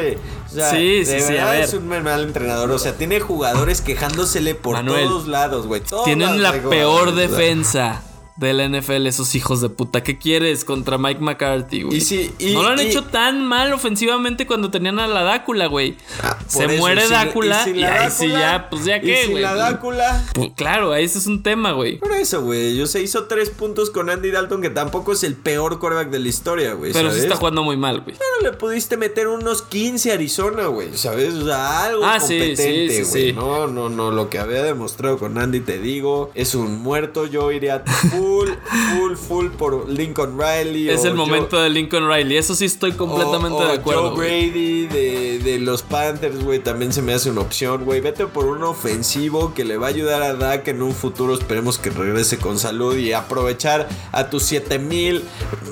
O 0.47 0.53
sea, 0.53 0.69
Sí, 0.71 1.05
sí, 1.05 1.11
de 1.13 1.21
sí, 1.21 1.33
verdad 1.33 1.51
ver. 1.51 1.61
es 1.63 1.73
un 1.73 1.87
mal 1.87 2.23
entrenador. 2.23 2.71
O 2.71 2.79
sea, 2.79 2.93
tiene 2.93 3.19
jugadores 3.19 3.81
quejándosele 3.81 4.55
por 4.55 4.75
Manuel, 4.75 5.05
todos 5.05 5.27
lados, 5.27 5.67
güey. 5.67 5.81
Tienen 6.05 6.41
la 6.43 6.51
peor 6.53 7.15
defensa 7.15 8.01
de 8.37 8.53
la 8.53 8.65
NFL, 8.67 9.05
esos 9.07 9.35
hijos 9.35 9.61
de 9.61 9.69
puta. 9.69 10.01
¿Qué 10.03 10.17
quieres 10.17 10.65
contra 10.65 10.97
Mike 10.97 11.19
McCarthy, 11.21 11.83
güey? 11.83 11.97
Y 11.97 12.01
sí, 12.01 12.33
y- 12.39 12.53
no 12.53 12.63
lo 12.63 12.69
han 12.69 12.79
y- 12.79 12.83
hecho 12.83 13.03
tan 13.03 13.45
mal 13.45 13.71
ofensivamente 13.73 14.47
cuando 14.47 14.71
tenían 14.71 14.99
a 14.99 15.07
la 15.07 15.21
Dácula, 15.23 15.67
güey. 15.67 15.97
Ah, 16.23 16.37
Se 16.47 16.65
eso, 16.65 16.77
muere 16.77 17.03
si- 17.05 17.11
Dácula 17.11 17.61
y 17.61 17.63
si 17.65 17.73
la 17.79 18.01
ahí 18.03 18.11
sí 18.11 18.27
ya, 18.29 18.67
pues 18.69 18.85
ya 18.85 18.99
qué, 18.99 19.25
si 19.25 19.31
güey. 19.31 19.43
la 19.43 19.53
Dácula. 19.55 20.23
Pues 20.33 20.51
claro, 20.55 20.91
ahí 20.93 21.03
ese 21.05 21.19
es 21.19 21.27
un 21.27 21.43
tema, 21.43 21.73
güey. 21.73 21.97
Por 21.99 22.11
eso, 22.13 22.41
güey. 22.41 22.75
Yo 22.75 22.87
se 22.87 23.01
hizo 23.01 23.25
tres 23.25 23.49
puntos 23.49 23.89
con 23.91 24.09
Andy 24.09 24.31
Dalton, 24.31 24.61
que 24.61 24.69
tampoco 24.69 25.13
es 25.13 25.23
el 25.23 25.35
peor 25.35 25.79
quarterback 25.79 26.09
de 26.09 26.19
la 26.19 26.27
historia, 26.27 26.73
güey. 26.73 26.93
Pero 26.93 27.09
sí 27.09 27.15
¿sabes? 27.17 27.23
está 27.25 27.35
jugando 27.35 27.63
muy 27.63 27.77
mal, 27.77 28.01
güey. 28.01 28.15
Pero 28.17 28.51
le 28.51 28.57
pudiste 28.57 28.97
meter 28.97 29.27
unos 29.27 29.61
15 29.61 30.11
a 30.11 30.15
Arizona, 30.15 30.65
güey. 30.67 30.97
¿Sabes? 30.97 31.33
O 31.35 31.45
sea, 31.45 31.83
algo 31.85 32.03
Ah, 32.05 32.19
sí, 32.19 32.37
competente, 32.39 32.89
sí, 32.89 33.05
sí, 33.05 33.09
güey. 33.11 33.25
sí. 33.27 33.33
No, 33.33 33.67
no, 33.67 33.89
no. 33.89 34.11
Lo 34.11 34.29
que 34.29 34.39
había 34.39 34.63
demostrado 34.63 35.17
con 35.19 35.37
Andy, 35.37 35.59
te 35.59 35.77
digo, 35.79 36.31
es 36.33 36.55
un 36.55 36.81
muerto. 36.81 37.25
Yo 37.27 37.51
iría 37.51 37.83
full, 38.21 38.49
full, 38.97 39.15
full 39.15 39.47
por 39.57 39.89
Lincoln 39.89 40.37
Riley. 40.39 40.89
Es 40.89 41.03
el 41.05 41.11
Joe- 41.11 41.17
momento 41.17 41.59
de 41.59 41.69
Lincoln 41.69 42.07
Riley. 42.07 42.37
Eso 42.37 42.53
sí 42.55 42.65
estoy 42.65 42.91
completamente 42.93 43.57
o- 43.57 43.65
o 43.65 43.67
de 43.67 43.73
acuerdo. 43.73 44.11
Joe. 44.11 44.17
Brady 44.17 44.87
de, 44.87 45.39
de 45.39 45.59
los 45.59 45.81
Panthers, 45.81 46.43
güey, 46.43 46.59
también 46.59 46.93
se 46.93 47.01
me 47.01 47.13
hace 47.13 47.29
una 47.31 47.41
opción, 47.41 47.83
güey. 47.85 48.01
Vete 48.01 48.27
por 48.27 48.45
un 48.45 48.63
ofensivo 48.63 49.53
que 49.53 49.65
le 49.65 49.77
va 49.77 49.87
a 49.87 49.89
ayudar 49.89 50.21
a 50.21 50.33
Dak 50.35 50.67
en 50.67 50.81
un 50.81 50.93
futuro. 50.93 51.33
Esperemos 51.33 51.77
que 51.77 51.89
regrese 51.89 52.37
con 52.37 52.59
salud 52.59 52.95
y 52.95 53.13
aprovechar 53.13 53.87
a 54.11 54.29
tus 54.29 54.43
7000 54.43 55.23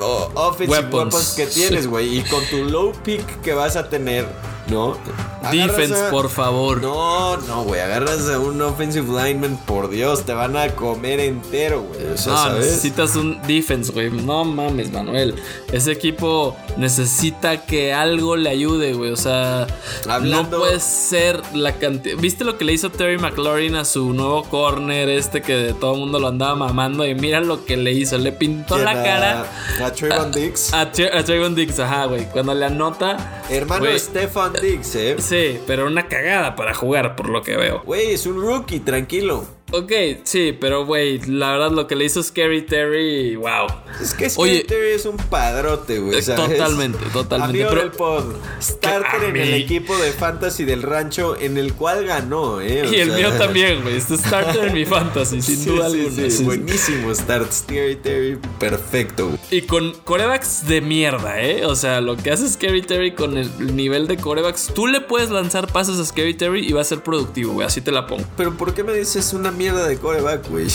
o- 0.02 0.32
offensive 0.36 0.72
Weapons. 0.72 1.14
weapons. 1.14 1.34
que 1.36 1.46
tienes, 1.48 1.88
güey. 1.88 2.18
Y 2.18 2.22
con 2.24 2.44
tu 2.46 2.58
low 2.64 2.94
pick 3.04 3.42
que 3.42 3.54
vas 3.54 3.76
a 3.76 3.90
tener, 3.90 4.26
¿no? 4.70 4.98
Agarras 5.42 5.78
Defense, 5.78 6.06
a- 6.08 6.10
por 6.10 6.30
favor. 6.30 6.82
No, 6.82 7.38
no, 7.38 7.64
güey. 7.64 7.80
Agarras 7.82 8.28
a 8.30 8.40
un 8.40 8.62
offensive 8.62 9.08
lineman, 9.08 9.58
por 9.66 9.90
Dios, 9.90 10.24
te 10.26 10.34
van 10.34 10.56
a 10.58 10.70
comer 10.70 11.20
entero, 11.20 11.82
güey. 11.82 12.14
O 12.14 12.18
sea, 12.18 12.34
No, 12.34 12.38
¿sabes? 12.40 12.66
necesitas 12.66 13.16
un 13.16 13.42
defense, 13.44 13.92
güey. 13.92 14.10
No 14.10 14.44
mames, 14.46 14.92
Manuel. 14.92 15.36
Ese 15.72 15.92
equipo 15.92 16.56
necesita 16.78 17.66
que 17.66 17.94
algo 17.94 18.36
le 18.36 18.50
ayude, 18.50 18.94
güey. 18.94 19.12
O 19.12 19.16
sea, 19.16 19.68
Hablando- 20.08 20.58
no 20.58 20.60
puede 20.64 20.80
ser 20.80 21.42
la 21.54 21.74
cantidad. 21.74 22.18
¿Viste 22.18 22.44
lo 22.44 22.58
que 22.58 22.66
le 22.66 22.74
hizo 22.74 22.90
Terry 22.90 23.18
McLaurin 23.18 23.76
a 23.76 23.86
su 23.86 24.14
nuevo 24.14 24.44
corner 24.44 25.08
este 25.10 25.42
que 25.42 25.74
todo 25.80 25.94
el 25.94 26.00
mundo 26.00 26.20
lo 26.20 26.28
andaba 26.28 26.56
mamando? 26.56 27.06
Y 27.06 27.16
mira 27.16 27.40
lo 27.42 27.64
que 27.66 27.78
le 27.78 27.92
hizo. 27.94 28.18
Le 28.18 28.32
pintó 28.32 28.78
la 28.78 28.92
A- 28.92 29.04
cara 29.04 29.46
A 29.84 29.92
Trayvon 29.92 30.32
Diggs. 30.32 30.74
a, 30.74 30.92
Tra- 30.92 31.16
a 31.16 31.24
Trayvon 31.24 31.56
Diggs, 31.56 31.80
ajá, 31.80 32.06
güey. 32.06 32.26
Cuando 32.30 32.54
le 32.54 32.66
anota. 32.66 33.44
Hermano 33.50 33.86
Stefan 33.98 34.54
¿eh? 34.64 35.16
Sí, 35.20 35.60
pero 35.66 35.88
una 35.88 36.08
cagada 36.08 36.56
para 36.56 36.74
jugar, 36.74 37.16
por 37.16 37.30
lo 37.30 37.42
que 37.42 37.56
veo. 37.58 37.82
Güey, 37.86 38.14
es 38.14 38.26
un 38.26 38.42
rookie, 38.42 38.80
tranquilo. 38.80 39.46
Ok, 39.72 39.92
sí, 40.24 40.56
pero 40.60 40.86
güey, 40.86 41.20
la 41.28 41.52
verdad 41.52 41.72
lo 41.72 41.86
que 41.88 41.96
le 41.96 42.06
hizo 42.06 42.24
Scary 42.24 42.64
Terry, 42.64 43.36
wow. 43.36 43.68
Es 44.02 44.14
que 44.14 44.28
Oye, 44.38 44.64
Scary 44.66 44.90
es 44.94 45.06
un 45.06 45.18
padrote, 45.18 46.00
güey. 46.00 46.18
eh, 46.20 46.24
totalmente, 46.24 46.98
totalmente, 47.14 47.64
Amigo 47.64 47.70
pero- 47.70 47.82
del 47.82 47.92
pod. 47.92 48.24
Starter 48.60 49.24
en 49.30 49.36
el 49.38 49.54
equipo 49.54 49.96
de 49.98 50.12
fantasy 50.12 50.66
del 50.66 50.82
rancho 50.82 51.40
en 51.40 51.58
el 51.58 51.74
cual 51.74 52.06
ganó, 52.06 52.62
¿eh? 52.62 52.88
Y 52.92 52.96
el 52.96 53.10
sea, 53.10 53.18
mío 53.18 53.32
también, 53.38 53.82
güey. 53.84 53.96
Este 53.98 54.18
starter 54.18 54.66
en 54.70 54.74
mi 54.74 54.86
fantasy, 54.86 55.42
sin 55.42 55.58
Sí, 55.58 55.70
duda 55.70 55.90
sí, 55.90 56.00
alguna. 56.06 56.30
sí, 56.30 56.44
buenísimo 56.44 57.14
start. 57.16 57.52
Scary 57.52 57.96
Terry, 57.98 58.38
perfecto, 58.60 59.28
güey. 59.28 59.40
Y 59.52 59.62
con 59.64 59.94
corebacks 60.04 60.68
de 60.68 60.82
mierda, 60.82 61.42
¿eh? 61.42 61.66
O 61.66 61.76
sea, 61.76 62.02
lo 62.02 62.18
que 62.18 62.32
hace 62.32 62.48
Scary 62.50 62.82
Terry 62.82 63.14
con 63.14 63.38
el 63.38 63.76
nivel 63.76 64.08
de 64.08 64.18
corebacks, 64.18 64.72
tú 64.74 64.88
le 64.88 65.02
puedes 65.02 65.30
lanzar 65.30 65.72
pases 65.72 65.98
a 66.00 66.06
Scary 66.06 66.34
Terry 66.34 66.66
y 66.68 66.72
va 66.74 66.82
a 66.82 66.86
ser 66.86 67.02
productivo, 67.04 67.54
güey. 67.54 67.68
Así 67.68 67.82
te 67.82 67.92
la 67.92 68.08
pongo. 68.08 68.24
Pero 68.38 68.56
¿por 68.58 68.74
qué 68.74 68.84
me 68.84 68.94
dices 68.94 69.34
una 69.34 69.52
mierda 69.60 69.86
de 69.88 69.98
coreback, 69.98 70.48
güey? 70.50 70.68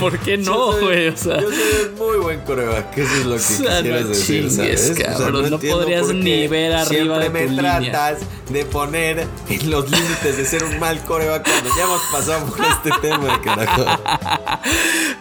¿Por 0.00 0.18
qué 0.18 0.36
no, 0.36 0.72
güey? 0.80 1.08
O 1.08 1.16
sea. 1.16 1.40
Yo 1.40 1.48
soy 1.50 1.88
un 1.88 1.94
muy 1.98 2.16
buen 2.18 2.40
coreback. 2.40 2.98
Eso 2.98 3.14
es 3.14 3.24
lo 3.24 3.30
que 3.30 3.36
O 3.36 3.38
sea, 3.38 3.76
quisieras 3.78 4.02
no 4.02 4.08
decir, 4.08 4.48
chingues, 4.48 4.80
¿sabes? 4.80 4.98
cabrón, 5.04 5.32
no 5.32 5.38
entiendo 5.54 5.78
podrías 5.78 6.02
por 6.02 6.10
qué 6.10 6.16
ni 6.18 6.48
ver 6.48 6.72
arriba 6.72 7.18
de 7.20 7.30
me 7.30 7.42
tu 7.44 7.50
línea. 7.50 7.80
tratas 7.80 8.18
de 8.50 8.64
poner 8.64 9.24
en 9.48 9.70
los 9.70 9.88
límites 9.88 10.36
de 10.36 10.44
ser 10.44 10.64
un 10.64 10.80
mal 10.80 10.98
coreback 11.04 11.44
cuando 11.48 11.70
ya 11.76 11.84
hemos 11.84 12.02
pasado 12.10 12.44
por 12.46 12.58
este 12.66 12.90
tema, 13.00 13.40
carajo. 13.40 13.84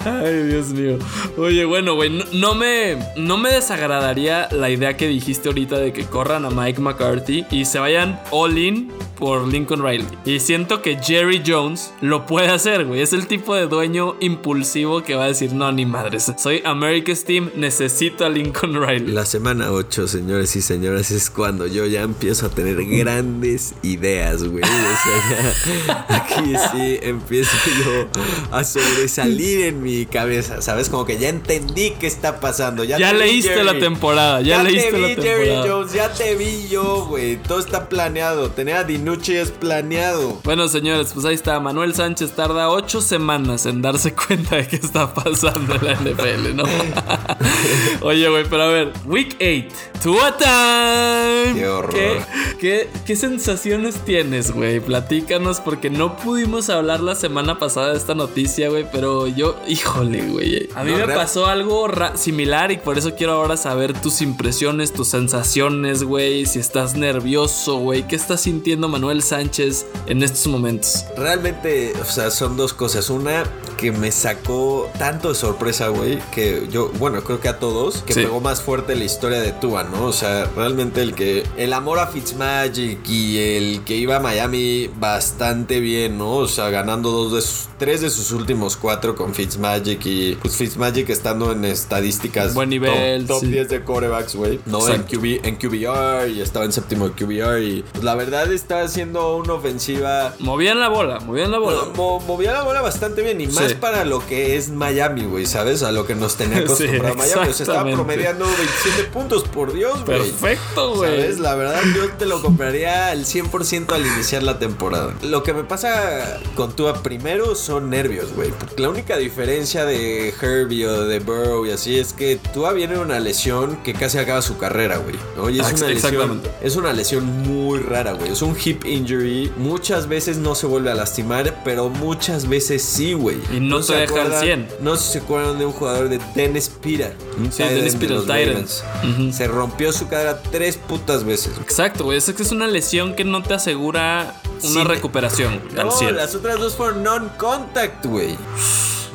Ay, 0.05 0.43
Dios 0.47 0.69
mío. 0.69 0.97
Oye, 1.37 1.65
bueno, 1.65 1.93
güey, 1.93 2.09
no, 2.09 2.25
no 2.33 2.55
me, 2.55 2.97
no 3.15 3.37
me 3.37 3.51
desagradaría 3.53 4.47
la 4.51 4.71
idea 4.71 4.97
que 4.97 5.07
dijiste 5.07 5.49
ahorita 5.49 5.77
de 5.77 5.93
que 5.93 6.05
corran 6.05 6.45
a 6.45 6.49
Mike 6.49 6.81
McCarthy 6.81 7.45
y 7.51 7.65
se 7.65 7.77
vayan 7.77 8.19
all 8.31 8.57
in 8.57 8.91
por 9.19 9.47
Lincoln 9.47 9.83
Riley. 9.83 10.07
Y 10.31 10.39
siento 10.39 10.81
que 10.81 10.97
Jerry 10.97 11.43
Jones 11.45 11.91
lo 11.99 12.25
puede 12.25 12.47
hacer, 12.47 12.85
güey. 12.85 13.01
Es 13.01 13.11
el 13.11 13.27
tipo 13.27 13.53
de 13.53 13.67
dueño 13.67 14.15
impulsivo 14.21 15.03
que 15.03 15.15
va 15.15 15.25
a 15.25 15.27
decir, 15.27 15.51
no, 15.51 15.69
ni 15.73 15.85
madres. 15.85 16.31
Soy 16.37 16.61
America's 16.63 17.25
Team, 17.25 17.49
necesito 17.57 18.23
a 18.23 18.29
Lincoln 18.29 18.81
Riley. 18.81 19.11
La 19.11 19.25
semana 19.25 19.73
8, 19.73 20.07
señores 20.07 20.55
y 20.55 20.61
señoras, 20.61 21.11
es 21.11 21.29
cuando 21.29 21.67
yo 21.67 21.85
ya 21.85 22.03
empiezo 22.03 22.45
a 22.45 22.49
tener 22.49 22.81
grandes 22.85 23.73
ideas, 23.83 24.45
güey. 24.45 24.63
O 24.63 24.67
sea, 24.67 25.53
ya 25.87 26.05
aquí 26.15 26.53
sí 26.71 26.99
empiezo 27.01 27.57
yo 27.83 28.07
a 28.51 28.63
sobresalir 28.63 29.65
en 29.65 29.83
mi 29.83 30.05
cabeza, 30.05 30.61
¿sabes? 30.61 30.87
Como 30.87 31.03
que 31.03 31.17
ya 31.17 31.27
entendí 31.27 31.91
qué 31.99 32.07
está 32.07 32.39
pasando. 32.39 32.85
Ya, 32.85 32.97
Ya 32.97 33.11
leíste 33.11 33.49
Jerry. 33.49 33.65
la 33.65 33.77
temporada, 33.77 34.39
ya 34.39 34.63
leíste 34.63 34.91
te 34.91 34.97
vi, 34.97 35.15
la 35.17 35.21
Jerry. 35.21 35.69
Jones, 35.69 35.91
ya 35.91 36.13
te 36.13 36.35
vi 36.35 36.69
yo, 36.69 37.05
güey. 37.07 37.35
Todo 37.35 37.59
está 37.59 37.89
planeado. 37.89 38.49
Tener 38.51 38.77
a 38.77 38.85
Dinucci 38.85 39.35
es 39.35 39.51
planeado. 39.51 40.20
Bueno, 40.43 40.67
señores, 40.67 41.11
pues 41.13 41.25
ahí 41.25 41.35
está. 41.35 41.59
Manuel 41.59 41.93
Sánchez 41.95 42.31
tarda 42.31 42.69
ocho 42.69 43.01
semanas 43.01 43.65
en 43.65 43.81
darse 43.81 44.13
cuenta 44.27 44.55
de 44.57 44.67
qué 44.67 44.75
está 44.77 45.13
pasando 45.13 45.75
en 45.75 45.85
la 45.85 45.93
NFL, 45.93 46.55
¿no? 46.55 46.63
Oye, 48.01 48.29
güey, 48.29 48.45
pero 48.49 48.63
a 48.63 48.67
ver, 48.67 48.93
Week 49.05 49.35
8, 49.39 49.75
Tua 50.01 50.37
Time. 50.37 51.53
Qué 51.59 51.67
horror. 51.67 51.93
¿Qué, 51.93 52.21
qué, 52.59 52.89
qué 53.05 53.15
sensaciones 53.15 53.95
tienes, 54.05 54.51
güey? 54.51 54.79
Platícanos, 54.79 55.59
porque 55.59 55.89
no 55.89 56.17
pudimos 56.17 56.69
hablar 56.69 56.99
la 57.01 57.15
semana 57.15 57.59
pasada 57.59 57.91
de 57.91 57.97
esta 57.97 58.15
noticia, 58.15 58.69
güey, 58.69 58.85
pero 58.91 59.27
yo, 59.27 59.55
híjole, 59.67 60.21
güey. 60.27 60.69
A 60.75 60.83
mí 60.83 60.91
No, 60.91 60.97
me 60.97 61.05
real- 61.05 61.17
pasó 61.19 61.45
algo 61.47 61.87
similar 62.15 62.71
y 62.71 62.77
por 62.77 62.97
eso 62.97 63.15
quiero 63.15 63.33
ahora 63.33 63.57
saber 63.57 63.93
tus 63.93 64.21
impresiones, 64.21 64.93
tus 64.93 65.07
sensaciones, 65.09 66.03
güey. 66.03 66.45
Si 66.45 66.59
estás 66.59 66.95
nervioso, 66.95 67.77
güey. 67.77 68.07
¿Qué 68.07 68.15
está 68.15 68.37
sintiendo 68.37 68.87
Manuel 68.89 69.21
Sánchez 69.21 69.85
en 70.11 70.23
estos 70.23 70.47
momentos? 70.47 71.05
Realmente, 71.15 71.93
o 72.01 72.05
sea, 72.05 72.31
son 72.31 72.57
dos 72.57 72.73
cosas. 72.73 73.09
Una 73.09 73.43
que 73.77 73.91
me 73.91 74.11
sacó 74.11 74.89
tanto 74.99 75.29
de 75.29 75.35
sorpresa, 75.35 75.87
güey, 75.87 76.19
que 76.35 76.67
yo, 76.69 76.91
bueno, 76.99 77.23
creo 77.23 77.39
que 77.39 77.47
a 77.47 77.57
todos, 77.59 78.03
que 78.03 78.13
Sí. 78.13 78.21
pegó 78.21 78.41
más 78.41 78.61
fuerte 78.61 78.95
la 78.95 79.05
historia 79.05 79.39
de 79.41 79.53
Tua, 79.53 79.83
¿no? 79.85 80.05
O 80.05 80.13
sea, 80.13 80.45
realmente 80.55 81.01
el 81.01 81.15
que, 81.15 81.43
el 81.57 81.73
amor 81.73 81.97
a 81.99 82.07
Fitzmagic 82.07 83.07
y 83.09 83.37
el 83.39 83.83
que 83.85 83.95
iba 83.95 84.17
a 84.17 84.19
Miami 84.19 84.89
bastante 84.99 85.79
bien, 85.79 86.17
¿no? 86.17 86.33
O 86.35 86.47
sea, 86.47 86.69
ganando 86.69 87.09
dos 87.09 87.33
de 87.33 87.41
sus, 87.41 87.69
tres 87.79 88.01
de 88.01 88.09
sus 88.09 88.31
últimos 88.31 88.75
cuatro 88.77 89.15
con 89.15 89.33
Fitzmagic 89.33 90.05
y 90.05 90.35
pues 90.35 90.55
Fitzmagic 90.57 91.09
estando 91.09 91.51
en 91.53 91.65
estadísticas 91.65 92.53
Buen 92.53 92.69
nivel, 92.69 93.25
top, 93.25 93.37
top 93.37 93.45
sí. 93.45 93.51
10 93.53 93.69
de 93.69 93.83
corebacks, 93.83 94.35
güey. 94.35 94.59
No, 94.65 94.87
en. 94.89 95.03
QB, 95.03 95.43
en 95.45 95.55
QBR 95.55 96.29
y 96.29 96.41
estaba 96.41 96.65
en 96.65 96.71
séptimo 96.73 97.09
de 97.09 97.15
QBR 97.15 97.63
y 97.63 97.83
pues, 97.91 98.03
la 98.03 98.13
verdad 98.15 98.51
está 98.51 98.81
haciendo 98.83 99.37
una 99.37 99.53
ofensiva 99.53 100.00
Movían 100.39 100.79
la 100.79 100.89
bola, 100.89 101.19
movían 101.19 101.51
la 101.51 101.57
bola. 101.59 101.83
Mo- 101.95 102.19
movía 102.21 102.53
la 102.53 102.63
bola 102.63 102.81
bastante 102.81 103.21
bien 103.21 103.39
y 103.41 103.47
más 103.47 103.69
Sí. 103.69 103.75
para 103.75 104.05
lo 104.05 104.25
que 104.25 104.55
es 104.57 104.69
Miami, 104.69 105.25
güey, 105.25 105.45
¿sabes? 105.45 105.83
A 105.83 105.91
lo 105.91 106.05
que 106.05 106.15
nos 106.15 106.35
tenía 106.35 106.57
Sí, 106.61 106.63
acostumbrado 106.63 107.15
Miami. 107.15 107.49
O 107.49 107.53
sea, 107.53 107.65
estaba 107.65 107.91
promediando 107.91 108.45
27 108.45 109.03
puntos, 109.11 109.43
por 109.43 109.73
Dios, 109.73 110.03
güey. 110.05 110.17
Perfecto, 110.19 110.95
güey. 110.95 111.09
¿Sabes? 111.21 111.39
La 111.39 111.55
verdad, 111.55 111.81
yo 111.95 112.09
te 112.17 112.25
lo 112.25 112.41
compraría 112.41 113.07
al 113.09 113.25
100% 113.25 113.93
al 113.93 114.05
iniciar 114.05 114.43
la 114.43 114.59
temporada. 114.59 115.13
Lo 115.23 115.43
que 115.43 115.53
me 115.53 115.63
pasa 115.63 116.39
con 116.55 116.75
Tua 116.75 117.01
primero 117.03 117.55
son 117.55 117.89
nervios, 117.89 118.33
güey. 118.33 118.49
Porque 118.51 118.81
la 118.81 118.89
única 118.89 119.17
diferencia 119.17 119.85
de 119.85 120.33
Herbie 120.41 120.87
o 120.87 121.03
de 121.05 121.19
Burrow 121.19 121.65
y 121.65 121.71
así 121.71 121.97
es 121.99 122.13
que 122.13 122.37
Tua 122.53 122.73
viene 122.73 122.97
una 122.97 123.19
lesión 123.19 123.77
que 123.83 123.93
casi 123.93 124.17
acaba 124.17 124.41
su 124.41 124.57
carrera, 124.57 124.97
güey. 124.97 125.15
¿no? 125.37 125.49
Y 125.49 125.59
es 125.59 125.69
Ex- 125.69 125.81
una 125.81 125.89
lesión, 125.89 126.41
es 126.61 126.75
una 126.75 126.93
lesión 126.93 127.25
muy 127.25 127.79
rara, 127.79 128.13
güey. 128.13 128.31
Es 128.31 128.41
un 128.41 128.55
hip 128.63 128.85
injury. 128.85 129.51
Muchas 129.91 130.07
veces 130.07 130.37
no 130.37 130.55
se 130.55 130.67
vuelve 130.67 130.89
a 130.89 130.95
lastimar, 130.95 131.53
pero 131.65 131.89
muchas 131.89 132.47
veces 132.47 132.81
sí, 132.81 133.11
güey. 133.11 133.35
Y 133.53 133.59
no 133.59 133.79
te 133.81 133.83
se 133.87 133.93
deja 133.95 134.13
al 134.13 134.19
acuerdan- 134.31 134.41
100. 134.41 134.67
No 134.79 134.95
sé 134.95 135.03
si 135.05 135.11
se 135.11 135.17
acuerdan 135.19 135.59
de 135.59 135.65
un 135.65 135.73
jugador 135.73 136.07
de 136.07 136.21
Dennis 136.33 136.69
Pira. 136.69 137.11
Sí, 137.51 137.61
Dennis 137.61 137.95
end 137.95 138.25
de. 138.25 138.65
Ujú. 139.09 139.33
Se 139.33 139.47
rompió 139.49 139.91
su 139.91 140.07
cadera 140.07 140.41
tres 140.43 140.77
putas 140.77 141.25
veces. 141.25 141.51
Exacto, 141.61 142.05
güey. 142.05 142.17
Es 142.19 142.31
que 142.31 142.41
es 142.41 142.53
una 142.53 142.67
lesión 142.67 143.15
que 143.17 143.25
no 143.25 143.43
te 143.43 143.53
asegura 143.53 144.41
una 144.63 144.81
Sí. 144.81 144.83
recuperación 144.85 145.59
al 145.77 145.87
No, 145.87 145.91
100. 145.91 146.15
las 146.15 146.35
otras 146.35 146.57
dos 146.57 146.73
fueron 146.75 147.03
non-contact, 147.03 148.05
güey. 148.05 148.37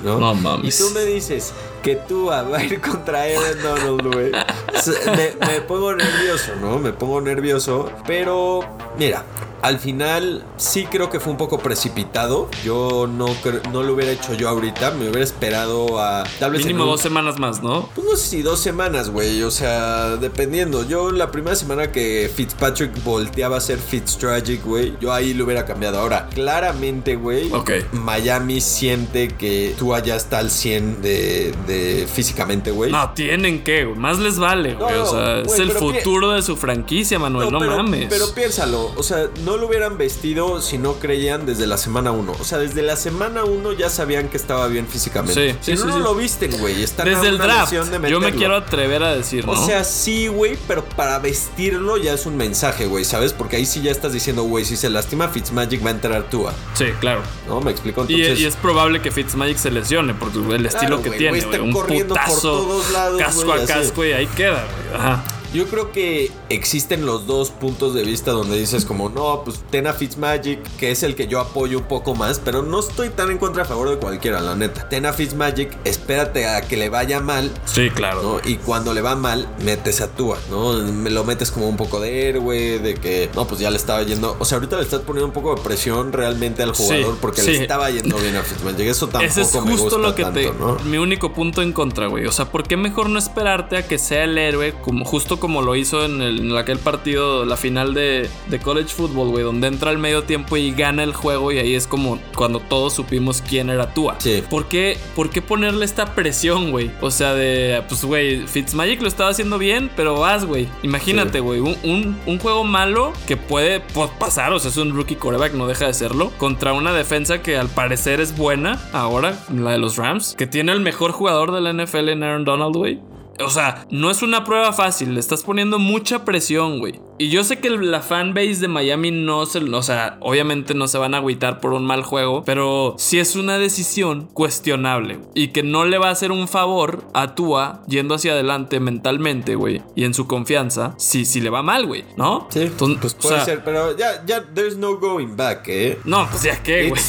¿No? 0.05 0.19
No 0.21 0.35
mames. 0.35 0.79
Y 0.79 0.85
tú 0.85 0.91
me 0.91 1.07
dices 1.07 1.55
que 1.83 1.97
tú 1.97 2.27
va 2.27 2.41
a 2.55 2.63
ir 2.63 2.81
contra 2.83 3.23
Aaron 3.23 3.63
Donald, 3.63 4.13
güey. 4.15 4.31
Me, 4.31 5.47
me 5.47 5.61
pongo 5.63 5.95
nervioso, 5.95 6.53
¿no? 6.61 6.79
Me 6.79 6.93
pongo 6.93 7.23
nervioso. 7.23 7.91
Pero, 8.07 8.61
mira, 8.99 9.25
al 9.63 9.79
final 9.79 10.45
sí 10.57 10.87
creo 10.91 11.11
que 11.11 11.21
fue 11.21 11.33
un 11.33 11.39
poco 11.39 11.59
precipitado. 11.59 12.49
Yo 12.65 13.09
no, 13.11 13.27
no 13.73 13.83
lo 13.83 13.95
hubiera 13.95 14.13
hecho 14.13 14.35
yo 14.35 14.49
ahorita. 14.49 14.93
Me 14.93 15.09
hubiera 15.09 15.25
esperado 15.25 16.01
a 16.01 16.25
tal 16.39 16.53
vez. 16.53 16.65
Mínimo 16.65 16.85
dos 16.85 17.01
semanas 17.01 17.39
más, 17.39 17.63
¿no? 17.63 17.89
Pues 17.95 18.07
no 18.07 18.17
sé 18.17 18.29
si 18.29 18.43
dos 18.43 18.61
semanas, 18.61 19.11
güey. 19.11 19.43
O 19.43 19.51
sea, 19.51 20.17
dependiendo. 20.17 20.87
Yo 20.87 21.11
la 21.11 21.31
primera 21.31 21.57
semana 21.57 21.93
que 21.93 22.31
Fitzpatrick 22.35 23.03
volteaba 23.05 23.57
a 23.57 23.61
ser 23.61 23.79
Fitztragic, 23.79 24.65
güey, 24.65 24.95
yo 25.01 25.13
ahí 25.13 25.35
lo 25.35 25.45
hubiera 25.45 25.65
cambiado. 25.65 25.99
Ahora, 25.99 26.29
claramente, 26.33 27.17
güey, 27.17 27.51
Miami 27.93 28.61
siente 28.61 29.29
que 29.29 29.75
tú 29.79 29.95
allá 29.95 30.17
está 30.17 30.39
al 30.39 30.51
100 30.51 31.03
de, 31.03 31.55
de 31.67 32.09
físicamente, 32.13 32.71
güey. 32.71 32.91
No, 32.93 33.11
tienen 33.11 33.65
que, 33.65 33.87
Más 33.87 34.19
les 34.19 34.39
vale, 34.39 34.75
güey. 34.75 34.95
o 34.95 35.07
sea, 35.07 35.41
es 35.41 35.59
el 35.59 35.73
futuro 35.73 36.33
de 36.33 36.43
su 36.43 36.57
franquicia, 36.57 37.19
Manuel. 37.19 37.51
No, 37.51 37.61
mames. 37.61 38.07
Pero 38.09 38.33
piénsalo. 38.35 38.93
O 38.97 39.03
sea, 39.03 39.29
no 39.47 39.57
lo 39.57 39.69
hubieran 39.69 39.97
vestido 39.97 40.61
si 40.61 40.77
no 40.77 40.95
creían 40.95 41.47
desde 41.47 41.69
la 41.69 41.79
semana 41.79 42.11
1. 42.11 42.33
O 42.33 42.45
sea, 42.45 42.59
desde 42.59 42.83
la 42.83 42.97
semana 42.97 43.45
1 43.45 43.73
ya 43.73 43.89
sabían 43.89 44.29
que 44.29 44.37
estaba 44.37 44.67
bien 44.67 44.89
físicamente. 44.89 45.53
Sí, 45.53 45.59
si 45.61 45.77
sí, 45.77 45.85
no, 45.85 45.99
no 45.99 45.99
lo 46.01 46.15
visten, 46.17 46.51
güey. 46.59 46.75
Desde 46.75 47.29
el 47.29 47.39
draft. 47.39 47.73
yo 48.09 48.21
me 48.21 48.33
quiero 48.33 48.57
atrever 48.57 49.05
a 49.05 49.15
decir, 49.15 49.47
¿no? 49.47 49.53
O 49.53 49.67
sea, 49.67 49.85
sí, 49.85 50.27
güey, 50.27 50.59
pero 50.67 50.85
para 50.85 51.21
vestirlo 51.21 51.97
ya 51.97 52.13
es 52.13 52.27
un 52.27 52.37
mensaje, 52.37 52.87
güey, 52.87 53.05
¿sabes? 53.05 53.33
Porque 53.33 53.55
ahí 53.55 53.67
sí 53.67 53.81
ya 53.83 53.93
estás 53.93 54.13
diciendo, 54.13 54.43
güey, 54.43 54.65
si 54.65 54.77
se 54.77 54.91
lastima 54.91 55.29
Fitzmagic 55.29 55.85
va 55.85 55.91
a 55.91 55.93
entrar 55.93 56.29
Tua. 56.29 56.53
Sí, 56.75 56.87
claro. 56.99 57.23
¿No? 57.47 57.61
Me 57.61 57.71
explico 57.71 58.01
entonces. 58.01 58.41
Y, 58.41 58.47
es 58.47 58.57
probable 58.57 59.01
que 59.01 59.13
Fitzmagic 59.13 59.59
se 59.59 59.71
lesione 59.71 60.13
porque 60.15 60.39
el 60.39 60.67
estilo 60.67 61.01
que 61.01 61.11
tiene, 61.11 61.41
güey. 61.41 61.61
Un 61.61 61.73
putazo, 61.73 62.27
por 62.27 62.41
todos 62.41 62.91
lados, 62.91 63.23
casco 63.23 63.53
a 63.53 63.65
casco 63.65 64.05
y 64.05 64.13
ahí 64.13 64.27
queda, 64.27 64.67
güey. 64.91 65.01
Ajá. 65.01 65.25
Yo 65.53 65.67
creo 65.67 65.93
que 65.93 66.31
existen 66.49 67.07
los 67.07 67.27
dos 67.27 67.51
puntos 67.51 67.95
de 67.95 68.03
vista 68.03 68.33
donde 68.33 68.59
dices 68.59 68.85
como, 68.85 69.09
no, 69.09 69.43
pues 69.45 69.61
ten 69.71 69.87
a 69.87 69.93
Fitzmagic, 69.93 70.61
que 70.77 70.91
es 70.91 71.03
el 71.03 71.15
que 71.15 71.27
yo 71.27 71.41
apoyo 71.41 71.79
un 71.79 71.85
poco 71.85 72.15
más, 72.15 72.41
pero 72.45 72.63
no 72.63 72.81
estoy 72.81 73.11
tan 73.11 73.31
en 73.31 73.39
contra 73.39 73.63
a 73.63 73.67
favor 73.67 73.91
de 73.91 73.97
cualquiera, 73.97 74.41
la 74.41 74.55
neta. 74.55 74.89
Ten 74.89 75.07
a 75.07 75.13
Fitzmagic, 75.13 75.77
espérate 75.85 76.47
a 76.47 76.63
que 76.63 76.77
le 76.77 76.89
vaya 76.89 77.21
mal. 77.21 77.51
Sí, 77.65 77.91
claro. 77.91 78.41
Y 78.45 78.57
cuando 78.57 78.93
le 78.95 79.01
va 79.01 79.17
mal, 79.17 79.49
metes 79.63 80.01
a 80.01 80.09
Tua, 80.09 80.39
¿no? 80.51 80.75
Me 80.75 81.11
lo 81.11 81.25
metes 81.25 81.51
como 81.51 81.69
un 81.69 81.77
poco 81.77 82.01
de 82.01 82.29
héroe, 82.29 82.79
de 82.79 82.95
que, 82.95 83.31
no, 83.35 83.47
pues 83.47 83.61
ya 83.61 83.71
le 83.71 83.77
estaba 83.77 84.03
yendo. 84.03 84.37
O 84.39 84.45
sea, 84.45 84.57
ahorita 84.59 84.77
le 84.77 84.83
estás 84.83 85.01
poniendo 85.01 85.27
un 85.27 85.33
poco 85.33 85.55
de 85.55 85.63
presión 85.63 86.13
realmente 86.13 86.63
al 86.63 86.73
jugador 86.73 87.17
porque 87.21 87.43
le 87.43 87.63
estaba 87.63 87.91
yendo 87.91 88.17
bien 88.19 88.37
a 88.37 88.43
Fitzmagic. 88.43 88.87
Eso 88.87 89.09
tampoco 89.09 89.41
Ese 89.41 89.43
es 89.43 89.51
justo 89.51 89.99
lo 89.99 90.15
que 90.15 90.25
te. 90.27 90.53
Mi 90.85 90.99
único 90.99 91.33
punto 91.33 91.63
en 91.63 91.73
contra, 91.73 92.07
güey. 92.07 92.27
O 92.27 92.33
sea, 92.33 92.51
¿por 92.51 92.65
qué 92.65 92.77
mejor 92.77 93.09
no 93.09 93.19
esperarte 93.19 93.77
a 93.77 93.87
que 93.87 93.99
sea 93.99 94.25
el 94.25 94.37
héroe 94.39 94.75
como 94.83 95.05
justo 95.05 95.36
como 95.39 95.63
lo 95.63 95.77
hizo 95.77 96.05
en, 96.05 96.23
el, 96.23 96.57
aquel 96.57 96.79
partido, 96.79 97.45
la 97.45 97.57
final 97.57 97.95
de, 97.95 98.29
de 98.49 98.59
college 98.59 98.89
football, 98.89 99.29
güey, 99.29 99.45
donde 99.45 99.69
entra 99.69 99.91
al 99.91 99.99
medio 99.99 100.25
tiempo 100.25 100.57
y 100.57 100.73
gana 100.73 101.03
el 101.03 101.13
juego 101.15 101.53
y 101.53 101.59
ahí 101.59 101.75
es 101.75 101.87
como 101.87 102.19
cuando 102.35 102.61
todos 102.61 102.95
supimos 102.95 103.43
quién 103.43 103.71
era 103.71 103.93
Tua. 103.95 104.17
Sí. 104.19 104.43
¿Por 104.49 104.69
qué, 104.69 104.99
¿Por 105.15 105.31
qué 105.31 105.43
ponerle 105.43 105.85
esta 105.85 106.15
presión, 106.15 106.71
güey? 106.71 106.91
O 107.01 107.11
sea, 107.11 107.35
de, 107.35 107.83
pues, 107.89 108.05
güey, 108.05 108.47
Fitzmagic 108.47 109.03
lo 109.03 109.09
estaba 109.09 109.31
haciendo 109.31 109.59
bien, 109.59 109.91
pero 109.97 110.19
vas, 110.19 110.45
güey. 110.45 110.69
Imagínate, 110.83 111.41
güey, 111.41 111.61
un, 111.61 112.17
un, 112.27 112.39
juego 112.39 112.65
malo 112.65 113.13
que 113.27 113.37
puede 113.37 113.81
pasar, 114.19 114.53
o 114.53 114.59
sea, 114.59 114.71
es 114.71 114.77
un 114.77 114.95
rookie 114.95 115.17
quarterback, 115.17 115.55
no 115.55 115.67
deja 115.67 115.87
de 115.87 115.95
serlo, 115.95 116.31
contra 116.39 116.73
una 116.73 116.93
defensa 116.93 117.43
que 117.43 117.57
al 117.57 117.69
parecer 117.69 118.21
es 118.21 118.37
buena 118.37 118.81
ahora, 118.93 119.39
la 119.53 119.73
de 119.73 119.79
los 119.79 119.97
Rams, 119.97 120.35
que 120.37 120.47
tiene 120.47 120.73
el 120.73 120.81
mejor 120.81 121.13
jugador 121.13 121.53
de 121.53 121.61
la 121.61 121.73
NFL 121.73 122.11
en 122.11 122.23
Aaron 122.23 122.45
Donald, 122.45 122.77
güey. 122.77 123.01
O 123.45 123.51
sea, 123.51 123.87
no 123.91 124.11
es 124.11 124.23
una 124.23 124.45
prueba 124.45 124.73
fácil, 124.73 125.15
le 125.15 125.21
estás 125.21 125.43
poniendo 125.43 125.79
mucha 125.79 126.25
presión, 126.25 126.79
güey. 126.79 127.01
Y 127.19 127.29
yo 127.31 127.45
sé 127.45 127.59
que 127.59 127.71
la 127.71 128.01
fanbase 128.01 128.57
de 128.57 128.69
Miami 128.69 129.11
no 129.11 129.47
se, 129.47 129.59
o 129.59 129.83
sea, 129.83 130.19
obviamente 130.21 130.75
no 130.75 130.87
se 130.89 130.99
van 130.99 131.15
a 131.15 131.19
agüitar 131.19 131.61
por 131.61 131.73
un 131.73 131.87
mal 131.87 132.03
juego, 132.03 132.43
pero 132.45 132.95
sí 132.99 133.19
es 133.19 133.37
una 133.37 133.59
decisión 133.59 134.29
cuestionable 134.33 135.21
y 135.35 135.49
que 135.49 135.63
no 135.63 135.85
le 135.85 135.99
va 135.99 136.09
a 136.09 136.13
hacer 136.13 136.31
un 136.31 136.47
favor 136.49 137.05
a 137.15 137.35
Tua 137.35 137.83
yendo 137.89 138.15
hacia 138.15 138.33
adelante 138.33 138.81
mentalmente, 138.81 139.55
güey, 139.55 139.83
y 139.95 140.05
en 140.05 140.15
su 140.15 140.27
confianza, 140.27 140.95
si, 140.99 141.25
si 141.25 141.41
le 141.41 141.51
va 141.51 141.63
mal, 141.63 141.87
güey, 141.87 142.05
¿no? 142.17 142.49
Sí, 142.51 142.71
pues 142.77 143.15
puede 143.15 143.45
ser, 143.45 143.65
pero 143.65 143.97
ya, 143.97 144.25
ya, 144.27 144.45
there's 144.55 144.77
no 144.77 144.99
going 144.99 145.37
back, 145.37 145.69
¿eh? 145.69 145.99
No, 146.05 146.29
pues 146.31 146.43
ya 146.43 146.63
qué, 146.63 146.89
güey. 146.89 147.03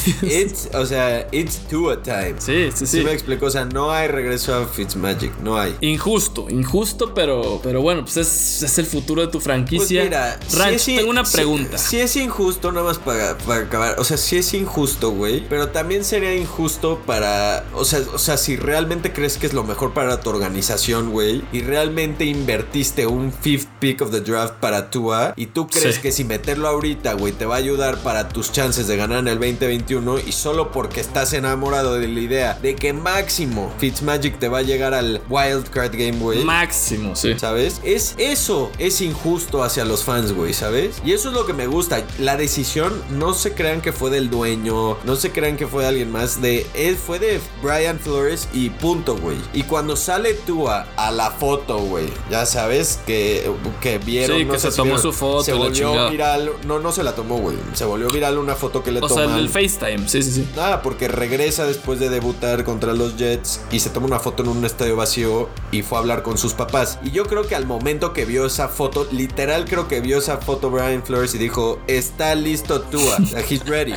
o 0.74 0.86
sea, 0.86 1.28
it's 1.32 1.58
Tua 1.68 2.02
time. 2.02 2.34
Sí, 2.38 2.70
sí, 2.72 2.86
sí. 2.86 2.98
Sí 2.98 3.04
me 3.04 3.12
explico, 3.12 3.46
o 3.46 3.50
sea, 3.50 3.64
no 3.66 3.90
hay 3.90 4.08
regreso 4.08 4.54
a 4.54 4.66
Fitzmagic, 4.66 5.38
no 5.40 5.58
hay. 5.58 5.76
Injusto, 5.80 6.46
injusto, 6.48 7.12
pero, 7.14 7.60
pero 7.62 7.82
bueno, 7.82 8.02
pues 8.02 8.16
es, 8.16 8.62
es 8.62 8.78
el 8.78 8.86
futuro 8.86 9.22
de 9.22 9.28
tu 9.28 9.40
franquicia. 9.40 9.97
Pues 9.97 9.97
mira, 10.04 10.38
Ranch, 10.56 10.84
tengo 10.84 11.10
una 11.10 11.24
pregunta. 11.24 11.78
Si, 11.78 12.00
es 12.00 12.16
injusto, 12.16 12.72
nada 12.72 12.86
más 12.86 12.98
para, 12.98 13.30
acabar. 13.30 13.96
O 13.98 14.04
sea, 14.04 14.16
si 14.16 14.36
es 14.36 14.54
injusto, 14.54 15.10
güey. 15.10 15.46
Pero 15.48 15.68
también 15.68 16.04
sería 16.04 16.34
injusto 16.34 17.00
para. 17.06 17.64
O 17.74 17.84
sea, 17.84 18.00
o 18.12 18.18
sea, 18.18 18.36
si 18.36 18.56
realmente 18.56 19.12
crees 19.12 19.38
que 19.38 19.46
es 19.46 19.52
lo 19.52 19.64
mejor 19.64 19.92
para 19.92 20.20
tu 20.20 20.30
organización, 20.30 21.10
güey. 21.10 21.42
Y 21.52 21.62
realmente 21.62 22.24
invertiste 22.24 23.06
un 23.06 23.32
fifth 23.32 23.68
pick 23.80 24.02
of 24.02 24.10
the 24.10 24.20
draft 24.20 24.54
para 24.54 24.90
Tua. 24.90 25.34
Y 25.36 25.46
tú 25.46 25.66
crees 25.68 25.98
que 25.98 26.12
si 26.12 26.24
meterlo 26.24 26.68
ahorita, 26.68 27.14
güey, 27.14 27.32
te 27.32 27.46
va 27.46 27.56
a 27.56 27.58
ayudar 27.58 27.98
para 27.98 28.28
tus 28.28 28.52
chances 28.52 28.86
de 28.86 28.96
ganar 28.96 29.20
en 29.20 29.28
el 29.28 29.38
2021. 29.38 30.18
Y 30.20 30.32
solo 30.32 30.72
porque 30.72 31.00
estás 31.00 31.32
enamorado 31.32 31.94
de 31.94 32.08
la 32.08 32.20
idea 32.20 32.54
de 32.54 32.74
que 32.74 32.92
máximo 32.92 33.72
Fitzmagic 33.78 34.38
te 34.38 34.48
va 34.48 34.58
a 34.58 34.62
llegar 34.62 34.94
al 34.94 35.20
Wild 35.28 35.68
Card 35.70 35.92
Game, 35.92 36.18
güey. 36.18 36.44
Máximo, 36.44 37.16
sí. 37.16 37.38
¿Sabes? 37.38 37.80
Es 37.84 38.14
eso, 38.18 38.70
es 38.78 39.00
injusto 39.00 39.62
hacia 39.62 39.84
los 39.88 40.04
fans, 40.04 40.32
güey, 40.32 40.52
¿sabes? 40.52 41.02
Y 41.04 41.12
eso 41.12 41.28
es 41.28 41.34
lo 41.34 41.46
que 41.46 41.52
me 41.52 41.66
gusta. 41.66 42.04
La 42.18 42.36
decisión, 42.36 42.92
no 43.10 43.34
se 43.34 43.54
crean 43.54 43.80
que 43.80 43.92
fue 43.92 44.10
del 44.10 44.30
dueño, 44.30 44.96
no 45.04 45.16
se 45.16 45.32
crean 45.32 45.56
que 45.56 45.66
fue 45.66 45.82
de 45.82 45.88
alguien 45.88 46.12
más, 46.12 46.40
de 46.40 46.66
él 46.74 46.96
fue 46.96 47.18
de 47.18 47.40
Brian 47.62 47.98
Flores 47.98 48.48
y 48.52 48.70
punto, 48.70 49.16
güey. 49.16 49.36
Y 49.52 49.64
cuando 49.64 49.96
sale 49.96 50.34
tú 50.34 50.68
a, 50.68 50.86
la 51.10 51.30
foto, 51.30 51.78
güey, 51.78 52.06
ya 52.30 52.46
sabes 52.46 53.00
que, 53.06 53.50
que 53.80 53.98
vieron. 53.98 54.38
Sí, 54.38 54.44
que 54.44 54.58
se 54.58 54.70
tomó 54.70 54.98
su 54.98 55.12
foto. 55.12 55.42
Se 55.42 55.52
volvió 55.52 56.10
viral. 56.10 56.52
No, 56.66 56.78
no 56.78 56.92
se 56.92 57.02
la 57.02 57.14
tomó, 57.14 57.38
güey. 57.38 57.56
Se 57.72 57.84
volvió 57.84 58.08
viral 58.08 58.38
una 58.38 58.54
foto 58.54 58.82
que 58.82 58.92
le 58.92 59.00
tomó. 59.00 59.14
O 59.14 59.16
sea, 59.16 59.38
el 59.38 59.48
FaceTime, 59.48 60.08
sí, 60.08 60.22
sí, 60.22 60.32
sí. 60.32 60.48
Nada, 60.54 60.82
porque 60.82 61.08
regresa 61.08 61.66
después 61.66 61.98
de 61.98 62.10
debutar 62.10 62.64
contra 62.64 62.92
los 62.92 63.16
Jets 63.16 63.60
y 63.70 63.80
se 63.80 63.90
toma 63.90 64.06
una 64.06 64.18
foto 64.18 64.42
en 64.42 64.50
un 64.50 64.64
estadio 64.64 64.96
vacío 64.96 65.48
y 65.72 65.82
fue 65.82 65.98
a 65.98 66.00
hablar 66.00 66.22
con 66.22 66.38
sus 66.38 66.54
papás. 66.54 66.98
Y 67.02 67.10
yo 67.10 67.24
creo 67.26 67.46
que 67.46 67.54
al 67.54 67.66
momento 67.66 68.12
que 68.12 68.24
vio 68.24 68.46
esa 68.46 68.68
foto, 68.68 69.06
literal 69.10 69.64
creo 69.64 69.77
que 69.86 70.00
vio 70.00 70.18
esa 70.18 70.38
foto 70.38 70.70
Brian 70.70 71.02
Flores 71.02 71.34
y 71.34 71.38
dijo, 71.38 71.78
está 71.86 72.34
listo 72.34 72.80
Tua, 72.80 73.18
he's 73.48 73.64
ready. 73.66 73.94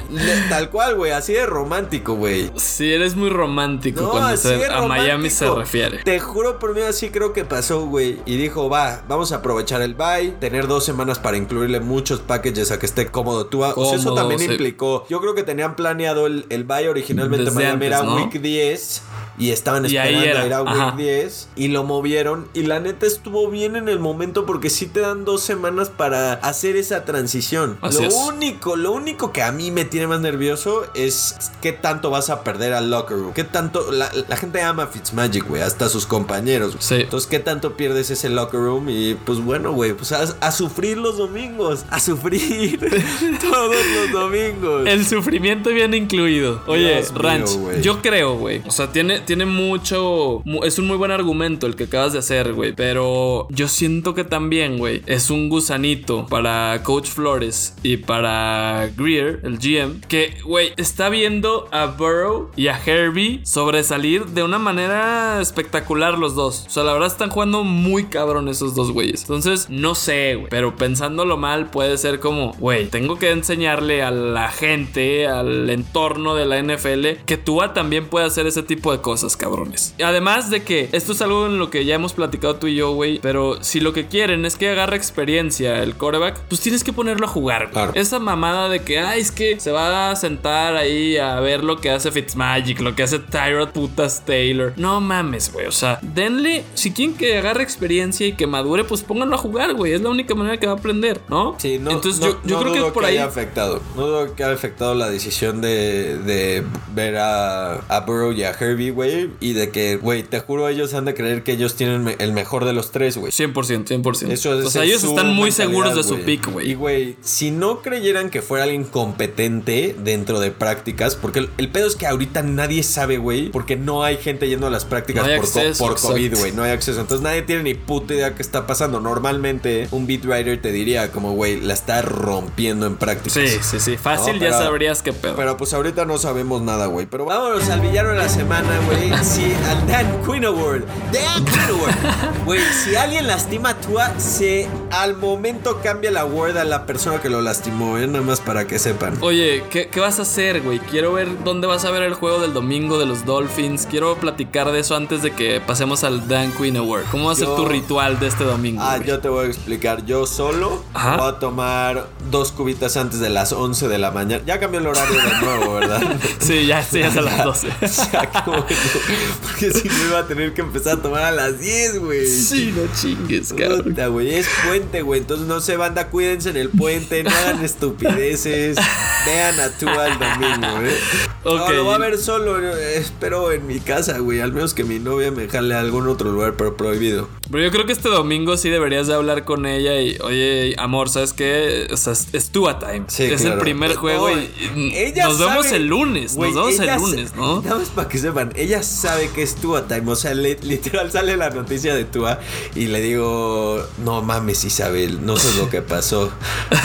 Tal 0.50 0.70
cual, 0.70 0.96
güey, 0.96 1.12
así 1.12 1.34
de 1.34 1.46
romántico, 1.46 2.13
güey. 2.13 2.52
Sí, 2.58 2.94
eres 2.94 3.15
muy 3.15 3.30
romántico 3.30 4.10
cuando 4.12 4.38
a 4.72 4.88
Miami 4.88 5.30
se 5.30 5.50
refiere. 5.50 6.04
Te 6.04 6.20
juro 6.20 6.60
por 6.60 6.76
mí 6.76 6.82
así 6.82 7.10
creo 7.10 7.34
que 7.34 7.46
pasó, 7.46 7.86
güey. 7.86 8.20
Y 8.26 8.38
dijo, 8.38 8.70
va, 8.70 9.04
vamos 9.08 9.32
a 9.32 9.38
aprovechar 9.38 9.82
el 9.82 9.96
bye, 9.96 10.32
tener 10.39 10.67
dos 10.67 10.84
semanas 10.84 11.17
para 11.17 11.38
incluirle 11.38 11.80
muchos 11.80 12.20
packages 12.20 12.72
a 12.72 12.80
que 12.80 12.86
esté 12.86 13.08
cómodo 13.08 13.48
Tua. 13.48 13.74
o 13.76 13.86
sea, 13.86 13.98
eso 13.98 14.13
también 14.13 14.41
implicó, 14.41 15.06
yo 15.10 15.22
creo 15.22 15.34
que 15.34 15.44
tenían 15.44 15.76
planeado 15.76 16.28
el, 16.28 16.46
el 16.50 16.63
bye 16.65 16.89
originalmente 16.89 17.50
Miami 17.52 17.86
era 17.86 18.02
week 18.02 18.41
10 18.41 19.02
y 19.42 19.50
estaban 19.50 19.88
esperando 19.88 20.40
a 20.40 20.46
ir 20.46 20.54
a 20.54 20.62
Week 20.62 20.96
10 20.98 21.50
y 21.56 21.70
lo 21.70 21.84
movieron 21.84 22.48
y 22.54 22.62
la 22.62 22.80
neta 22.80 23.08
estuvo 23.08 23.50
bien 23.50 23.76
en 23.76 23.90
el 23.90 23.98
momento 23.98 24.46
porque 24.46 24.70
sí 24.70 24.86
te 24.86 25.00
dan 25.00 25.26
dos 25.26 25.42
semanas 25.42 25.90
para 25.90 26.34
hacer 26.34 26.76
esa 26.76 27.06
transición. 27.06 27.80
lo 27.82 28.16
único, 28.28 28.76
lo 28.76 28.92
único 28.92 29.34
que 29.34 29.42
a 29.42 29.52
mí 29.52 29.72
me 29.72 29.84
tiene 29.84 30.06
más 30.06 30.22
nervioso 30.22 30.84
es 30.94 31.52
qué 31.60 31.72
tanto 31.72 32.12
vas 32.12 32.30
a 32.30 32.44
perder 32.44 32.74
al 32.74 32.92
locker 32.92 33.18
room, 33.18 33.34
qué 33.34 33.44
tanto 33.44 33.92
la, 33.92 34.12
gente 34.38 34.62
ama 34.62 34.86
Fitzmagic, 34.86 35.48
güey, 35.48 35.64
hasta 35.64 35.90
sus 35.90 36.06
compañeros. 36.06 36.78
Entonces, 36.92 37.28
qué 37.28 37.40
tanto 37.40 37.76
pierdes 37.76 38.12
ese 38.12 38.30
locker 38.30 38.60
room 38.60 38.90
y 38.90 39.16
pues 39.16 39.40
bueno, 39.40 39.72
güey, 39.72 39.94
pues 39.94 40.12
a, 40.12 40.52
sufrir 40.52 41.00
los 41.00 41.18
domingos, 41.18 41.84
a 41.90 42.00
sufrir 42.00 42.80
todos 43.42 43.76
los 43.96 44.12
domingos. 44.12 44.86
El 44.86 45.04
sufrimiento 45.04 45.72
viene 45.72 45.98
incluido. 45.98 46.62
Oye, 46.68 47.04
Ranch, 47.16 47.50
yo 47.82 48.04
creo, 48.04 48.36
güey, 48.38 48.62
o 48.68 48.72
sea, 48.72 48.92
tiene 48.92 49.24
tiene 49.32 49.46
mucho. 49.46 50.44
Es 50.62 50.78
un 50.78 50.88
muy 50.88 50.98
buen 50.98 51.10
argumento 51.10 51.65
el 51.65 51.78
que 51.78 51.86
acabas 51.86 52.12
de 52.12 52.20
hacer, 52.20 52.52
güey. 52.52 52.74
Pero 52.74 53.48
yo 53.50 53.70
siento 53.70 54.13
que 54.13 54.26
también, 54.26 54.78
güey, 54.78 55.04
es 55.06 55.30
un 55.30 55.48
gusanito 55.48 56.26
para 56.26 56.84
Coach 56.84 57.08
Flores 57.08 57.74
y 57.82 57.96
para 57.96 58.89
Greer, 58.98 59.39
el 59.46 59.58
GM, 59.58 60.02
que, 60.10 60.34
güey, 60.44 60.74
está 60.76 61.08
viendo 61.08 61.70
a 61.72 61.86
Burrow 61.86 62.52
y 62.58 62.67
a 62.67 62.78
Herbie 62.86 63.39
sobresalir 63.46 64.26
de 64.26 64.44
una 64.44 64.60
manera 64.60 65.39
espectacular 65.39 66.17
los 66.17 66.36
dos. 66.36 66.65
O 66.67 66.70
sea, 66.70 66.84
la 66.84 66.91
verdad 66.91 67.08
están 67.08 67.30
jugando 67.30 67.63
muy 67.63 68.08
cabrón 68.08 68.50
esos 68.50 68.76
dos 68.76 68.91
güeyes. 68.91 69.22
Entonces, 69.22 69.70
no 69.70 69.96
sé, 69.96 70.36
güey. 70.36 70.50
Pero 70.50 70.76
pensándolo 70.76 71.38
mal, 71.38 71.70
puede 71.70 71.98
ser 71.98 72.20
como, 72.20 72.52
güey, 72.60 72.88
tengo 72.88 73.17
que 73.17 73.32
enseñarle 73.32 74.04
a 74.04 74.12
la 74.12 74.50
gente, 74.50 75.26
al 75.26 75.70
entorno 75.70 76.36
de 76.36 76.46
la 76.46 76.62
NFL, 76.62 77.24
que 77.26 77.38
Tua 77.38 77.72
también 77.72 78.08
puede 78.08 78.26
hacer 78.26 78.46
ese 78.46 78.62
tipo 78.62 78.91
de 78.91 79.00
cosas 79.00 79.11
cosas, 79.12 79.36
cabrones. 79.36 79.93
Además 80.04 80.50
de 80.50 80.63
que 80.63 80.88
esto 80.93 81.12
es 81.12 81.21
algo 81.21 81.47
en 81.47 81.60
lo 81.60 81.69
que 81.69 81.84
ya 81.84 81.95
hemos 81.95 82.13
platicado 82.13 82.56
tú 82.56 82.67
y 82.67 82.76
yo, 82.76 82.93
güey. 82.93 83.19
Pero 83.19 83.62
si 83.62 83.82
lo 83.82 83.91
que 83.91 84.08
quieren 84.08 84.45
es 84.45 84.56
que 84.56 84.69
agarre 84.69 84.95
experiencia 84.95 85.84
el 85.84 85.95
coreback, 85.97 86.39
pues 86.47 86.62
tienes 86.62 86.84
que 86.86 86.93
ponerlo 86.93 87.26
a 87.26 87.30
jugar. 87.30 87.63
güey. 87.63 87.74
Claro. 87.74 87.91
Esa 87.95 88.19
mamada 88.19 88.69
de 88.69 88.80
que, 88.84 89.00
ay, 89.00 89.19
es 89.19 89.32
que 89.32 89.60
se 89.60 89.71
va 89.71 90.12
a 90.12 90.15
sentar 90.15 90.76
ahí 90.78 91.17
a 91.17 91.39
ver 91.41 91.63
lo 91.65 91.82
que 91.82 91.89
hace 91.89 92.10
Fitzmagic, 92.12 92.80
lo 92.80 92.95
que 92.95 93.04
hace 93.04 93.19
Tyrod 93.19 93.69
putas 93.69 94.24
Taylor. 94.26 94.71
No 94.78 95.02
mames, 95.02 95.52
güey. 95.52 95.65
O 95.67 95.71
sea, 95.74 96.00
denle, 96.02 96.63
si 96.74 96.91
quieren 96.93 97.15
que 97.17 97.38
agarre 97.38 97.63
experiencia 97.63 98.26
y 98.28 98.34
que 98.34 98.47
madure, 98.47 98.86
pues 98.86 99.02
pónganlo 99.04 99.36
a 99.36 99.39
jugar, 99.39 99.74
güey. 99.74 99.91
Es 99.91 100.02
la 100.02 100.10
única 100.10 100.34
manera 100.36 100.58
que 100.58 100.67
va 100.67 100.74
a 100.74 100.76
aprender, 100.78 101.19
¿no? 101.28 101.56
Sí, 101.58 101.78
no, 101.80 101.91
Entonces 101.91 102.21
no- 102.21 102.28
yo, 102.28 102.39
yo 102.45 102.56
no 102.56 102.62
creo 102.62 102.74
que 102.74 102.80
dudo 102.80 102.93
por 102.93 103.04
ahí. 103.06 103.17
haya 103.17 103.26
afectado. 103.26 103.82
No 103.97 104.08
dudo 104.08 104.34
que 104.36 104.43
haya 104.45 104.54
afectado 104.54 104.95
la 104.95 105.10
decisión 105.10 105.60
de, 105.60 106.17
de 106.19 106.63
ver 106.93 107.17
a, 107.17 107.74
a 107.89 108.00
Burrow 108.02 108.32
y 108.32 108.43
a 108.43 108.52
Herbie, 108.52 108.91
güey. 108.91 109.01
Y 109.40 109.54
de 109.54 109.70
que, 109.70 109.96
güey, 109.98 110.24
te 110.24 110.40
juro, 110.40 110.68
ellos 110.68 110.94
han 110.94 111.06
de 111.06 111.14
creer 111.14 111.44
que 111.44 111.54
ellos 111.54 111.76
tienen 111.76 112.16
el 112.20 112.34
mejor 112.34 112.66
de 112.66 112.74
los 112.74 112.92
tres, 112.92 113.18
güey. 113.18 113.32
100%, 113.32 113.54
100%. 113.88 114.32
Eso 114.32 114.60
es 114.60 114.66
o 114.66 114.70
sea, 114.70 114.84
ellos 114.84 115.04
están 115.04 115.34
muy 115.34 115.52
seguros 115.52 115.96
de 115.96 116.04
su 116.04 116.14
güey. 116.16 116.26
pick, 116.26 116.48
Y, 116.48 116.52
güey. 116.52 116.74
güey, 116.76 117.16
si 117.22 117.52
no 117.52 117.82
creyeran 117.82 118.30
que 118.30 118.42
fuera 118.42 118.64
alguien 118.66 118.84
competente 118.84 119.96
dentro 120.04 120.40
de 120.40 120.52
prácticas, 120.52 121.16
porque 121.16 121.40
el, 121.40 121.50
el 121.58 121.70
pedo 121.70 121.88
es 121.88 121.96
que 121.96 122.08
ahorita 122.08 122.42
nadie 122.44 122.84
sabe, 122.84 123.18
güey, 123.18 123.50
porque 123.50 123.76
no 123.76 124.04
hay 124.04 124.18
gente 124.18 124.48
yendo 124.48 124.68
a 124.68 124.70
las 124.70 124.86
prácticas 124.86 125.26
No 125.28 125.36
por, 125.36 125.52
co- 125.52 125.60
acceso, 125.60 125.86
por 125.86 126.00
COVID, 126.00 126.38
güey. 126.38 126.52
No 126.52 126.64
hay 126.64 126.72
acceso. 126.72 127.00
Entonces 127.02 127.24
nadie 127.24 127.42
tiene 127.44 127.64
ni 127.64 127.74
puta 127.74 128.14
idea 128.14 128.36
qué 128.36 128.42
está 128.42 128.68
pasando. 128.68 129.00
Normalmente 129.00 129.88
un 129.92 130.08
beat 130.08 130.26
writer 130.26 130.62
te 130.62 130.72
diría 130.72 131.12
como, 131.12 131.34
güey, 131.34 131.60
la 131.62 131.74
está 131.74 132.02
rompiendo 132.02 132.86
en 132.86 132.96
prácticas. 132.98 133.34
Sí, 133.34 133.58
sí, 133.62 133.80
sí. 133.80 133.98
Fácil 133.98 134.36
No, 134.40 134.42
ya 134.46 134.52
sabrías 134.54 135.02
qué 135.02 135.14
pedo. 135.14 135.36
Pero 135.36 135.58
pues 135.58 135.74
ahorita 135.74 136.06
no 136.06 136.18
sabemos 136.18 136.62
nada, 136.62 136.88
güey. 136.88 137.06
Pero 137.06 137.26
vámonos 137.26 137.70
al 137.70 137.82
villano 137.82 138.10
de 138.10 138.16
la 138.18 138.30
semana, 138.30 138.70
güey. 138.86 138.91
Sí, 139.24 139.54
al 139.70 139.88
Dan 139.88 140.22
Quinn 140.26 140.46
Award. 140.46 140.84
Dan 141.14 141.46
Quinn 141.46 141.60
Award. 141.70 142.46
Güey, 142.46 142.60
si 142.84 142.96
alguien 142.96 143.28
lastima 143.28 143.70
a 143.70 143.76
Tua, 143.76 144.12
se 144.20 144.68
al 144.90 145.16
momento 145.16 145.80
cambia 145.82 146.12
la 146.12 146.22
award 146.22 146.58
a 146.58 146.64
la 146.66 146.86
persona 146.86 147.22
que 147.22 147.30
lo 147.30 147.42
lastimó, 147.42 147.98
¿eh? 147.98 148.08
Nada 148.08 148.24
más 148.26 148.42
para 148.42 148.66
que 148.68 148.80
sepan. 148.80 149.18
Oye, 149.22 149.64
¿qué, 149.70 149.88
qué 149.90 150.00
vas 150.00 150.20
a 150.20 150.24
hacer, 150.24 150.62
güey? 150.62 150.80
Quiero 150.80 151.14
ver 151.14 151.44
dónde 151.44 151.68
vas 151.68 151.86
a 151.86 151.92
ver 151.92 152.04
el 152.04 152.14
juego 152.16 152.40
del 152.40 152.54
domingo 152.54 152.98
de 153.00 153.06
los 153.06 153.26
Dolphins. 153.26 153.88
Quiero 153.89 154.16
platicar 154.16 154.72
de 154.72 154.80
eso 154.80 154.96
antes 154.96 155.22
de 155.22 155.32
que 155.32 155.62
pasemos 155.62 156.04
al 156.04 156.28
Dan 156.28 156.52
Quinn 156.54 156.76
Award. 156.78 157.06
¿Cómo 157.12 157.28
va 157.28 157.32
a 157.34 157.36
ser 157.36 157.48
Yo- 157.48 157.56
tu 157.56 157.66
ritual 157.66 158.20
de 158.20 158.28
este 158.28 158.44
domingo? 158.44 158.82
Ah, 158.84 158.98
güey? 158.98 159.08
yo 159.08 159.20
te 159.20 159.30
voy 159.30 159.46
a 159.46 159.48
explicar. 159.48 160.06
Yo 160.06 160.26
solo 160.26 160.84
Ajá. 160.94 161.18
voy 161.18 161.30
a 161.30 161.39
tomar 161.39 162.08
dos 162.30 162.52
cubitas 162.52 162.98
antes 162.98 163.20
de 163.20 163.30
las 163.30 163.52
11 163.54 163.88
de 163.88 163.98
la 163.98 164.12
mañana. 164.12 164.44
Ya 164.46 164.60
cambió 164.60 164.80
el 164.80 164.88
horario 164.88 165.16
de 165.18 165.46
nuevo, 165.46 165.74
¿verdad? 165.76 166.02
Sí, 166.39 166.66
ya, 166.66 166.82
sí, 166.84 167.00
ya 167.00 167.08
es 167.08 167.18
a 167.18 167.22
las 167.22 167.44
12. 167.46 167.68
Ya, 168.12 168.44
bueno. 168.46 168.66
Porque 169.42 169.72
si 169.72 169.88
no 169.88 170.08
iba 170.10 170.20
a 170.20 170.28
tener 170.28 170.54
que 170.54 170.62
empezar 170.62 170.98
a 171.00 171.02
tomar 171.02 171.24
a 171.24 171.32
las 171.32 171.60
10, 171.60 172.00
güey. 172.00 172.28
sí, 172.28 172.74
no 172.76 172.84
chingues, 172.94 173.54
cabrón. 173.54 173.84
Puta, 173.84 174.08
güey, 174.08 174.36
es 174.36 174.48
puente, 174.66 175.02
güey. 175.02 175.22
Entonces 175.22 175.48
no 175.48 175.60
se 175.62 175.78
banda, 175.78 176.10
cuídense 176.10 176.50
en 176.50 176.58
el 176.58 176.70
puente, 176.70 177.24
no 177.24 177.30
hagan 177.30 177.64
estupideces. 177.66 178.78
Vean 179.26 179.60
a 179.60 179.70
tú 179.70 179.88
al 179.88 180.18
domingo, 180.18 180.82
¿eh? 180.82 180.98
Ok. 181.44 181.60
No, 181.60 181.72
lo 181.74 181.84
voy 181.86 181.94
a 181.96 181.98
ver 182.00 182.18
solo, 182.18 182.58
eh, 182.76 182.98
espero 182.98 183.52
en 183.52 183.68
mi 183.68 183.80
casa, 183.80 184.18
güey. 184.20 184.42
Al 184.42 184.52
menos 184.52 184.74
que 184.74 184.84
mi 184.84 185.00
novia 185.00 185.32
me 185.32 185.48
jale 185.48 185.76
a 185.76 185.80
algún 185.80 186.08
otro 186.08 186.32
lugar, 186.32 186.56
pero 186.58 186.76
prohibido. 186.76 187.28
Pero 187.52 187.64
yo 187.64 187.72
creo 187.72 187.86
que 187.86 187.94
este 187.94 188.10
domingo 188.10 188.58
sí 188.58 188.70
deberías 188.70 189.08
de 189.08 189.14
hablar 189.14 189.44
con 189.44 189.66
ella 189.66 190.00
y, 190.02 190.18
oye, 190.22 190.76
amor, 190.78 191.10
¿sabes 191.10 191.34
qué? 191.34 191.88
O 191.92 191.98
sea, 191.98 192.14
es, 192.14 192.50
Tua 192.50 192.80
Time. 192.80 193.04
Sí, 193.08 193.24
es 193.24 193.44
el 193.44 193.58
primer 193.58 193.96
juego 193.96 194.30
No, 194.30 194.40
y, 194.40 194.50
y 194.76 194.96
ella 194.96 195.26
nos 195.26 195.40
vemos 195.40 195.72
el 195.72 195.88
lunes. 195.88 196.36
Güey, 196.36 196.54
nos 196.54 196.78
vemos 196.78 196.80
el 196.80 196.96
lunes, 196.96 197.36
¿no? 197.36 197.62
Nada 197.62 197.78
más 197.78 197.90
para 197.90 198.08
que 198.08 198.18
sepan, 198.18 198.54
ella 198.56 198.70
sabe 198.82 199.30
que 199.30 199.43
es 199.43 199.55
Tua 199.55 199.88
Time. 199.88 200.11
O 200.11 200.15
sea, 200.15 200.34
li- 200.34 200.57
literal 200.61 201.11
sale 201.11 201.36
la 201.38 201.49
noticia 201.49 201.93
de 201.95 202.05
Tua 202.05 202.39
y 202.76 202.88
le 202.88 203.01
digo, 203.01 203.86
no 204.03 204.22
mames, 204.22 204.63
Isabel, 204.63 205.26
no 205.26 205.36
sé 205.38 205.57
lo 205.57 205.69
que 205.69 205.82
pasó. 205.82 206.32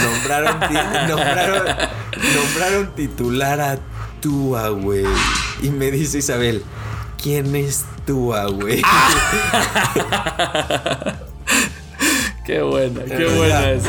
Nombraron, 0.03 0.59
nombraron, 1.09 1.62
nombraron 2.34 2.95
titular 2.95 3.61
a 3.61 3.78
Tua, 4.20 4.68
güey. 4.70 5.05
Y 5.62 5.68
me 5.70 5.91
dice 5.91 6.18
Isabel, 6.18 6.62
¿quién 7.22 7.55
es 7.57 7.84
Tua, 8.07 8.47
güey? 8.47 8.82
Qué 12.45 12.62
buena, 12.62 13.03
qué 13.05 13.24
buena 13.26 13.70
eso. 13.72 13.89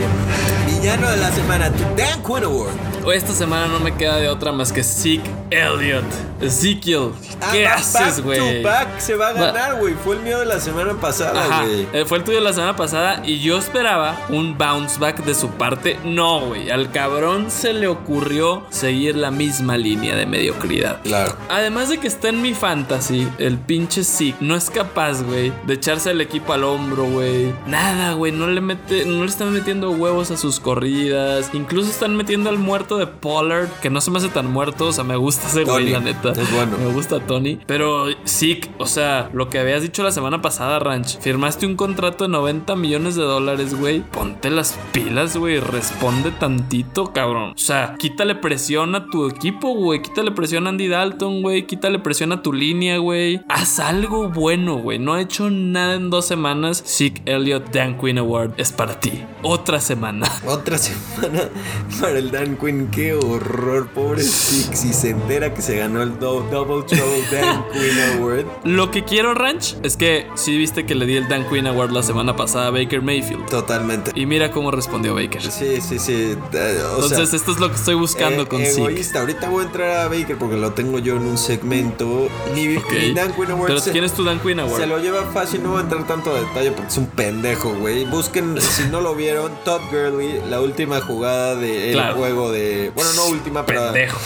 Villano 0.66 1.12
de 1.12 1.18
la 1.18 1.32
semana, 1.32 1.70
Dan 1.96 2.24
Quinn 2.24 2.44
Award. 2.44 2.72
Esta 3.14 3.32
semana 3.32 3.68
no 3.68 3.80
me 3.80 3.94
queda 3.96 4.18
de 4.18 4.30
otra 4.30 4.52
más 4.52 4.72
que 4.74 4.84
Zeke 4.84 5.30
Elliott. 5.52 6.04
Ezekiel, 6.42 7.12
¿qué 7.52 7.68
Ah, 7.68 7.76
haces, 7.76 8.22
güey? 8.24 8.64
se 9.00 9.16
va 9.16 9.30
a 9.30 9.34
ganar, 9.34 9.80
güey. 9.80 9.94
Fue 10.04 10.16
el 10.16 10.22
mío 10.22 10.40
de 10.40 10.46
la 10.46 10.60
semana 10.60 10.94
pasada, 10.94 11.64
güey. 11.64 11.88
eh, 11.94 12.06
fue 12.06 12.20
el 12.20 12.24
tuyo 12.24 12.40
la 12.42 12.54
semana 12.54 12.76
pasada 12.76 13.22
y 13.26 13.40
yo 13.40 13.58
esperaba 13.58 14.16
un 14.30 14.58
bounce 14.58 15.00
back 15.00 15.24
de 15.24 15.34
su 15.34 15.50
parte. 15.50 16.00
No, 16.04 16.40
güey, 16.48 16.70
al 16.70 16.92
cabrón 16.92 17.50
se 17.50 17.74
le 17.74 17.88
ocurrió 17.88 18.64
seguir 18.70 19.16
la 19.16 19.32
misma 19.32 19.78
línea 19.78 20.16
de 20.16 20.26
mediocridad. 20.26 21.02
Claro. 21.04 21.36
Además 21.50 21.90
de 21.90 21.98
que 21.98 22.08
está 22.08 22.30
en 22.30 22.42
mi 22.42 22.54
fantasy, 22.54 23.28
el 23.40 23.58
pinche 23.58 24.04
Zeke 24.04 24.38
no 24.40 24.56
es 24.56 24.70
capaz, 24.70 25.24
güey, 25.24 25.52
de 25.66 25.74
echarse 25.74 26.12
el 26.12 26.22
equipo 26.22 26.54
al 26.54 26.64
hombro, 26.64 27.06
güey. 27.06 27.54
Nada, 27.66 28.14
güey, 28.14 28.32
no 28.32 28.48
le 28.48 28.62
mete, 28.62 29.06
no 29.06 29.24
le 29.24 29.30
están 29.30 29.52
metiendo 29.54 29.90
huevos 29.92 30.32
a 30.32 30.38
sus 30.38 30.60
corridas. 30.60 31.50
Incluso 31.54 31.90
están 31.90 32.16
metiendo 32.16 32.50
al 32.50 32.58
muerto 32.60 32.98
de 32.98 33.08
Pollard, 33.08 33.68
que 33.82 33.90
no 33.90 34.02
se 34.02 34.12
me 34.12 34.20
hace 34.20 34.30
tan 34.30 34.52
muerto, 34.52 34.86
o 34.88 34.94
sea, 34.94 35.04
me 35.04 35.16
gusta 35.16 35.48
ese 35.48 35.64
güey, 35.64 35.90
la 35.90 36.00
neta. 36.00 36.27
Es 36.32 36.52
bueno. 36.54 36.78
Me 36.78 36.92
gusta 36.92 37.20
Tony. 37.20 37.60
Pero 37.66 38.06
Zeke, 38.26 38.70
o 38.78 38.86
sea, 38.86 39.30
lo 39.34 39.50
que 39.50 39.60
habías 39.60 39.82
dicho 39.82 40.04
la 40.04 40.12
semana 40.12 40.42
pasada, 40.42 40.80
Ranch, 40.80 41.20
firmaste 41.20 41.66
un 41.66 41.76
contrato 41.76 42.26
de 42.26 42.30
90 42.30 42.76
millones 42.76 43.16
de 43.16 43.24
dólares, 43.24 43.78
güey. 43.78 44.02
Ponte 44.02 44.50
las 44.50 44.78
pilas, 44.92 45.38
güey. 45.38 45.60
Responde 45.60 46.32
tantito, 46.32 47.14
cabrón. 47.14 47.52
O 47.52 47.58
sea, 47.58 47.96
quítale 47.98 48.36
presión 48.36 48.96
a 48.96 49.08
tu 49.08 49.28
equipo, 49.28 49.74
güey. 49.74 50.02
Quítale 50.02 50.32
presión 50.32 50.68
a 50.68 50.70
Andy 50.70 50.88
Dalton, 50.88 51.42
güey. 51.42 51.66
Quítale 51.68 52.00
presión 52.00 52.32
a 52.32 52.42
tu 52.42 52.54
línea, 52.54 52.98
güey. 52.98 53.42
Haz 53.50 53.80
algo 53.80 54.30
bueno, 54.30 54.78
güey. 54.78 55.00
No 55.00 55.14
ha 55.14 55.22
hecho 55.22 55.50
nada 55.50 55.96
en 55.96 56.10
dos 56.10 56.26
semanas. 56.26 56.84
Zeke 56.86 57.22
Elliott 57.26 57.72
Dan 57.72 57.98
Quinn 57.98 58.18
Award 58.18 58.54
es 58.58 58.72
para 58.72 59.00
ti. 59.00 59.24
Otra 59.44 59.80
semana. 59.80 60.28
Otra 60.46 60.78
semana 60.78 61.50
para 62.02 62.20
el 62.20 62.32
Dan 62.32 62.58
Quinn. 62.58 62.90
Qué 62.92 63.14
horror, 63.14 63.88
pobre 63.90 64.22
Zeke. 64.24 64.76
Si 64.76 64.94
se 64.94 65.12
entera 65.12 65.54
que 65.54 65.62
se 65.62 65.78
ganó 65.78 66.02
el 66.02 66.17
do- 66.20 66.42
Double 66.52 66.84
Trouble 66.84 67.24
Dan 67.32 67.66
Quinn 67.72 68.20
Award. 68.20 68.46
Lo 68.64 68.92
que 68.92 69.04
quiero, 69.04 69.34
Ranch, 69.34 69.76
es 69.84 69.98
que 69.98 70.28
sí 70.36 70.58
viste 70.58 70.86
que 70.86 70.96
le 70.96 71.06
di 71.06 71.16
el 71.18 71.28
Dan 71.28 71.48
Quinn 71.50 71.68
Award 71.68 71.92
la 71.92 72.04
semana 72.04 72.36
pasada 72.36 72.68
a 72.68 72.72
Baker 72.72 73.02
Mayfield. 73.02 73.46
Totalmente. 73.48 74.12
Y 74.16 74.26
mira 74.26 74.52
cómo 74.52 74.72
respondió 74.72 75.16
Baker. 75.16 75.42
Sí, 75.42 75.80
sí, 75.82 76.00
sí. 76.00 76.14
eh, 76.14 76.38
o 76.84 76.96
Entonces, 76.96 77.30
sea, 77.30 77.38
esto 77.38 77.52
es 77.52 77.60
lo 77.60 77.70
que 77.70 77.76
estoy 77.76 77.96
buscando 77.96 78.44
eh, 78.44 78.48
con 78.48 78.60
Zeke. 78.60 78.72
egoísta. 78.78 79.20
Ahorita 79.20 79.50
voy 79.50 79.64
a 79.64 79.68
entrar 79.68 79.92
a 79.98 80.08
Baker 80.08 80.38
porque 80.38 80.56
lo 80.58 80.72
tengo 80.74 81.00
yo 81.00 81.16
en 81.18 81.24
un 81.24 81.38
segmento. 81.38 82.28
Mi, 82.54 82.78
Ok. 82.78 82.92
mi 82.94 83.14
Dan 83.14 83.34
Quinn 83.34 83.52
Award 83.52 83.68
Pero 83.68 83.80
se, 83.80 83.92
¿quién 83.92 84.04
es 84.04 84.14
tu 84.14 84.24
Dan 84.24 84.40
Quinn 84.40 84.60
Award? 84.60 84.80
se 84.80 84.88
lo 84.88 85.00
lleva 85.00 85.24
fácil. 85.34 85.64
No 85.64 85.70
voy 85.72 85.80
a 85.80 85.82
entrar 85.84 86.06
tanto 86.08 86.32
a 86.36 86.40
detalle 86.40 86.72
porque 86.72 86.90
es 86.92 86.98
un 86.98 87.08
pendejo, 87.08 87.74
güey. 87.76 88.06
Busquen, 88.06 88.60
si 88.62 88.84
no 88.90 89.02
lo 89.02 89.16
vieron, 89.16 89.52
Todd 89.66 89.82
Gurley, 89.92 90.42
la 90.50 90.62
última 90.62 91.02
jugada 91.02 91.56
del 91.56 91.94
Claro. 91.94 92.16
juego 92.16 92.52
de. 92.52 92.92
Bueno, 92.96 93.10
no 93.16 93.26
última, 93.28 93.66
pero. 93.66 93.86
Pendejo. 93.86 94.18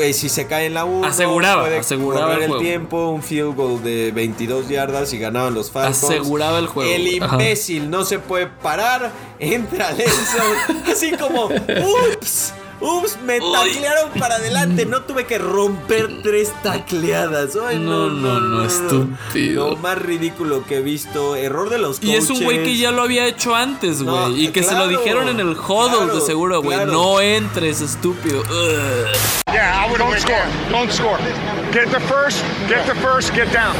Güey, 0.00 0.14
si 0.14 0.30
se 0.30 0.46
cae 0.46 0.64
en 0.64 0.72
la 0.72 0.86
1, 0.86 1.06
Aseguraba, 1.06 1.64
puede 1.64 1.76
aseguraba 1.80 2.32
el 2.36 2.40
el, 2.44 2.48
juego. 2.48 2.62
tiempo, 2.62 3.10
un 3.10 3.22
field 3.22 3.54
goal 3.54 3.82
de 3.82 4.10
22 4.12 4.66
yardas 4.70 5.12
y 5.12 5.18
ganaban 5.18 5.52
los 5.52 5.70
Falcons. 5.70 6.04
Aseguraba 6.04 6.58
el 6.58 6.68
juego. 6.68 6.90
El 6.90 7.22
Ajá. 7.22 7.34
imbécil 7.34 7.90
no 7.90 8.02
se 8.06 8.18
puede 8.18 8.46
parar, 8.46 9.12
entra 9.38 9.94
zone, 9.94 10.90
así 10.90 11.12
como, 11.12 11.44
ups, 12.16 12.54
ups, 12.80 13.18
me 13.22 13.38
Uy. 13.40 13.52
taclearon 13.52 14.10
para 14.18 14.36
adelante, 14.36 14.86
no 14.86 15.02
tuve 15.02 15.24
que 15.26 15.38
romper 15.38 16.22
tres 16.22 16.52
tacleadas. 16.62 17.56
Ay, 17.56 17.78
no, 17.78 18.08
No, 18.08 18.10
no, 18.10 18.40
no, 18.40 18.64
estúpido. 18.64 19.70
Lo 19.70 19.76
más 19.76 19.98
ridículo 19.98 20.64
que 20.66 20.78
he 20.78 20.80
visto, 20.82 21.36
error 21.36 21.68
de 21.70 21.78
los 21.78 22.02
Y 22.02 22.14
es 22.14 22.30
un 22.30 22.42
güey 22.42 22.58
que 22.58 22.62
coaches. 22.64 22.78
ya 22.80 22.90
lo 22.92 23.02
había 23.02 23.26
hecho 23.26 23.54
antes, 23.54 24.02
güey. 24.02 24.14
No, 24.14 24.36
y 24.36 24.48
que 24.48 24.62
se 24.62 24.74
lo 24.74 24.88
dijeron 24.88 25.28
en 25.28 25.40
el 25.40 25.50
huddle 25.50 25.96
claro, 25.98 26.14
de 26.14 26.20
seguro, 26.20 26.62
güey. 26.62 26.76
claro. 26.76 26.92
No 26.92 27.20
entres, 27.20 27.80
estúpido. 27.80 28.40
Ugh. 28.40 29.06
Yeah, 29.52 29.84
I 29.84 29.90
would 29.90 29.98
Don't 29.98 30.18
score. 30.18 30.46
Don't 30.70 30.90
score. 30.90 31.18
Get 31.72 31.90
the 31.90 32.00
first. 32.00 32.42
Get 32.68 32.86
the 32.86 32.94
first. 33.00 33.32
Get 33.34 33.52
down. 33.52 33.74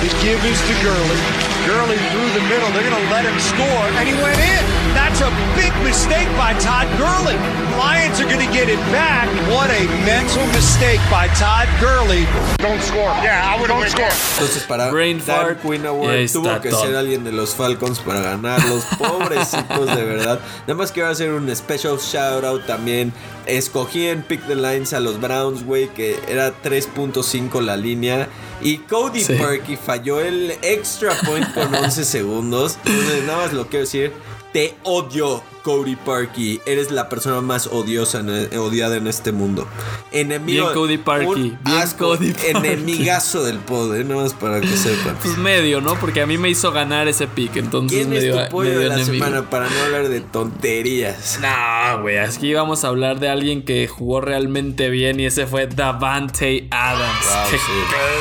The 0.00 0.08
give 0.24 0.44
is 0.48 0.58
to 0.60 0.74
Gurley. 0.84 1.49
Gurley 1.66 1.98
through 2.10 2.30
the 2.32 2.44
middle. 2.48 2.68
They're 2.72 2.88
going 2.88 2.96
to 2.96 3.10
let 3.10 3.24
him 3.24 3.38
score, 3.38 3.84
and 3.98 4.08
he 4.08 4.14
went 4.22 4.38
in. 4.38 4.62
That's 4.94 5.20
a 5.20 5.30
big 5.54 5.72
mistake 5.84 6.26
by 6.36 6.52
Todd 6.58 6.88
Gurley. 6.98 7.36
Lions 7.78 8.20
are 8.20 8.28
going 8.28 8.44
to 8.44 8.52
get 8.52 8.68
it 8.68 8.80
back. 8.90 9.28
What 9.48 9.70
a 9.70 9.86
mental 10.04 10.44
mistake 10.48 11.00
by 11.10 11.28
Todd 11.38 11.68
Gurley. 11.80 12.26
Don't 12.58 12.80
score. 12.82 13.10
Yeah, 13.22 13.46
I 13.46 13.60
would 13.60 13.70
have 13.70 13.88
score. 13.90 14.10
Entonces 14.10 14.64
para 14.64 14.90
Brain 14.90 15.18
Dan 15.18 15.26
fart. 15.26 15.62
Quinn 15.62 15.86
Award 15.86 16.28
tuvo 16.32 16.60
que 16.60 16.70
todo. 16.70 16.84
ser 16.84 16.96
alguien 16.96 17.24
de 17.24 17.32
los 17.32 17.54
Falcons 17.54 18.00
para 18.00 18.20
ganarlos. 18.20 18.84
Pobrecitos 18.98 19.86
de 19.94 20.04
verdad. 20.04 20.40
Nada 20.66 20.74
más 20.74 20.92
quiero 20.92 21.08
hacer 21.08 21.32
un 21.32 21.54
special 21.54 21.98
shout 21.98 22.44
out 22.44 22.66
también. 22.66 23.12
Escogí 23.46 24.08
en 24.08 24.22
Pick 24.22 24.46
the 24.46 24.56
Lines 24.56 24.92
a 24.92 25.00
los 25.00 25.20
Browns, 25.20 25.64
güey, 25.64 25.88
que 25.88 26.18
era 26.28 26.52
3.5 26.62 27.60
la 27.60 27.76
línea. 27.76 28.28
Y 28.62 28.78
Cody 28.78 29.22
Sí. 29.24 29.34
Parkey 29.34 29.76
falló 29.76 30.20
el 30.20 30.52
extra 30.62 31.14
point 31.26 31.52
con 31.54 31.74
11 31.74 32.04
segundos. 32.04 32.76
Entonces, 32.84 33.24
nada 33.24 33.46
más 33.46 33.52
lo 33.52 33.66
quiero 33.68 33.84
decir. 33.84 34.12
Te 34.52 34.74
odio, 34.82 35.42
Cody 35.62 35.96
Parkey. 35.96 36.60
Eres 36.66 36.90
la 36.90 37.08
persona 37.08 37.40
más 37.40 37.66
odiosa, 37.66 38.20
en- 38.20 38.56
odiada 38.58 38.96
en 38.96 39.06
este 39.06 39.32
mundo. 39.32 39.66
Enemigo. 40.12 40.64
Bien, 40.64 40.74
Cody 40.74 40.98
Parkey. 40.98 41.34
Bien, 41.64 41.78
asco, 41.78 42.08
Cody 42.08 42.32
Parkey. 42.32 42.50
Enemigazo 42.50 43.44
del 43.44 43.58
pod, 43.58 43.94
eh, 43.96 44.04
nada 44.04 44.22
más 44.22 44.34
para 44.34 44.60
que 44.60 44.68
sepan. 44.76 45.16
Pues 45.22 45.36
medio, 45.38 45.80
¿no? 45.80 45.94
Porque 45.98 46.20
a 46.22 46.26
mí 46.26 46.38
me 46.38 46.48
hizo 46.50 46.72
ganar 46.72 47.08
ese 47.08 47.26
pick. 47.26 47.56
Entonces 47.56 47.98
¿Quién 47.98 48.12
es 48.12 48.22
medio, 48.24 48.44
tu 48.44 48.50
pollo 48.50 48.78
de 48.78 48.88
la 48.88 48.94
enemigo. 48.94 49.24
semana 49.24 49.48
para 49.50 49.68
no 49.68 49.80
hablar 49.84 50.08
de 50.08 50.20
tonterías? 50.20 51.38
No, 51.40 52.02
güey, 52.02 52.18
aquí 52.18 52.52
vamos 52.54 52.84
a 52.84 52.88
hablar 52.88 53.20
de 53.20 53.28
alguien 53.28 53.62
que 53.64 53.86
jugó 53.88 54.20
realmente 54.20 54.90
bien 54.90 55.20
y 55.20 55.26
ese 55.26 55.46
fue 55.46 55.66
Davante 55.66 56.68
Adams. 56.70 57.26
Wow, 57.26 57.50
Qué 57.50 57.56
sí. 57.58 57.62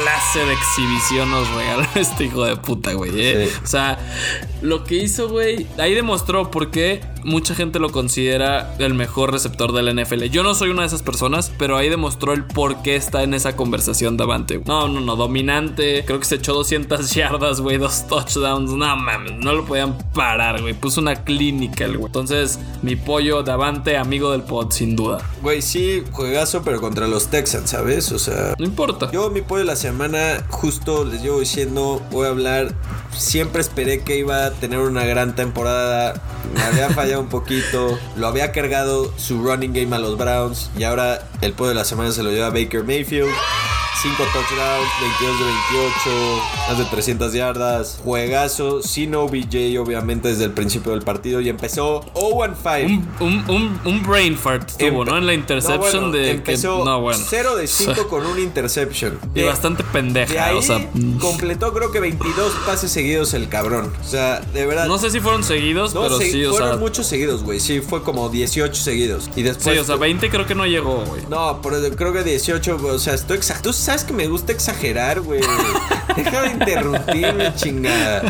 clase 0.04 0.46
de 0.46 0.54
exhibición 0.54 1.32
nos 1.32 1.48
regaló 1.54 1.88
este 1.96 2.26
hijo 2.26 2.46
de 2.46 2.56
puta, 2.58 2.94
güey. 2.94 3.12
¿eh? 3.16 3.50
Sí. 3.52 3.60
O 3.64 3.68
sea, 3.68 3.98
lo 4.62 4.84
que 4.84 4.96
hizo, 4.96 5.30
güey, 5.30 5.68
ahí 5.78 5.94
demostró 5.94 6.50
por 6.52 6.72
qué 6.72 7.02
mucha 7.30 7.56
gente 7.56 7.80
lo 7.80 7.92
considera 7.92 8.76
el 8.80 8.94
mejor 8.94 9.32
receptor 9.32 9.72
del 9.72 9.96
NFL. 9.96 10.24
Yo 10.26 10.44
no 10.44 10.56
soy 10.56 10.72
una 10.72 10.82
de 10.82 10.88
esas 10.88 11.04
personas, 11.04 11.52
pero 11.58 11.78
ahí 11.78 11.88
demostró 11.88 12.34
el 12.34 12.44
por 12.44 12.82
qué 12.82 12.96
está 12.96 13.24
en 13.24 13.34
esa 13.34 13.56
conversación 13.56 14.18
Davante. 14.18 14.62
No, 14.66 14.88
no, 14.88 15.00
no, 15.00 15.16
dominante. 15.16 16.04
Creo 16.06 16.20
que 16.20 16.26
se 16.26 16.36
echó 16.36 16.54
200 16.54 17.10
yardas, 17.14 17.62
güey, 17.62 17.78
dos 17.78 18.08
touchdowns. 18.08 18.72
No 18.72 18.96
mames, 18.96 19.34
no 19.38 19.54
lo 19.54 19.66
podían 19.66 19.98
parar, 20.14 20.62
güey. 20.62 20.74
Puso 20.74 21.02
una 21.02 21.24
clínica, 21.24 21.86
el 21.86 21.98
güey. 21.98 22.08
Entonces, 22.08 22.60
mi 22.82 22.96
pollo 22.96 23.44
Davante, 23.44 23.96
amigo 23.96 24.32
del 24.32 24.42
pod, 24.42 24.72
sin 24.72 24.96
duda. 24.96 25.20
Güey, 25.42 25.62
sí, 25.62 26.04
juegazo, 26.12 26.64
pero 26.64 26.82
contra 26.82 27.08
los 27.08 27.28
Texans, 27.28 27.70
¿sabes? 27.70 28.12
O 28.12 28.20
sea. 28.20 28.56
No 28.58 28.66
importa. 28.66 29.12
Yo, 29.12 29.30
mi 29.30 29.42
pollo 29.42 29.60
de 29.60 29.66
la 29.66 29.76
semana, 29.76 30.44
justo 30.50 31.06
les 31.06 31.22
llevo 31.22 31.40
diciendo, 31.40 32.02
voy 32.12 32.26
a 32.26 32.30
hablar. 32.30 32.74
Siempre 33.16 33.62
esperé 33.62 34.02
que 34.02 34.18
iba 34.18 34.46
a 34.46 34.52
tener 34.52 34.80
una 34.80 35.06
gran 35.06 35.36
temporada. 35.36 36.22
Me 36.54 36.62
había 36.62 36.90
fallado 36.90 37.22
un 37.22 37.30
poquito. 37.30 37.98
Lo 38.16 38.28
había 38.28 38.52
cargado 38.52 39.14
su 39.18 39.44
running 39.44 39.74
game 39.74 39.96
a 39.96 40.00
los 40.00 40.18
Browns. 40.18 40.70
Y 40.78 40.84
ahora 40.84 41.28
el 41.42 41.54
pollo 41.54 41.70
de 41.70 41.76
la 41.76 41.86
semana 41.86 42.12
se 42.12 42.24
lo 42.24 42.32
lleva 42.32 42.50
Baker 42.50 42.84
Mayfield. 42.84 43.30
5 44.02 44.16
touchdowns, 44.32 44.90
22 45.02 45.40
de 45.40 45.46
28, 45.46 46.42
más 46.70 46.78
de 46.78 46.86
300 46.86 47.34
yardas. 47.34 48.00
Juegazo, 48.04 48.82
sin 48.82 49.14
OBJ, 49.16 49.78
obviamente, 49.80 50.30
desde 50.30 50.46
el 50.46 50.52
principio 50.52 50.92
del 50.94 51.02
partido. 51.02 51.42
Y 51.42 51.50
empezó 51.50 52.02
0-5. 52.14 53.08
Un, 53.20 53.44
un, 53.50 53.80
un, 53.84 54.04
brain 54.04 54.38
fart 54.38 54.72
tuvo, 54.78 55.04
Empe- 55.04 55.06
¿no? 55.10 55.18
En 55.18 55.26
la 55.28 55.34
interception 55.34 55.80
No, 55.94 56.00
bueno, 56.10 56.12
de 56.12 56.32
empezó 56.32 56.78
que. 56.80 56.86
No, 56.86 57.02
bueno. 57.02 57.20
0 57.30 57.56
de 57.58 57.68
5 57.68 58.08
con 58.08 58.26
una 58.26 58.40
interception. 58.40 59.20
Y 59.36 59.42
De- 59.42 59.46
bastante 59.46 59.84
pendeja, 59.84 60.32
de 60.34 60.40
ahí 60.40 60.58
o 60.58 60.62
sea. 60.62 60.90
completó 61.20 61.74
creo 61.74 61.92
que 61.92 62.00
22 62.00 62.54
pases 62.66 62.92
seguidos 62.92 63.34
el 63.34 63.50
cabrón. 63.50 63.92
O 64.02 64.08
sea, 64.08 64.40
de 64.40 64.66
verdad. 64.66 64.86
No 64.88 64.98
sé 64.98 65.10
si 65.12 65.20
fueron 65.20 65.44
seguidos, 65.44 65.94
No, 65.94 66.04
pero 66.04 66.18
se- 66.20 66.32
sí, 66.32 66.46
o 66.46 66.52
fueron 66.52 66.70
sea. 66.70 66.78
muchos 66.78 67.06
seguidos, 67.08 67.44
güey. 67.44 67.60
Sí, 67.60 67.82
fue 67.82 68.02
como 68.04 68.30
18 68.30 68.82
seguidos. 68.82 69.30
Y 69.36 69.44
después. 69.44 69.76
Sí, 69.76 69.80
o 69.82 69.84
sea, 69.84 69.96
20 69.98 70.30
creo 70.30 70.46
que 70.46 70.56
no 70.56 70.66
llegó, 70.66 71.04
güey. 71.06 71.24
No, 71.30 71.62
pero 71.62 71.78
creo 71.96 72.14
que 72.14 72.24
18, 72.24 72.78
o 72.82 73.00
sea, 73.00 73.14
estoy 73.16 73.36
exacto. 73.38 73.74
Sabes 73.90 74.04
que 74.04 74.14
me 74.14 74.28
gusta 74.28 74.52
exagerar, 74.52 75.20
güey. 75.22 75.42
Deja 76.16 76.42
de 76.44 76.50
interrumpirme, 76.52 77.56
chingada. 77.56 78.22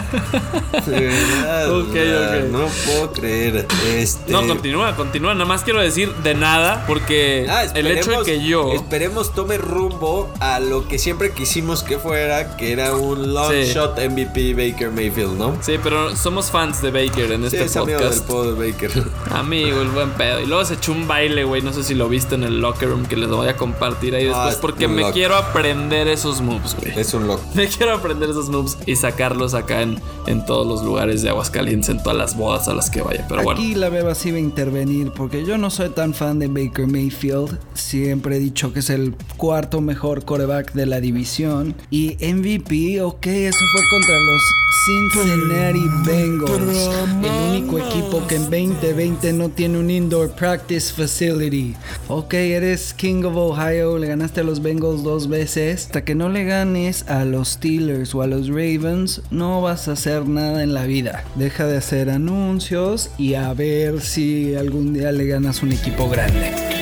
De 0.85 0.99
verdad. 1.07 1.75
Ok, 1.75 1.89
o 1.89 1.93
sea, 1.93 2.39
ok. 2.45 2.49
No 2.49 2.65
puedo 2.85 3.11
creer. 3.11 3.67
Este. 3.93 4.31
No, 4.31 4.47
continúa, 4.47 4.95
continúa. 4.95 5.33
Nada 5.33 5.43
más 5.45 5.63
quiero 5.65 5.81
decir 5.81 6.13
de 6.23 6.33
nada, 6.33 6.85
porque 6.87 7.45
Ah, 7.49 7.65
el 7.75 7.87
hecho 7.87 8.11
de 8.11 8.23
que 8.23 8.41
yo. 8.45 8.71
Esperemos 8.71 9.33
tome 9.33 9.57
rumbo 9.57 10.31
a 10.39 10.61
lo 10.61 10.87
que 10.87 10.97
siempre 10.97 11.31
quisimos 11.33 11.83
que 11.83 11.97
fuera, 11.99 12.55
que 12.55 12.71
era 12.71 12.95
un 12.95 13.33
long 13.33 13.51
Sí. 13.51 13.73
shot 13.73 13.99
MVP 13.99 14.53
Baker 14.53 14.91
Mayfield, 14.91 15.37
¿no? 15.37 15.57
Sí, 15.61 15.73
pero 15.83 16.15
somos 16.15 16.51
fans 16.51 16.81
de 16.81 16.91
Baker 16.91 17.33
en 17.33 17.41
Sí, 17.41 17.57
este 17.57 17.63
es 17.65 17.75
amigo 17.75 17.99
del 17.99 18.07
podcast. 18.11 18.25
podo 18.27 18.53
de 18.55 18.71
Baker. 18.71 18.91
Amigo, 19.31 19.81
el 19.81 19.89
buen 19.89 20.11
pedo. 20.11 20.39
Y 20.39 20.45
luego 20.45 20.63
se 20.63 20.75
echó 20.75 20.93
un 20.93 21.05
baile, 21.05 21.43
güey. 21.43 21.61
No 21.61 21.73
sé 21.73 21.83
si 21.83 21.95
lo 21.95 22.07
viste 22.07 22.35
en 22.35 22.43
el 22.45 22.61
locker 22.61 22.87
room 22.87 23.05
que 23.05 23.17
les 23.17 23.27
voy 23.29 23.49
a 23.49 23.57
compartir 23.57 24.15
ahí 24.15 24.27
Ah, 24.27 24.45
después. 24.45 24.53
es 24.55 24.61
porque 24.61 24.87
me 24.87 25.11
quiero 25.11 25.35
aprender 25.39 26.07
esos 26.07 26.41
moves, 26.41 26.75
güey. 26.75 26.97
Es 26.99 27.13
un 27.13 27.27
loco. 27.27 27.43
Me 27.53 27.67
quiero 27.67 27.93
aprender 27.93 28.29
esos 28.29 28.49
moves 28.49 28.77
y 28.85 28.95
sacarlos 28.95 29.53
acá 29.53 29.81
en, 29.81 29.99
en 30.27 30.45
todos 30.45 30.65
los 30.67 30.83
lugares 30.83 31.21
de 31.21 31.29
Aguascalientes, 31.29 31.89
en 31.89 32.01
todas 32.01 32.17
las 32.17 32.37
bodas 32.37 32.67
a 32.67 32.73
las 32.73 32.89
que 32.89 33.01
vaya. 33.01 33.25
Pero 33.27 33.43
bueno. 33.43 33.59
Aquí 33.59 33.75
la 33.75 33.89
beba 33.89 34.15
sí 34.15 34.31
va 34.31 34.37
a 34.37 34.41
intervenir 34.41 35.11
porque 35.11 35.45
yo 35.45 35.57
no 35.57 35.69
soy 35.69 35.89
tan 35.89 36.13
fan 36.13 36.39
de 36.39 36.47
Baker 36.47 36.87
Mayfield. 36.87 37.59
Siempre 37.73 38.37
he 38.37 38.39
dicho 38.39 38.73
que 38.73 38.79
es 38.79 38.89
el 38.89 39.15
cuarto 39.37 39.81
mejor 39.81 40.25
coreback 40.25 40.73
de 40.73 40.85
la 40.85 40.99
división. 40.99 41.75
Y 41.89 42.17
MVP, 42.21 43.01
ok, 43.01 43.25
eso 43.27 43.65
fue 43.71 43.81
contra 43.89 44.19
los 44.19 44.41
Cincinnati 44.85 45.87
Bengals. 46.05 46.89
El 47.23 47.49
único 47.49 47.79
equipo 47.79 48.25
que 48.27 48.35
en 48.35 48.43
2020 48.43 49.33
no 49.33 49.49
tiene 49.49 49.77
un 49.77 49.89
indoor 49.89 50.31
practice 50.31 50.93
facility. 50.93 51.75
Ok, 52.07 52.33
eres 52.35 52.93
King 52.93 53.23
of 53.23 53.35
Ohio, 53.35 53.97
le 53.97 54.07
ganaste 54.07 54.41
a 54.41 54.43
los 54.43 54.61
Bengals 54.61 55.03
dos 55.03 55.27
veces. 55.27 55.85
Hasta 55.85 56.03
que 56.03 56.15
no 56.15 56.29
le 56.29 56.45
ganes 56.45 57.07
a 57.09 57.25
los 57.25 57.49
Steelers 57.49 58.15
o 58.15 58.21
a 58.21 58.27
los 58.27 58.47
Ravens, 58.47 59.21
no 59.31 59.61
vas 59.61 59.87
a 59.87 59.93
hacer 59.93 60.27
nada 60.27 60.63
en 60.63 60.73
la 60.73 60.85
vida. 60.85 61.23
Deja 61.35 61.65
de 61.65 61.77
hacer 61.77 62.09
anuncios 62.09 63.09
y 63.17 63.33
a 63.33 63.53
ver 63.53 64.01
si 64.01 64.55
algún 64.55 64.93
día 64.93 65.11
le 65.11 65.25
ganas 65.25 65.61
un 65.61 65.73
equipo 65.73 66.09
grande. 66.09 66.78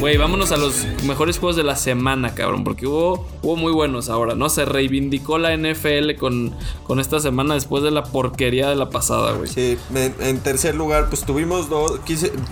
Güey, 0.00 0.16
vámonos 0.16 0.52
a 0.52 0.56
los 0.56 0.86
mejores 1.04 1.38
juegos 1.38 1.56
de 1.56 1.64
la 1.64 1.74
semana, 1.74 2.34
cabrón. 2.34 2.62
Porque 2.62 2.86
hubo, 2.86 3.26
hubo 3.42 3.56
muy 3.56 3.72
buenos 3.72 4.08
ahora, 4.08 4.34
¿no? 4.34 4.48
Se 4.48 4.64
reivindicó 4.64 5.38
la 5.38 5.56
NFL 5.56 6.14
con, 6.18 6.54
con 6.84 7.00
esta 7.00 7.18
semana 7.18 7.54
después 7.54 7.82
de 7.82 7.90
la 7.90 8.04
porquería 8.04 8.68
de 8.68 8.76
la 8.76 8.90
pasada, 8.90 9.32
güey. 9.32 9.48
Sí, 9.48 9.76
en, 9.94 10.38
tercer 10.40 10.76
lugar, 10.76 11.08
pues 11.08 11.24
tuvimos 11.24 11.68
dos. 11.68 12.00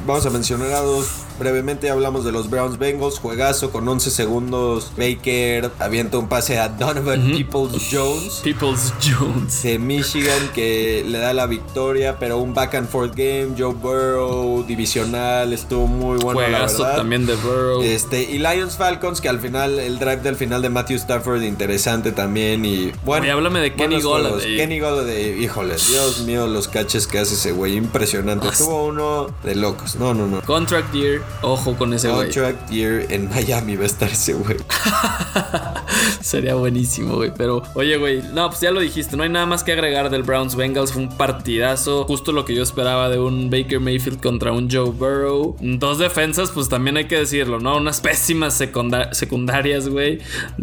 vamos 0.07 0.27
a 0.27 0.31
mencionar 0.31 0.73
a 0.73 0.81
dos. 0.81 1.07
Brevemente 1.39 1.91
hablamos 1.91 2.25
de 2.25 2.33
los 2.33 2.49
Browns 2.51 2.79
Bengals. 2.79 3.19
Juegazo 3.19 3.71
con 3.71 3.87
11 3.87 4.11
segundos. 4.11 4.93
Baker 4.97 5.71
avienta 5.79 6.19
un 6.19 6.29
pase 6.29 6.59
a 6.59 6.69
Donovan 6.69 7.31
Peoples 7.33 7.89
Jones. 7.91 8.41
Peoples 8.43 8.93
Jones. 9.03 9.63
de 9.63 9.79
Michigan 9.79 10.51
que 10.55 11.05
le 11.07 11.19
da 11.19 11.33
la 11.35 11.47
victoria, 11.47 12.19
pero 12.19 12.39
un 12.39 12.55
back 12.55 12.75
and 12.75 12.89
forth 12.89 13.15
game, 13.15 13.55
Joe 13.59 13.75
Burrow, 13.75 14.65
divisional, 14.67 15.53
estuvo 15.53 15.87
muy 15.87 16.19
bueno 16.19 16.41
la 16.41 16.47
Juegazo 16.59 16.83
verdad. 16.83 16.97
también 16.97 17.27
de 17.27 17.35
Burrow. 17.37 17.83
Este, 17.83 18.23
y 18.23 18.39
Lions 18.39 18.77
Falcons, 18.77 19.21
que 19.21 19.29
al 19.29 19.41
final, 19.41 19.79
el 19.79 19.99
drive 19.99 20.19
del 20.19 20.37
final 20.37 20.63
de 20.63 20.71
Matthew 20.71 20.97
Stafford, 20.97 21.43
interesante 21.43 22.13
también. 22.13 22.65
Y 22.65 22.93
bueno, 23.05 23.23
Oye, 23.25 23.31
háblame 23.33 23.61
de 23.61 23.75
Kenny. 23.75 24.01
Golladay. 24.01 24.57
Kenny 24.57 24.81
Golladay, 24.81 25.43
híjole, 25.45 25.75
Dios 25.77 26.21
mío, 26.21 26.47
los 26.47 26.69
caches 26.69 27.07
que 27.07 27.19
hace 27.19 27.35
ese 27.35 27.53
güey, 27.53 27.77
impresionante. 27.77 28.49
Tuvo 28.57 28.87
uno 28.87 29.27
de 29.43 29.55
locos, 29.55 29.97
no, 29.97 30.15
no, 30.15 30.27
no. 30.27 30.43
Contract 30.43 30.93
year, 30.95 31.23
ojo 31.43 31.77
con 31.77 31.93
ese 31.93 32.09
güey. 32.11 32.25
Contract 32.31 32.71
year 32.71 33.07
en 33.11 33.29
Miami 33.29 33.77
va 33.77 33.85
a 33.85 33.87
estar 33.87 34.09
ese 34.09 34.35
güey. 34.35 34.57
Sería 36.21 36.55
buenísimo, 36.55 37.15
güey. 37.17 37.33
Pero, 37.37 37.63
oye, 37.75 37.97
güey, 37.97 38.23
no, 38.33 38.49
pues 38.49 38.61
ya 38.61 38.71
lo 38.71 38.81
dijiste, 38.81 39.17
no 39.17 39.23
hay 39.23 39.29
nada 39.29 39.47
más 39.47 39.63
que 39.65 39.73
agregar 39.73 40.11
del 40.11 40.23
Browns 40.23 40.57
Bengals. 40.57 40.93
Fue 40.93 41.03
un 41.03 41.09
partidazo, 41.17 42.05
justo 42.05 42.33
lo 42.33 42.45
que 42.45 42.55
yo 42.55 42.63
esperaba 42.63 43.09
de 43.09 43.19
un 43.19 43.51
Baker 43.51 43.81
Mayfield 43.81 44.21
contra 44.21 44.53
un 44.53 44.69
Joe 44.71 44.91
Burrow. 44.91 45.57
Dos 45.61 45.99
defensas, 45.99 46.51
pues 46.51 46.69
también 46.69 46.97
hay 46.97 47.05
que 47.07 47.19
decirlo, 47.19 47.61
¿no? 47.61 47.77
Unas 47.77 48.01
pésimas 48.01 48.55
secunda- 48.55 49.13
secundarias, 49.15 49.89
güey. 49.89 50.19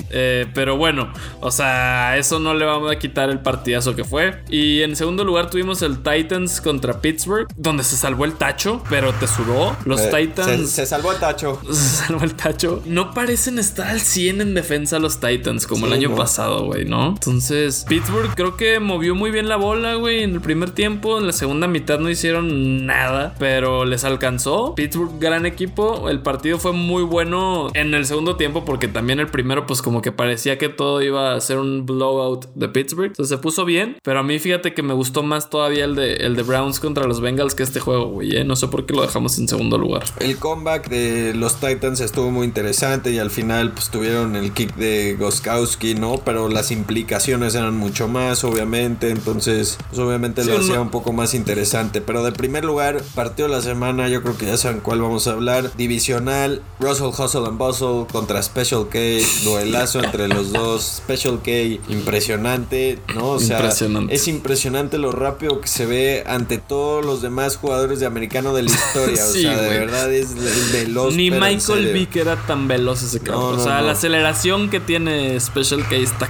Eh, 0.09 0.47
pero 0.53 0.75
bueno, 0.77 1.11
o 1.39 1.51
sea, 1.51 2.17
eso 2.17 2.39
no 2.39 2.53
le 2.53 2.65
vamos 2.65 2.91
a 2.91 2.97
quitar 2.99 3.29
el 3.29 3.39
partidazo 3.39 3.95
que 3.95 4.03
fue. 4.03 4.41
Y 4.49 4.81
en 4.81 4.95
segundo 4.95 5.23
lugar 5.23 5.49
tuvimos 5.49 5.81
el 5.81 5.99
Titans 6.03 6.61
contra 6.61 6.99
Pittsburgh, 7.01 7.47
donde 7.55 7.83
se 7.83 7.95
salvó 7.95 8.25
el 8.25 8.33
tacho, 8.33 8.83
pero 8.89 9.13
te 9.13 9.27
sudó. 9.27 9.75
Los 9.85 10.01
Eh, 10.01 10.09
Titans. 10.13 10.52
Se, 10.57 10.67
se 10.67 10.85
salvó 10.85 11.11
el 11.11 11.19
tacho. 11.19 11.59
Se 11.71 12.07
salvó 12.07 12.23
el 12.23 12.35
tacho. 12.35 12.81
No 12.85 13.13
parecen 13.13 13.59
estar 13.59 13.87
al 13.87 13.99
100 13.99 14.41
en 14.41 14.53
defensa 14.53 14.99
los 14.99 15.19
Titans. 15.19 15.67
Como 15.67 15.87
el 15.87 15.93
año 15.93 16.09
no. 16.09 16.15
pasado, 16.15 16.65
güey, 16.65 16.85
¿no? 16.85 17.09
Entonces, 17.09 17.85
Pittsburgh 17.87 18.33
creo 18.35 18.57
que 18.57 18.79
movió 18.79 19.15
muy 19.15 19.31
bien 19.31 19.47
la 19.47 19.55
bola, 19.55 19.95
güey, 19.95 20.23
en 20.23 20.33
el 20.33 20.41
primer 20.41 20.71
tiempo. 20.71 21.17
En 21.17 21.27
la 21.27 21.33
segunda 21.33 21.67
mitad 21.67 21.99
no 21.99 22.09
hicieron 22.09 22.85
nada, 22.85 23.35
pero 23.39 23.85
les 23.85 24.03
alcanzó. 24.03 24.75
Pittsburgh, 24.75 25.19
gran 25.19 25.45
equipo. 25.45 26.09
El 26.09 26.21
partido 26.21 26.57
fue 26.59 26.73
muy 26.73 27.03
bueno 27.03 27.69
en 27.73 27.93
el 27.93 28.05
segundo 28.05 28.35
tiempo 28.35 28.65
porque 28.65 28.87
también 28.87 29.19
el 29.19 29.27
primero, 29.27 29.65
pues 29.65 29.81
como 29.81 30.01
que 30.01 30.11
parecía 30.11 30.57
que 30.57 30.69
todo 30.69 31.01
iba 31.01 31.33
a 31.33 31.41
ser 31.41 31.57
un 31.57 31.85
blowout 31.85 32.47
de 32.55 32.69
Pittsburgh. 32.69 33.07
Entonces 33.07 33.29
se 33.29 33.41
puso 33.41 33.65
bien, 33.65 33.97
pero 34.03 34.19
a 34.19 34.23
mí 34.23 34.39
fíjate 34.39 34.73
que 34.73 34.83
me 34.83 34.93
gustó 34.93 35.23
más 35.23 35.49
todavía 35.49 35.85
el 35.85 35.95
de, 35.95 36.15
el 36.15 36.35
de 36.35 36.43
Browns 36.43 36.79
contra 36.79 37.05
los 37.05 37.21
Bengals 37.21 37.55
que 37.55 37.63
este 37.63 37.79
juego, 37.79 38.07
güey. 38.07 38.35
¿eh? 38.37 38.43
No 38.43 38.55
sé 38.55 38.67
por 38.67 38.85
qué 38.85 38.93
lo 38.93 39.01
dejamos 39.01 39.37
en 39.37 39.47
segundo 39.47 39.77
lugar. 39.77 40.03
El 40.19 40.37
comeback 40.47 40.89
de 40.89 41.33
los 41.33 41.55
Titans 41.61 42.01
estuvo 42.01 42.29
muy 42.29 42.45
interesante 42.45 43.11
y 43.11 43.17
al 43.17 43.31
final 43.31 43.71
pues 43.71 43.87
tuvieron 43.89 44.35
el 44.35 44.51
kick 44.51 44.75
de 44.75 45.15
Goskowski, 45.17 45.95
¿no? 45.95 46.17
Pero 46.25 46.49
las 46.49 46.69
implicaciones 46.69 47.55
eran 47.55 47.77
mucho 47.77 48.09
más, 48.09 48.43
obviamente. 48.43 49.09
Entonces, 49.09 49.77
pues 49.89 49.99
obviamente 49.99 50.43
Sí, 50.43 50.49
lo 50.49 50.57
no- 50.57 50.63
hacía 50.65 50.81
un 50.81 50.89
poco 50.91 51.13
más 51.13 51.33
interesante. 51.33 52.01
Pero 52.01 52.23
de 52.25 52.33
primer 52.33 52.65
lugar, 52.65 53.01
partido 53.15 53.47
de 53.47 53.55
la 53.55 53.61
semana, 53.61 54.09
yo 54.09 54.21
creo 54.21 54.37
que 54.37 54.45
ya 54.47 54.57
saben 54.57 54.81
cuál 54.81 55.01
vamos 55.01 55.27
a 55.27 55.31
hablar. 55.31 55.71
Divisional, 55.77 56.61
Russell 56.77 57.07
Hustle 57.17 57.45
and 57.47 57.57
Bustle 57.57 58.05
contra 58.11 58.43
Special 58.43 58.89
K. 58.89 58.99
Duelazo 59.45 60.03
entre 60.03 60.27
los 60.27 60.51
dos. 60.51 60.83
Special 60.97 61.39
K, 61.41 61.51
impresionante, 61.87 62.99
¿no? 63.15 63.29
O 63.29 63.39
sea, 63.39 63.59
Impresionante. 63.59 64.13
es 64.13 64.27
impresionante 64.27 64.97
lo 64.97 65.13
rápido 65.13 65.61
que 65.61 65.69
se 65.69 65.85
ve 65.85 66.25
ante 66.27 66.57
todos 66.57 67.05
los 67.05 67.21
demás 67.21 67.55
jugadores 67.55 68.01
de 68.01 68.07
americano 68.07 68.53
de 68.53 68.63
la 68.63 68.71
historia. 68.71 69.23
Sí, 69.25 69.45
o 69.45 69.51
sea, 69.53 69.61
de 69.61 69.69
verdad 69.79 70.11
es 70.13 70.32
veloz. 70.71 71.15
Ni 71.15 71.31
Michael. 71.31 71.93
Vick 71.93 72.15
era 72.15 72.35
tan 72.35 72.67
veloz 72.67 73.03
ese 73.03 73.19
cabrón. 73.19 73.41
No, 73.41 73.47
o 73.49 73.57
no, 73.57 73.63
sea, 73.63 73.79
no. 73.79 73.87
la 73.87 73.91
aceleración 73.93 74.69
que 74.69 74.79
tiene 74.79 75.39
Special 75.39 75.87
K 75.87 75.95
está. 75.95 76.29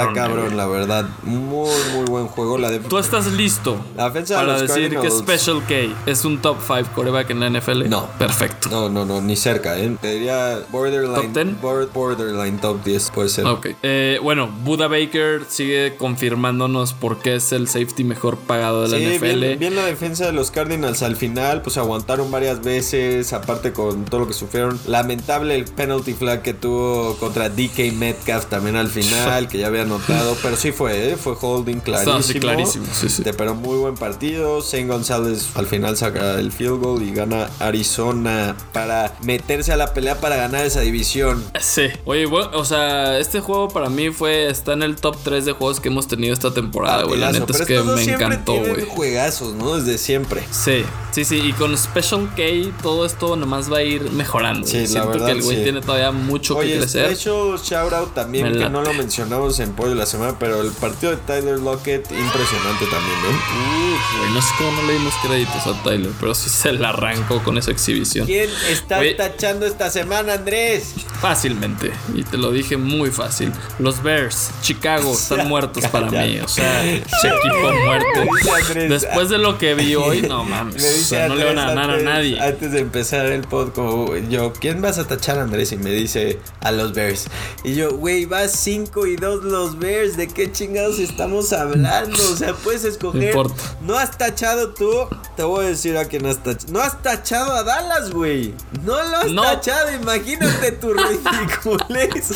Está 0.00 0.12
cabrón, 0.12 0.44
güey. 0.46 0.56
la 0.56 0.66
verdad. 0.66 1.08
Muy, 1.22 1.70
muy 1.94 2.04
buen 2.06 2.26
juego. 2.26 2.58
La 2.58 2.70
de... 2.70 2.78
Tú 2.80 2.98
estás 2.98 3.26
listo 3.32 3.76
La 3.96 4.10
de 4.10 4.22
para 4.22 4.42
los 4.44 4.62
decir 4.62 4.90
que 4.90 4.96
Cardinals- 5.08 5.18
Special 5.18 5.62
K 5.68 5.74
es 6.10 6.24
un 6.24 6.38
top 6.40 6.58
5 6.66 6.90
coreback 6.94 7.30
en 7.30 7.40
la 7.40 7.50
NFL. 7.50 7.88
No. 7.88 8.06
Perfecto. 8.18 8.68
No, 8.70 8.88
no, 8.88 9.04
no, 9.04 9.20
ni 9.20 9.36
cerca, 9.36 9.78
¿eh? 9.78 9.96
Te 10.00 10.12
diría 10.14 10.60
borderline. 10.70 11.14
¿Top 11.14 11.32
10? 11.32 11.60
bor- 11.60 11.92
borderline 11.92 12.58
top 12.58 12.82
10, 12.84 13.10
puede 13.10 13.28
ser. 13.28 13.46
Ok. 13.46 13.68
Eh, 13.82 14.18
bueno, 14.22 14.48
Buda 14.64 14.88
Baker 14.88 15.42
sigue 15.48 15.96
confirmándonos 15.96 16.92
por 16.94 17.18
qué 17.18 17.36
es 17.36 17.52
el 17.52 17.68
safety 17.68 18.04
mejor 18.04 18.36
pagado 18.38 18.82
de 18.82 18.88
la 18.88 18.98
Sí, 18.98 19.04
NFL. 19.18 19.40
bien, 19.40 19.58
bien 19.58 19.76
la 19.76 19.84
defensa 19.84 20.26
de 20.26 20.32
los 20.32 20.50
Cardinals 20.50 21.02
al 21.02 21.16
final, 21.16 21.62
pues 21.62 21.76
aguantaron 21.76 22.30
varias 22.30 22.62
veces, 22.62 23.32
aparte 23.32 23.72
con 23.72 24.04
todo 24.04 24.20
lo 24.20 24.26
que 24.26 24.32
sufrieron. 24.32 24.78
Lamentable 24.86 25.54
el 25.54 25.64
penalty 25.66 26.14
flag 26.14 26.42
que 26.42 26.54
tuvo 26.54 27.16
contra 27.18 27.48
DK 27.48 27.92
Metcalf 27.92 28.46
también 28.46 28.76
al 28.76 28.88
final, 28.88 29.48
que 29.48 29.58
ya 29.58 29.66
había 29.68 29.83
anotado, 29.84 30.36
pero 30.42 30.56
sí 30.56 30.72
fue, 30.72 31.10
¿eh? 31.12 31.16
fue 31.16 31.34
holding 31.40 31.78
clarísimo. 31.80 32.22
Sí, 32.22 32.40
clarísimo, 32.40 32.86
sí, 32.92 33.08
sí. 33.08 33.22
Pero 33.36 33.54
muy 33.54 33.76
buen 33.78 33.94
partido. 33.94 34.60
Zane 34.62 34.86
González 34.86 35.48
al 35.54 35.66
final 35.66 35.96
saca 35.96 36.38
el 36.38 36.52
field 36.52 36.80
goal 36.82 37.02
y 37.02 37.12
gana 37.12 37.48
Arizona 37.60 38.56
para 38.72 39.14
meterse 39.22 39.72
a 39.72 39.76
la 39.76 39.92
pelea 39.94 40.20
para 40.20 40.36
ganar 40.36 40.64
esa 40.66 40.80
división. 40.80 41.42
Sí. 41.60 41.88
Oye, 42.04 42.26
bueno, 42.26 42.50
o 42.54 42.64
sea, 42.64 43.18
este 43.18 43.40
juego 43.40 43.68
para 43.68 43.88
mí 43.88 44.10
fue. 44.10 44.48
Está 44.50 44.72
en 44.72 44.82
el 44.82 44.96
top 44.96 45.16
3 45.22 45.44
de 45.44 45.52
juegos 45.52 45.80
que 45.80 45.88
hemos 45.88 46.06
tenido 46.08 46.34
esta 46.34 46.52
temporada, 46.52 47.04
güey. 47.04 47.18
La 47.18 47.32
neta 47.32 47.52
es 47.52 47.66
que 47.66 47.82
me 47.82 48.02
encantó, 48.02 48.54
güey. 48.54 48.86
juegazos, 48.86 49.54
¿no? 49.54 49.76
Desde 49.76 49.98
siempre. 49.98 50.42
Sí, 50.50 50.84
sí, 51.12 51.24
sí. 51.24 51.36
Y 51.40 51.52
con 51.52 51.76
Special 51.76 52.28
K 52.36 52.42
todo 52.82 53.04
esto 53.06 53.36
nomás 53.36 53.72
va 53.72 53.78
a 53.78 53.82
ir 53.82 54.10
mejorando. 54.12 54.66
Sí, 54.66 54.80
la 54.80 54.86
Siento 54.86 55.08
verdad, 55.08 55.26
que 55.26 55.32
el 55.32 55.42
güey 55.42 55.56
sí. 55.58 55.62
tiene 55.62 55.80
todavía 55.80 56.10
mucho 56.12 56.56
Oye, 56.56 56.72
que 56.74 56.78
crecer. 56.80 57.16
special 57.16 57.58
shout 57.62 57.92
out 57.92 58.14
también, 58.14 58.46
Me 58.46 58.52
que 58.52 58.58
late. 58.60 58.70
no 58.70 58.82
lo 58.82 58.92
mencionamos 58.94 59.58
en 59.60 59.63
Pollo 59.72 59.90
de 59.90 59.96
la 59.96 60.06
Semana, 60.06 60.36
pero 60.38 60.60
el 60.60 60.70
partido 60.72 61.12
de 61.12 61.18
Tyler 61.18 61.58
Lockett, 61.58 62.10
impresionante 62.10 62.86
también, 62.86 63.16
¿no? 63.22 64.18
Güey, 64.18 64.32
no 64.32 64.42
sé 64.42 64.48
cómo 64.58 64.72
no 64.72 64.86
le 64.86 64.92
dimos 64.94 65.14
créditos 65.22 65.66
a 65.66 65.82
Tyler, 65.82 66.10
pero 66.20 66.34
sí 66.34 66.50
se 66.50 66.72
la 66.72 66.90
arrancó 66.90 67.42
con 67.42 67.58
esa 67.58 67.70
exhibición. 67.70 68.26
¿Quién 68.26 68.50
está 68.68 68.98
Oye. 68.98 69.14
tachando 69.14 69.66
esta 69.66 69.90
semana, 69.90 70.34
Andrés? 70.34 70.94
Fácilmente. 71.20 71.92
Y 72.14 72.22
te 72.22 72.36
lo 72.36 72.50
dije 72.52 72.76
muy 72.76 73.10
fácil. 73.10 73.52
Los 73.78 74.02
Bears, 74.02 74.50
Chicago, 74.62 75.12
están 75.14 75.48
muertos 75.48 75.86
para 75.88 76.10
mí. 76.10 76.40
O 76.40 76.48
sea, 76.48 76.84
equipo 76.84 77.72
muerto. 77.84 78.74
Después 78.88 79.28
de 79.28 79.38
lo 79.38 79.58
que 79.58 79.74
vi 79.74 79.94
hoy, 79.96 80.22
no 80.22 80.44
mames. 80.44 80.82
Me 80.82 80.88
O 80.88 81.04
sea, 81.04 81.28
no 81.28 81.34
le 81.34 81.44
van 81.44 81.58
a 81.58 81.66
ganar 81.68 81.90
a 81.90 81.98
nadie. 81.98 82.40
Antes 82.40 82.72
de 82.72 82.80
empezar 82.80 83.26
el 83.26 83.42
podcast, 83.42 84.28
yo, 84.28 84.52
¿quién 84.52 84.80
vas 84.80 84.98
a 84.98 85.06
tachar, 85.06 85.38
Andrés? 85.38 85.72
Y 85.72 85.76
me 85.76 85.90
dice, 85.90 86.38
a 86.60 86.72
los 86.72 86.92
Bears. 86.92 87.26
Y 87.62 87.74
yo, 87.74 87.94
güey, 87.96 88.24
vas 88.24 88.52
5 88.52 89.06
y 89.06 89.16
2 89.16 89.44
los 89.54 89.78
Bears. 89.78 90.16
¿De 90.16 90.26
qué 90.28 90.50
chingados 90.50 90.98
estamos 90.98 91.52
hablando? 91.52 92.16
O 92.32 92.36
sea, 92.36 92.54
puedes 92.54 92.84
escoger. 92.92 93.34
No. 93.34 93.44
No 93.82 93.96
has 93.98 94.16
tachado 94.18 94.70
tú. 94.74 94.90
Te 95.36 95.42
voy 95.42 95.66
a 95.66 95.68
decir 95.68 95.96
a 95.96 96.04
quién 96.06 96.26
has 96.26 96.42
tachado. 96.42 96.72
No 96.72 96.80
has 96.80 97.00
tachado 97.02 97.52
a 97.52 97.62
Dallas, 97.62 98.10
güey. 98.10 98.54
No 98.84 99.00
lo 99.02 99.16
has 99.18 99.30
No. 99.32 99.42
tachado. 99.42 99.92
Imagínate 99.92 100.72
tu 100.72 100.92
ridiculez. 100.94 102.30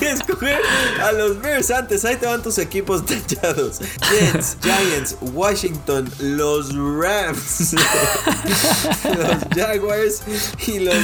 Escoger 0.00 0.58
a 1.02 1.12
los 1.12 1.40
Bears 1.40 1.70
antes. 1.70 2.04
Ahí 2.04 2.16
te 2.16 2.26
van 2.26 2.42
tus 2.42 2.58
equipos 2.58 3.04
tachados: 3.04 3.78
Jets, 4.10 4.56
Giants, 4.62 5.16
Washington, 5.20 6.10
los 6.20 6.74
Rams, 6.74 7.74
los 9.04 9.38
Jaguars 9.56 10.22
y 10.66 10.78
los, 10.80 10.94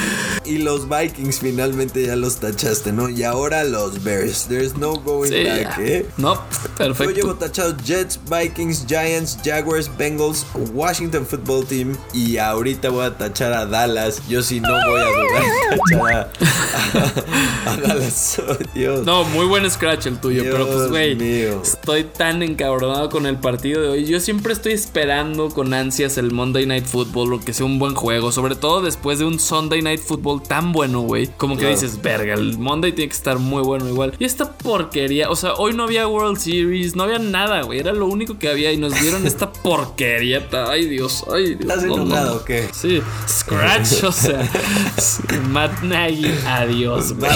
y 0.44 0.58
los 0.58 0.88
Vikings. 0.88 1.40
Finalmente 1.40 2.06
ya 2.06 2.16
los 2.16 2.36
tachaste, 2.36 2.92
¿no? 2.92 3.08
Y 3.08 3.22
ahora 3.24 3.64
los 3.64 4.02
Bears. 4.02 4.46
There's 4.48 4.76
no 4.76 4.94
going 4.96 5.28
Sí, 5.30 5.44
ya. 5.56 5.76
¿eh? 5.80 6.06
No, 6.16 6.34
Yo 6.34 6.40
llevo 6.40 6.94
perfecto. 6.94 7.34
tachados 7.36 7.74
Jets, 7.84 8.18
Vikings, 8.28 8.86
Giants, 8.86 9.38
Jaguars, 9.44 9.90
Bengals, 9.96 10.46
Washington 10.72 11.26
Football 11.26 11.66
Team 11.66 11.96
y 12.12 12.36
ahorita 12.38 12.90
voy 12.90 13.04
a 13.06 13.16
tachar 13.16 13.52
a 13.52 13.66
Dallas. 13.66 14.22
Yo 14.28 14.42
sí 14.42 14.60
no 14.60 14.68
voy 14.68 15.00
a 15.00 15.04
dudar 15.04 15.42
tachar 15.70 16.12
a, 16.12 17.68
a- 17.68 17.72
a 17.72 17.76
Dallas. 17.76 18.40
Oh, 18.50 18.56
Dios. 18.74 19.04
No, 19.04 19.24
muy 19.24 19.46
buen 19.46 19.68
scratch 19.70 20.06
el 20.06 20.18
tuyo, 20.18 20.42
pero 20.50 20.66
pues, 20.66 20.88
güey, 20.88 21.44
estoy 21.62 22.04
tan 22.04 22.42
encabronado 22.42 23.08
con 23.10 23.26
el 23.26 23.36
partido 23.36 23.82
de 23.82 23.88
hoy. 23.88 24.04
Yo 24.06 24.18
siempre 24.20 24.52
estoy 24.52 24.72
esperando 24.72 25.50
con 25.50 25.72
ansias 25.74 26.16
el 26.18 26.30
Monday 26.32 26.64
Night 26.66 26.86
Football, 26.86 27.34
o 27.34 27.40
que 27.40 27.52
sea 27.52 27.66
un 27.66 27.78
buen 27.78 27.94
juego, 27.94 28.32
sobre 28.32 28.54
todo 28.56 28.80
después 28.82 29.18
de 29.18 29.24
un 29.26 29.38
Sunday 29.38 29.82
Night 29.82 30.00
Football 30.00 30.42
tan 30.42 30.72
bueno, 30.72 31.00
güey. 31.02 31.28
Como 31.36 31.54
que 31.56 31.60
Claro. 31.60 31.74
dices, 31.74 32.00
verga, 32.00 32.34
el 32.34 32.58
Monday 32.58 32.92
tiene 32.92 33.08
que 33.10 33.16
estar 33.16 33.38
muy 33.38 33.62
bueno 33.62 33.88
igual. 33.88 34.14
Y 34.18 34.24
esta 34.24 34.52
porquería, 34.52 35.30
o 35.30 35.36
sea, 35.40 35.54
hoy 35.54 35.72
no 35.74 35.84
había 35.84 36.06
World 36.06 36.38
Series, 36.38 36.94
no 36.94 37.04
había 37.04 37.18
nada, 37.18 37.62
güey. 37.62 37.78
Era 37.80 37.92
lo 37.92 38.06
único 38.06 38.38
que 38.38 38.48
había 38.48 38.72
y 38.72 38.76
nos 38.76 38.94
dieron 39.00 39.26
esta 39.26 39.50
porquería. 39.62 40.46
Ay, 40.68 40.86
Dios, 40.86 41.24
ay, 41.32 41.54
Dios. 41.54 41.60
¿Estás 41.62 41.84
no, 41.84 41.96
no, 41.96 42.02
enojado 42.02 42.34
no. 42.34 42.40
o 42.40 42.44
qué? 42.44 42.68
Sí, 42.72 43.02
scratch, 43.28 44.04
o 44.04 44.12
sea, 44.12 44.48
Matt 45.50 45.82
Nagy, 45.82 46.26
adiós, 46.46 47.14
güey. 47.14 47.30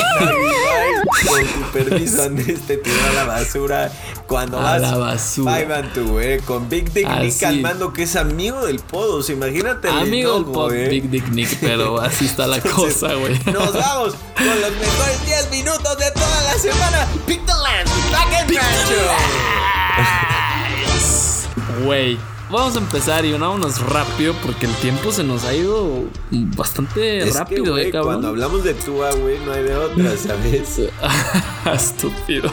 Con 1.27 1.47
tu 1.47 1.73
permiso, 1.73 2.23
Andrés, 2.23 2.61
te 2.67 2.77
tiró 2.77 2.97
a 3.11 3.13
la 3.15 3.25
basura. 3.25 3.93
Cuando 4.27 4.59
A 4.59 4.63
vas 4.63 4.81
la 4.81 4.97
basura. 4.97 5.55
Five 5.57 5.75
and 5.75 5.93
two, 5.93 6.21
eh, 6.21 6.41
con 6.45 6.69
Big 6.69 6.91
Dick 6.93 7.07
Nick 7.07 7.31
Así. 7.33 7.41
calmando 7.41 7.93
que 7.93 8.05
es 8.05 8.17
amigo 8.17 8.65
del 8.67 8.79
Podos. 8.81 9.29
Imagínate 9.31 9.89
el 9.89 9.99
Amigo 9.99 10.35
del 10.35 10.45
pop 10.47 10.73
eh. 10.73 10.89
Big 10.89 11.11
Dick 11.11 11.29
Nick, 11.29 11.59
pero 11.61 12.01
así 12.01 12.25
está 12.27 12.47
la 12.47 12.57
Entonces, 12.57 12.95
cosa, 12.95 13.15
güey. 13.15 13.39
Nos 13.53 13.73
vamos 13.73 14.15
con 14.37 14.61
los 14.61 14.71
mejores 14.73 15.27
10 15.27 15.51
minutos 15.51 15.84
de 15.97 16.11
toda 16.11 16.43
la 16.43 16.59
semana. 16.59 17.07
Pick 17.27 17.45
the 17.47 17.55
Land, 17.55 17.89
Back 18.11 18.33
and. 18.35 18.51
Güey, 21.85 22.19
vamos 22.55 22.77
a 22.77 22.79
empezar 22.79 23.25
y 23.25 23.33
vámonos 23.33 23.81
rápido 23.81 24.35
porque 24.43 24.67
el 24.67 24.75
tiempo 24.77 25.11
se 25.13 25.25
nos 25.25 25.45
ha 25.45 25.55
ido 25.55 26.05
bastante 26.57 27.19
Es 27.19 27.33
que, 27.33 27.39
rápido, 27.39 27.73
güey, 27.73 27.89
eh, 27.89 27.91
cabrón. 27.91 28.13
Cuando 28.15 28.29
hablamos 28.29 28.65
de 28.65 28.75
Tua, 28.75 29.13
güey, 29.13 29.39
no 29.45 29.53
hay 29.53 29.65
de 29.65 29.77
otra, 29.77 30.17
¿sabes? 30.17 30.81
Estúpido. 31.75 32.51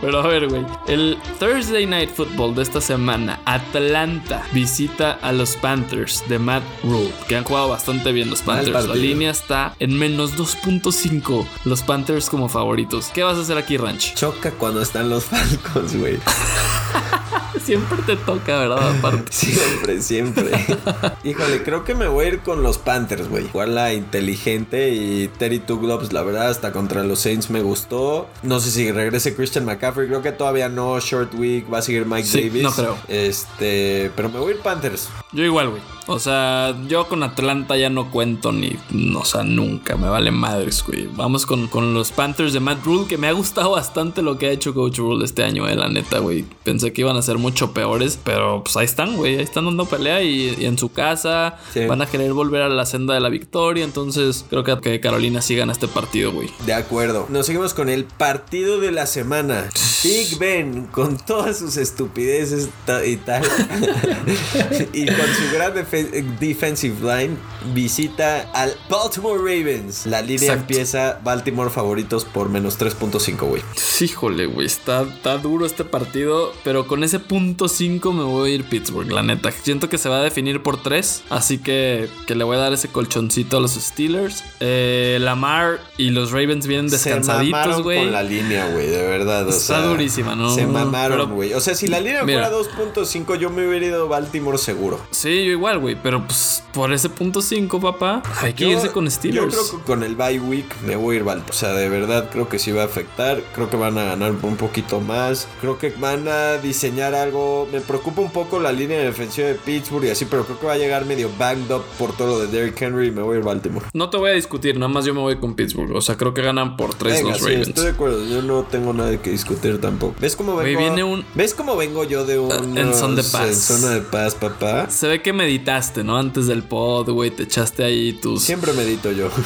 Pero 0.00 0.20
a 0.20 0.26
ver, 0.26 0.48
güey. 0.48 0.64
El 0.86 1.18
Thursday 1.38 1.86
Night 1.86 2.10
Football 2.14 2.54
de 2.54 2.62
esta 2.62 2.80
semana, 2.80 3.40
Atlanta 3.44 4.42
visita 4.52 5.18
a 5.22 5.32
los 5.32 5.56
Panthers 5.56 6.24
de 6.28 6.38
Matt 6.38 6.62
Rule, 6.82 7.12
que 7.28 7.36
han 7.36 7.44
jugado 7.44 7.68
bastante 7.68 8.12
bien 8.12 8.30
los 8.30 8.42
Panthers. 8.42 8.86
La 8.86 8.94
línea 8.94 9.30
está 9.30 9.74
en 9.78 9.98
menos 9.98 10.36
2.5. 10.36 11.46
Los 11.64 11.82
Panthers 11.82 12.28
como 12.28 12.48
favoritos. 12.48 13.10
¿Qué 13.14 13.22
vas 13.22 13.38
a 13.38 13.42
hacer 13.42 13.58
aquí, 13.58 13.76
Ranch? 13.76 14.14
Choca 14.14 14.50
cuando 14.52 14.82
están 14.82 15.08
los 15.08 15.24
Falcons, 15.24 15.96
güey. 15.96 16.18
Siempre 17.64 17.98
te 18.06 18.16
toca, 18.16 18.58
¿verdad? 18.58 18.96
Aparte. 18.98 19.24
Siempre, 19.32 20.02
siempre. 20.02 20.50
Híjole, 21.24 21.62
creo 21.62 21.84
que 21.84 21.94
me 21.94 22.06
voy 22.08 22.24
a 22.26 22.28
ir 22.28 22.40
con 22.40 22.62
los 22.62 22.78
Panthers, 22.78 23.28
güey. 23.28 23.48
la 23.66 23.92
inteligente 23.92 24.90
y 24.90 25.28
Terry 25.38 25.58
Two 25.58 25.78
Gloves, 25.80 26.12
la 26.12 26.22
verdad, 26.22 26.48
hasta 26.48 26.72
contra 26.72 27.02
los 27.02 27.20
Saints 27.20 27.50
me 27.50 27.60
gustó. 27.62 28.28
No 28.42 28.60
sé 28.60 28.70
si 28.70 28.90
regrese 28.92 29.34
Christian 29.34 29.64
McCaffrey, 29.64 30.08
creo 30.08 30.22
que 30.22 30.32
todavía 30.32 30.68
no. 30.68 30.98
Short 31.00 31.34
week, 31.34 31.72
va 31.72 31.78
a 31.78 31.82
seguir 31.82 32.06
Mike 32.06 32.26
Sí, 32.26 32.48
Davis. 32.48 32.62
no 32.62 32.72
creo. 32.72 32.96
Este, 33.08 34.10
pero 34.16 34.28
me 34.28 34.38
voy 34.38 34.52
a 34.52 34.56
ir 34.56 34.60
Panthers. 34.62 35.08
Yo 35.32 35.44
igual, 35.44 35.70
güey. 35.70 35.82
O 36.10 36.18
sea, 36.18 36.74
yo 36.88 37.06
con 37.06 37.22
Atlanta 37.22 37.76
ya 37.76 37.90
no 37.90 38.10
cuento 38.10 38.50
ni, 38.50 38.74
o 39.14 39.24
sea, 39.26 39.42
nunca. 39.44 39.96
Me 39.96 40.08
vale 40.08 40.30
madres, 40.30 40.82
güey. 40.86 41.06
Vamos 41.14 41.44
con, 41.44 41.66
con 41.68 41.92
los 41.92 42.10
Panthers 42.12 42.54
de 42.54 42.60
Matt 42.60 42.82
Rule, 42.84 43.06
que 43.06 43.18
me 43.18 43.28
ha 43.28 43.32
gustado 43.32 43.72
bastante 43.72 44.22
lo 44.22 44.38
que 44.38 44.46
ha 44.46 44.50
hecho 44.50 44.72
Coach 44.72 44.98
Rule 44.98 45.24
este 45.24 45.44
año, 45.44 45.68
eh, 45.68 45.76
la 45.76 45.88
neta, 45.90 46.18
güey. 46.20 46.46
Pensé 46.64 46.94
que 46.94 47.02
iban 47.02 47.16
a 47.18 47.22
ser 47.22 47.36
mucho 47.36 47.72
peores, 47.74 48.18
pero 48.24 48.62
pues 48.64 48.74
ahí 48.78 48.86
están, 48.86 49.16
güey. 49.16 49.36
Ahí 49.36 49.42
están 49.44 49.66
dando 49.66 49.84
pelea 49.84 50.22
y, 50.22 50.56
y 50.58 50.64
en 50.64 50.78
su 50.78 50.90
casa 50.92 51.56
Sí. 51.74 51.84
van 51.86 52.00
a 52.00 52.06
querer 52.06 52.32
volver 52.32 52.62
a 52.62 52.68
la 52.70 52.86
senda 52.86 53.12
de 53.12 53.20
la 53.20 53.28
victoria. 53.28 53.84
Entonces, 53.84 54.46
creo 54.48 54.64
que, 54.64 54.78
que 54.80 55.00
Carolina 55.00 55.42
sí 55.42 55.56
gana 55.56 55.72
este 55.72 55.88
partido, 55.88 56.32
güey. 56.32 56.48
De 56.64 56.72
acuerdo. 56.72 57.26
Nos 57.28 57.44
seguimos 57.46 57.74
con 57.74 57.90
el 57.90 58.04
partido 58.06 58.80
de 58.80 58.92
la 58.92 59.06
semana. 59.06 59.68
Big 60.04 60.38
Ben, 60.38 60.86
con 60.86 61.18
todas 61.18 61.58
sus 61.58 61.76
estupideces 61.76 62.70
y 63.06 63.16
tal. 63.16 63.42
y 64.94 65.06
con 65.06 65.16
su 65.26 65.54
gran 65.54 65.74
defe- 65.74 65.97
defensive 66.04 66.96
line, 67.00 67.36
visita 67.74 68.50
al 68.52 68.72
Baltimore 68.88 69.38
Ravens. 69.38 70.06
La 70.06 70.20
línea 70.20 70.52
Exacto. 70.52 70.60
empieza 70.62 71.20
Baltimore 71.24 71.70
favoritos 71.70 72.24
por 72.24 72.48
menos 72.48 72.78
3.5, 72.78 73.38
güey. 73.48 73.62
Híjole, 74.00 74.46
güey, 74.46 74.66
está, 74.66 75.02
está 75.02 75.38
duro 75.38 75.66
este 75.66 75.84
partido, 75.84 76.52
pero 76.64 76.86
con 76.86 77.04
ese 77.04 77.18
punto 77.18 77.68
5 77.68 78.12
me 78.12 78.24
voy 78.24 78.50
a 78.52 78.54
ir 78.54 78.64
Pittsburgh, 78.64 79.10
la 79.10 79.22
neta. 79.22 79.50
Siento 79.52 79.88
que 79.88 79.98
se 79.98 80.08
va 80.08 80.18
a 80.18 80.22
definir 80.22 80.62
por 80.62 80.82
3, 80.82 81.22
así 81.30 81.58
que, 81.58 82.08
que 82.26 82.34
le 82.34 82.44
voy 82.44 82.56
a 82.56 82.60
dar 82.60 82.72
ese 82.72 82.88
colchoncito 82.88 83.56
a 83.56 83.60
los 83.60 83.72
Steelers. 83.72 84.44
Eh, 84.60 85.18
Lamar 85.20 85.80
y 85.96 86.10
los 86.10 86.30
Ravens 86.32 86.66
vienen 86.66 86.88
descansaditos, 86.88 87.82
güey. 87.82 87.98
con 87.98 88.12
la 88.12 88.22
línea, 88.22 88.68
güey, 88.70 88.86
de 88.86 89.02
verdad. 89.06 89.46
o 89.46 89.50
Está 89.50 89.78
sea, 89.80 89.86
durísima, 89.86 90.34
¿no? 90.34 90.54
Se 90.54 90.66
mamaron, 90.66 91.34
güey. 91.34 91.52
O 91.54 91.60
sea, 91.60 91.74
si 91.74 91.86
la 91.88 92.00
línea 92.00 92.22
Mira. 92.24 92.48
fuera 92.48 92.56
2.5, 92.94 93.36
yo 93.38 93.50
me 93.50 93.66
hubiera 93.66 93.86
ido 93.86 94.08
Baltimore 94.08 94.58
seguro. 94.58 95.00
Sí, 95.10 95.44
yo 95.44 95.52
igual, 95.52 95.78
güey, 95.78 95.87
pero 95.96 96.24
pues 96.26 96.62
por 96.72 96.92
ese 96.92 97.08
punto 97.08 97.40
5, 97.42 97.80
papá, 97.80 98.22
hay 98.40 98.52
que 98.54 98.64
Yo- 98.64 98.70
irse 98.70 98.88
con 98.90 99.10
Steelers. 99.10 99.52
Yo 99.54 99.60
creo 99.68 99.78
que 99.80 99.84
con 99.84 100.02
el 100.02 100.14
bye 100.16 100.38
week 100.40 100.66
me 100.86 100.96
voy 100.96 101.16
a 101.16 101.18
ir 101.18 101.24
Baltimore. 101.24 101.50
O 101.50 101.58
sea, 101.58 101.72
de 101.72 101.88
verdad 101.88 102.28
creo 102.30 102.48
que 102.48 102.58
sí 102.58 102.72
va 102.72 102.82
a 102.82 102.86
afectar. 102.86 103.40
Creo 103.54 103.68
que 103.70 103.76
van 103.76 103.98
a 103.98 104.04
ganar 104.04 104.32
un 104.42 104.56
poquito 104.56 105.00
más. 105.00 105.48
Creo 105.60 105.78
que 105.78 105.90
van 105.98 106.26
a 106.28 106.56
diseñar 106.58 107.14
algo. 107.14 107.68
Me 107.72 107.80
preocupa 107.80 108.20
un 108.20 108.30
poco 108.30 108.60
la 108.60 108.72
línea 108.72 108.98
defensiva 109.00 109.48
de 109.48 109.54
Pittsburgh 109.54 110.04
y 110.04 110.10
así, 110.10 110.24
pero 110.24 110.44
creo 110.44 110.58
que 110.60 110.66
va 110.66 110.72
a 110.74 110.78
llegar 110.78 111.04
medio 111.06 111.30
banged 111.38 111.70
up 111.72 111.82
por 111.98 112.16
todo 112.16 112.28
lo 112.28 112.38
de 112.40 112.46
Derrick 112.48 112.80
Henry 112.80 113.08
y 113.08 113.10
me 113.10 113.22
voy 113.22 113.36
a 113.36 113.38
ir 113.40 113.44
Baltimore. 113.44 113.86
No 113.94 114.10
te 114.10 114.16
voy 114.16 114.30
a 114.30 114.34
discutir, 114.34 114.74
nada 114.78 114.88
más 114.88 115.04
yo 115.04 115.14
me 115.14 115.20
voy 115.20 115.38
con 115.38 115.54
Pittsburgh. 115.54 115.94
O 115.96 116.00
sea, 116.00 116.16
creo 116.16 116.34
que 116.34 116.42
ganan 116.42 116.76
por 116.76 116.94
3 116.94 117.14
Venga, 117.14 117.30
los 117.30 117.38
sí, 117.38 117.44
Ravens. 117.44 117.68
estoy 117.68 117.84
de 117.84 117.90
acuerdo. 117.90 118.24
Yo 118.26 118.42
no 118.42 118.62
tengo 118.64 118.92
nada 118.92 119.16
que 119.20 119.30
discutir 119.30 119.80
tampoco. 119.80 120.14
¿Ves 120.20 120.36
cómo 120.36 120.56
vengo? 120.56 120.78
viene 120.78 121.04
un- 121.04 121.24
¿Ves 121.34 121.54
cómo 121.54 121.76
vengo 121.76 122.04
yo 122.04 122.24
de 122.24 122.38
un 122.38 122.76
en 122.78 122.94
son 122.94 123.16
de 123.16 123.22
paz. 123.22 123.48
En 123.48 123.54
zona 123.54 123.90
de 123.94 124.00
paz, 124.00 124.34
papá. 124.34 124.88
Se 124.90 125.06
ve 125.08 125.22
que 125.22 125.32
meditaste, 125.68 126.02
¿no? 126.02 126.16
Antes 126.16 126.46
del 126.46 126.62
pod, 126.62 127.10
güey, 127.10 127.30
te 127.30 127.42
echaste 127.42 127.84
ahí 127.84 128.14
tus... 128.14 128.42
Siempre 128.42 128.72
medito 128.72 129.12
yo. 129.12 129.28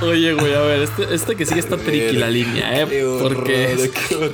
Oye, 0.00 0.32
güey, 0.34 0.54
a 0.54 0.60
ver, 0.60 0.82
este, 0.82 1.12
este 1.12 1.34
que 1.34 1.44
sigue 1.44 1.58
está 1.58 1.76
tricky 1.76 2.16
la 2.16 2.30
línea, 2.30 2.82
¿eh? 2.82 2.86
Porque 3.20 3.90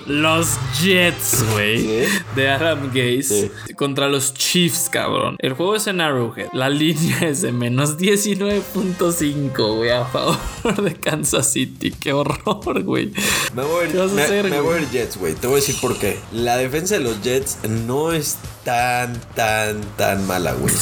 los 0.07 0.49
Jets, 0.83 1.43
güey, 1.53 2.05
de 2.37 2.49
Adam 2.51 2.89
Gaze 2.93 3.51
contra 3.75 4.09
los 4.09 4.35
Chiefs, 4.35 4.91
cabrón. 4.91 5.37
El 5.39 5.55
juego 5.55 5.75
es 5.75 5.87
en 5.87 6.03
Arrowhead. 6.03 6.49
La 6.53 6.69
línea 6.69 7.21
es 7.29 7.41
de 7.41 7.53
menos 7.53 7.97
19.5, 7.97 9.77
güey, 9.77 9.91
a 9.91 10.05
favor 10.05 10.37
de 10.83 10.95
Kansas 10.97 11.51
City. 11.51 11.93
Qué 11.93 12.12
horror, 12.12 12.83
güey. 12.83 13.12
Me 13.55 13.62
voy, 13.62 13.85
a 13.85 13.89
ir- 13.89 13.93
¿Qué 13.93 13.99
vas 13.99 14.11
a 14.12 14.15
me- 14.15 14.23
hacer, 14.23 14.51
me 14.51 14.61
voy 14.61 14.83
a 14.83 14.91
Jets, 14.91 15.17
güey. 15.17 15.33
Te 15.35 15.47
voy 15.47 15.55
a 15.55 15.61
decir 15.61 15.77
por 15.81 15.97
qué. 15.99 16.19
La 16.33 16.59
defensa 16.59 16.99
de 16.99 17.05
los 17.05 17.23
Jets 17.23 17.59
no 17.87 18.12
es 18.12 18.37
tan, 18.65 19.19
tan, 19.35 19.81
tan 19.97 20.27
mala, 20.27 20.53
güey. 20.53 20.75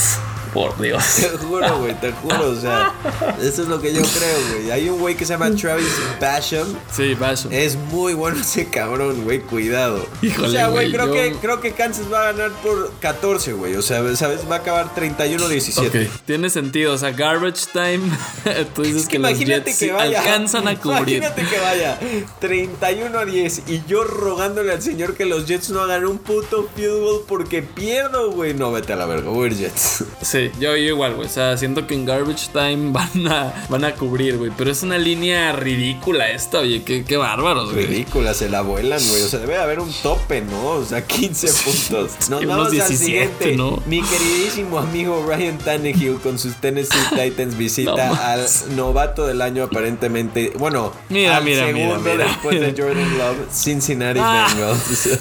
Por 0.52 0.78
Dios. 0.80 1.02
Te 1.16 1.28
juro, 1.38 1.78
güey, 1.78 1.94
te 2.00 2.12
juro. 2.12 2.50
O 2.50 2.56
sea, 2.60 2.92
eso 3.40 3.62
es 3.62 3.68
lo 3.68 3.80
que 3.80 3.92
yo 3.94 4.02
creo, 4.02 4.38
güey. 4.52 4.70
Hay 4.70 4.88
un 4.88 4.98
güey 4.98 5.14
que 5.16 5.24
se 5.24 5.32
llama 5.32 5.50
Travis 5.54 5.88
Basham. 6.20 6.66
Sí, 6.94 7.14
Basho. 7.14 7.48
Es 7.50 7.74
muy 7.76 8.12
bueno 8.14 8.40
ese 8.40 8.66
cabrón, 8.68 9.24
güey. 9.24 9.40
Cuidado. 9.40 10.06
Híjole, 10.20 10.48
o 10.48 10.50
sea, 10.50 10.68
güey, 10.68 10.92
creo, 10.92 11.06
yo- 11.06 11.12
que, 11.14 11.32
creo 11.40 11.60
que 11.60 11.72
Kansas 11.72 12.12
va 12.12 12.20
a 12.28 12.32
ganar 12.32 12.50
por 12.62 12.92
14, 13.00 13.52
güey. 13.54 13.76
O 13.76 13.82
sea, 13.82 14.02
¿sabes? 14.16 14.40
Va 14.50 14.56
a 14.56 14.58
acabar 14.58 14.94
31-17. 14.94 15.86
Ok, 16.08 16.12
tiene 16.26 16.50
sentido. 16.50 16.92
O 16.94 16.98
sea, 16.98 17.10
garbage 17.12 17.66
time. 17.72 18.00
Tú 18.74 18.82
dices 18.82 19.02
Es 19.02 19.08
que, 19.08 19.12
que 19.12 19.18
los 19.20 19.30
imagínate 19.30 19.70
Jets 19.70 19.78
que 19.78 19.92
vaya. 19.92 20.20
alcanzan 20.20 20.68
a 20.68 20.78
cubrir. 20.78 21.18
Imagínate 21.22 21.46
que 21.46 21.58
vaya 21.60 21.98
31 22.40 23.18
a 23.18 23.24
10 23.24 23.62
y 23.68 23.82
yo 23.88 24.04
rogándole 24.04 24.72
al 24.72 24.82
señor 24.82 25.14
que 25.14 25.24
los 25.24 25.46
Jets 25.46 25.70
no 25.70 25.80
hagan 25.80 26.04
un 26.06 26.18
puto 26.18 26.68
field 26.74 27.00
goal 27.00 27.22
porque 27.26 27.62
pierdo, 27.62 28.30
güey. 28.32 28.54
No, 28.54 28.70
vete 28.72 28.92
a 28.92 28.96
la 28.96 29.06
verga, 29.06 29.30
ir 29.46 29.56
Jets. 29.56 30.04
Sí, 30.22 30.41
yo, 30.58 30.76
yo 30.76 30.88
igual, 30.88 31.14
güey. 31.14 31.26
O 31.26 31.30
sea, 31.30 31.56
siento 31.56 31.86
que 31.86 31.94
en 31.94 32.04
Garbage 32.04 32.48
Time 32.52 32.90
van 32.92 33.26
a, 33.28 33.52
van 33.68 33.84
a 33.84 33.94
cubrir, 33.94 34.38
güey. 34.38 34.50
Pero 34.56 34.70
es 34.70 34.82
una 34.82 34.98
línea 34.98 35.52
ridícula 35.52 36.30
esta, 36.30 36.58
oye. 36.60 36.82
Qué, 36.82 37.04
qué 37.04 37.16
bárbaros, 37.16 37.72
güey. 37.72 37.86
Ridícula, 37.86 38.34
se 38.34 38.48
la 38.48 38.62
vuelan, 38.62 39.00
güey. 39.08 39.22
O 39.22 39.28
sea, 39.28 39.38
debe 39.40 39.56
haber 39.58 39.80
un 39.80 39.92
tope, 40.02 40.40
¿no? 40.40 40.66
O 40.70 40.84
sea, 40.84 41.06
15 41.06 41.48
puntos. 41.64 42.12
Nos 42.30 42.40
que 42.40 42.46
vamos 42.46 42.68
unos 42.72 42.80
al 42.82 42.88
17, 42.88 42.96
siguiente. 42.96 43.56
¿no? 43.56 43.82
Mi 43.86 44.02
queridísimo 44.02 44.78
amigo 44.78 45.24
Ryan 45.26 45.58
Tannehill 45.58 46.16
con 46.22 46.38
sus 46.38 46.54
Tennessee 46.56 46.98
Titans 47.10 47.56
visita 47.56 48.08
No 48.08 48.14
al 48.14 48.46
novato 48.76 49.26
del 49.26 49.42
año 49.42 49.64
aparentemente. 49.64 50.52
Bueno, 50.58 50.92
Mira, 51.08 51.36
al 51.36 51.44
mira, 51.44 51.66
mira, 51.66 51.78
segundo 51.78 52.10
mira. 52.10 52.24
después 52.24 52.60
de 52.60 52.74
Jordan 52.82 53.18
Love, 53.18 53.36
Cincinnati 53.52 54.20
Ah. 54.22 54.46
Bengals. 54.48 55.18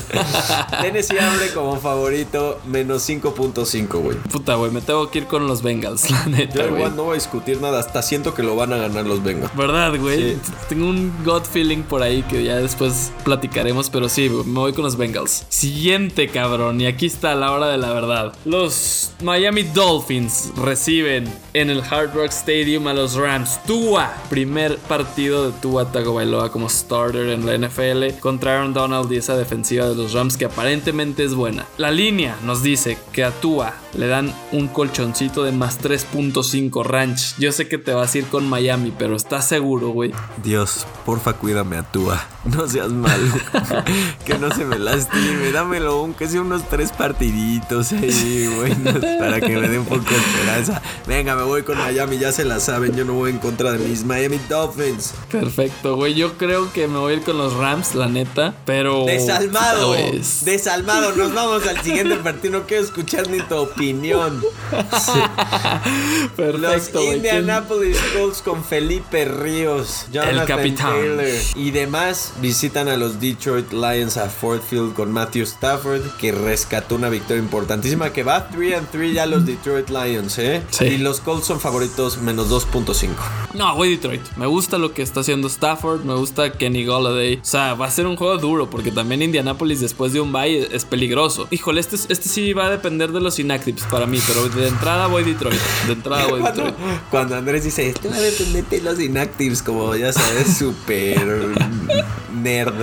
Tennessee 0.82 1.18
abre 1.20 1.50
como 1.54 1.80
favorito 1.80 2.60
menos 2.66 3.08
5.5, 3.08 3.88
güey. 4.02 4.18
Puta, 4.18 4.56
güey. 4.56 4.72
Me 4.72 4.82
tengo 4.82 5.10
que 5.12 5.20
ir 5.20 5.28
con 5.28 5.48
los 5.48 5.62
Bengals, 5.62 6.10
la 6.12 6.26
neta, 6.26 6.56
Yo 6.56 6.76
igual 6.76 6.96
no 6.96 7.04
voy 7.04 7.12
a 7.12 7.16
discutir 7.16 7.62
nada, 7.62 7.80
hasta 7.80 8.02
siento 8.02 8.34
que 8.34 8.44
lo 8.44 8.56
van 8.56 8.74
a 8.74 8.78
ganar 8.78 9.06
los 9.06 9.24
Bengals. 9.24 9.56
¿Verdad, 9.56 9.96
güey? 10.00 10.34
Sí. 10.34 10.38
Tengo 10.70 10.88
un 10.88 11.14
gut 11.24 11.46
feeling 11.46 11.84
por 11.84 12.02
ahí 12.02 12.24
que 12.24 12.44
ya 12.44 12.56
después 12.58 13.12
platicaremos, 13.24 13.90
pero 13.90 14.10
sí, 14.10 14.30
me 14.30 14.60
voy 14.60 14.74
con 14.74 14.84
los 14.84 14.98
Bengals. 14.98 15.46
Siguiente, 15.50 16.30
cabrón, 16.30 16.82
y 16.82 16.88
aquí 16.88 17.06
está 17.06 17.36
la 17.36 17.52
hora 17.52 17.68
de 17.68 17.78
la 17.78 17.94
verdad. 17.94 18.34
Los 18.46 19.12
Miami 19.22 19.64
Dolphins 19.64 20.52
reciben 20.56 21.32
en 21.54 21.70
el 21.70 21.82
Hard 21.82 22.14
Rock 22.14 22.30
Stadium 22.30 22.88
a 22.88 22.94
los 22.94 23.16
Rams. 23.16 23.60
Tua, 23.66 24.14
primer 24.30 24.78
partido 24.78 25.52
de 25.52 25.58
Tua 25.60 25.92
Tagovailoa 25.92 26.52
como 26.52 26.70
starter 26.70 27.30
en 27.30 27.46
la 27.46 27.58
NFL 27.58 28.20
contra 28.20 28.58
Aaron 28.58 28.74
Donald 28.74 29.12
y 29.12 29.18
esa 29.18 29.36
defensiva 29.36 29.88
de 29.88 29.96
los 29.96 30.14
Rams 30.14 30.38
que 30.38 30.46
aparentemente 30.46 31.24
es 31.24 31.34
buena. 31.34 31.66
La 31.78 31.92
línea 31.92 32.38
nos 32.44 32.64
dice 32.64 32.98
que 33.12 33.24
a 33.24 33.32
Tua 33.32 33.74
le 33.94 34.08
dan 34.08 34.34
un 34.52 34.68
colchoncito 34.68 35.44
de 35.44 35.52
más 35.52 35.80
3.5 35.82 36.84
ranch. 36.84 37.36
Yo 37.38 37.52
sé 37.52 37.68
que 37.68 37.78
te 37.78 37.94
vas 37.94 38.14
a 38.14 38.18
ir 38.20 38.26
con 38.26 38.48
Miami, 38.48 38.94
pero 38.98 39.16
¿estás 39.16 39.48
seguro, 39.48 39.90
güey? 39.90 40.12
Dios, 40.44 40.86
porfa, 41.06 41.34
cuídame 41.34 41.78
a 41.78 41.84
Tua. 41.84 42.22
No 42.44 42.68
seas 42.68 42.90
malo. 42.90 43.32
que 44.26 44.38
no 44.40 44.50
se 44.54 44.66
me 44.66 44.80
lastime. 44.80 45.52
Dámelo, 45.52 45.92
aunque 46.00 46.28
sea 46.28 46.42
unos 46.42 46.68
tres 46.70 46.92
partiditos 46.92 47.92
ahí, 47.92 48.48
buenos, 48.58 49.04
para 49.20 49.40
que 49.40 49.56
me 49.58 49.68
dé 49.68 49.78
un 49.78 49.86
poco 49.86 50.06
de 50.10 50.16
esperanza. 50.18 50.82
Venga, 51.06 51.36
me 51.36 51.44
voy 51.44 51.62
con 51.62 51.78
Miami, 51.78 52.18
ya 52.18 52.32
se 52.32 52.44
la 52.44 52.60
saben. 52.60 52.96
Yo 52.96 53.06
no 53.06 53.14
voy 53.14 53.30
en 53.30 53.38
contra 53.38 53.72
de 53.74 53.78
mis 53.88 54.04
Miami 54.06 54.40
Dolphins. 54.50 55.14
Perfecto, 55.32 55.96
güey. 55.96 56.16
Yo 56.16 56.34
creo 56.40 56.74
que 56.74 56.88
me 56.88 56.98
voy 56.98 57.14
a 57.14 57.18
ir 57.18 57.22
con 57.22 57.38
los 57.38 57.54
Rams, 57.54 57.94
la 57.94 58.08
neta, 58.08 58.56
pero... 58.66 59.06
Desalmado, 59.06 59.94
Pues, 59.94 60.44
desalmado. 60.44 61.16
Nos 61.16 61.34
vamos 61.36 61.68
al 61.68 61.80
siguiente 61.82 62.16
partido. 62.18 62.60
No 62.60 62.66
quiero 62.66 62.84
escuchar 62.84 63.30
ni 63.30 63.40
tu 63.42 63.56
opinión. 63.82 64.42
Perfecto, 66.36 67.00
güey. 67.00 67.08
¿Quién- 67.08 67.16
Indianapolis 67.18 67.98
Colts 68.16 68.42
con 68.42 68.64
Felipe 68.64 69.26
Ríos, 69.26 70.06
Jonathan 70.12 70.46
capitán. 70.46 70.92
Taylor 70.94 71.28
y 71.56 71.72
demás 71.72 72.34
visitan 72.42 72.88
a 72.88 72.98
los 72.98 73.20
Detroit 73.20 73.72
Lions 73.72 74.18
a 74.18 74.30
Ford 74.30 74.62
Field 74.62 74.94
con 74.94 75.12
Matthew 75.12 75.44
Stafford, 75.44 76.02
que 76.18 76.32
rescató 76.32 76.96
una 76.96 77.10
victoria 77.10 77.42
importantísima, 77.42 78.14
que 78.14 78.24
va 78.24 78.48
3 78.50 78.76
and 78.78 78.88
3 78.92 79.14
ya 79.14 79.26
los 79.26 79.46
Detroit 79.46 79.90
Lions, 79.90 80.38
¿eh? 80.40 80.62
Sí. 80.70 80.86
Y 80.86 80.98
los 80.98 81.20
Colts 81.20 81.48
son 81.48 81.60
favoritos 81.60 82.18
menos 82.20 82.50
2.5. 82.50 83.10
No, 83.54 83.76
güey, 83.76 83.92
Detroit. 83.96 84.22
Me 84.38 84.46
gusta 84.46 84.78
lo 84.78 84.94
que 84.94 85.02
está 85.02 85.22
haciendo 85.22 85.48
Stafford. 85.48 86.02
Me 86.04 86.14
gusta 86.16 86.54
Kenny 86.54 86.86
Golladay. 86.86 87.38
O 87.38 87.46
sea, 87.46 87.74
va 87.74 87.88
a 87.88 87.92
ser 87.92 88.08
un 88.08 88.16
juego 88.16 88.38
duro 88.38 88.70
porque 88.70 88.92
también 88.92 89.22
Indianapolis 89.22 89.80
después 89.82 90.14
de 90.14 90.22
un 90.22 90.32
bye 90.32 90.68
es 90.72 90.86
peligroso. 90.86 91.48
Híjole, 91.52 91.80
este, 91.82 91.96
este 91.96 92.30
sí 92.30 92.54
va 92.54 92.68
a 92.68 92.70
depender 92.70 93.12
de 93.12 93.20
los 93.22 93.40
inactives 93.72 93.84
para 93.90 94.06
mí, 94.06 94.20
pero 94.26 94.48
de 94.50 94.68
entrada 94.68 95.08
voy 95.08 95.24
Detroit. 95.24 95.60
De 95.88 95.94
entrada 95.94 96.28
voy 96.28 96.42
Cuando, 96.42 96.64
Detroit. 96.64 96.76
cuando 97.10 97.36
Andrés 97.36 97.64
dice, 97.64 97.90
esto 97.90 98.10
va 98.10 98.16
a 98.16 98.20
de 98.20 98.84
los 98.84 99.00
inactives, 99.00 99.62
como 99.62 99.96
ya 99.96 100.12
sabes, 100.12 100.58
súper 100.58 101.26
nerd. 102.34 102.74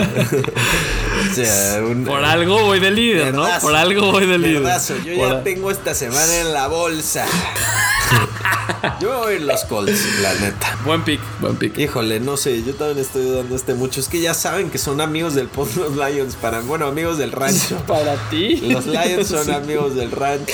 O 1.30 1.34
sea, 1.34 1.82
un, 1.88 2.04
Por 2.04 2.24
algo 2.24 2.60
voy 2.64 2.80
de 2.80 2.90
líder, 2.90 3.34
¿no? 3.34 3.46
Por 3.60 3.74
algo 3.74 4.12
voy 4.12 4.26
de 4.26 4.38
líder. 4.38 4.62
Verdazo, 4.62 4.94
Yo 4.98 5.16
Por 5.16 5.28
ya 5.28 5.38
a- 5.38 5.42
tengo 5.44 5.70
esta 5.70 5.94
semana 5.94 6.40
en 6.40 6.52
la 6.52 6.68
bolsa. 6.68 7.26
Yo 9.00 9.18
voy 9.18 9.32
a 9.32 9.36
ir 9.36 9.42
los 9.42 9.64
Colts, 9.64 10.20
la 10.22 10.32
neta. 10.34 10.76
Buen 10.84 11.02
pick, 11.02 11.20
buen 11.40 11.56
pick. 11.56 11.76
Híjole, 11.78 12.20
no 12.20 12.36
sé, 12.36 12.62
yo 12.62 12.74
también 12.74 12.98
estoy 12.98 13.22
dudando 13.22 13.56
este 13.56 13.74
mucho. 13.74 13.98
Es 14.00 14.08
que 14.08 14.20
ya 14.20 14.34
saben 14.34 14.70
que 14.70 14.78
son 14.78 15.00
amigos 15.00 15.34
del 15.34 15.48
pod 15.48 15.68
los 15.76 15.96
Lions 15.96 16.36
para, 16.36 16.60
bueno, 16.60 16.86
amigos 16.86 17.18
del 17.18 17.32
rancho. 17.32 17.76
Para 17.86 18.14
ti. 18.30 18.56
Los 18.56 18.86
Lions 18.86 19.26
son 19.26 19.50
amigos 19.50 19.94
del 19.96 20.10
rancho 20.12 20.52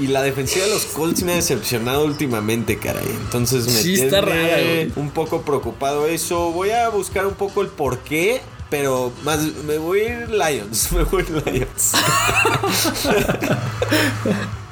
y 0.00 0.06
la 0.06 0.22
defensiva 0.22 0.64
de 0.66 0.70
los 0.72 0.84
Colts 0.86 1.22
me 1.24 1.32
ha 1.32 1.36
decepcionado 1.36 2.04
últimamente, 2.04 2.78
caray. 2.78 3.04
Entonces 3.24 3.66
me 3.66 3.72
Sí, 3.72 3.94
está 3.94 4.22
tiene 4.24 4.84
rara, 4.84 4.92
un 4.96 5.10
poco 5.10 5.42
preocupado 5.42 6.06
eso. 6.06 6.52
Voy 6.52 6.70
a 6.70 6.88
buscar 6.90 7.26
un 7.26 7.34
poco 7.34 7.62
el 7.62 7.68
por 7.68 7.98
qué, 7.98 8.40
pero 8.70 9.12
más 9.24 9.40
me 9.64 9.78
voy 9.78 10.00
a 10.00 10.20
ir 10.20 10.30
Lions, 10.30 10.92
me 10.92 11.04
voy 11.04 11.22
a 11.22 11.26
ir 11.26 11.46
Lions. 11.46 11.92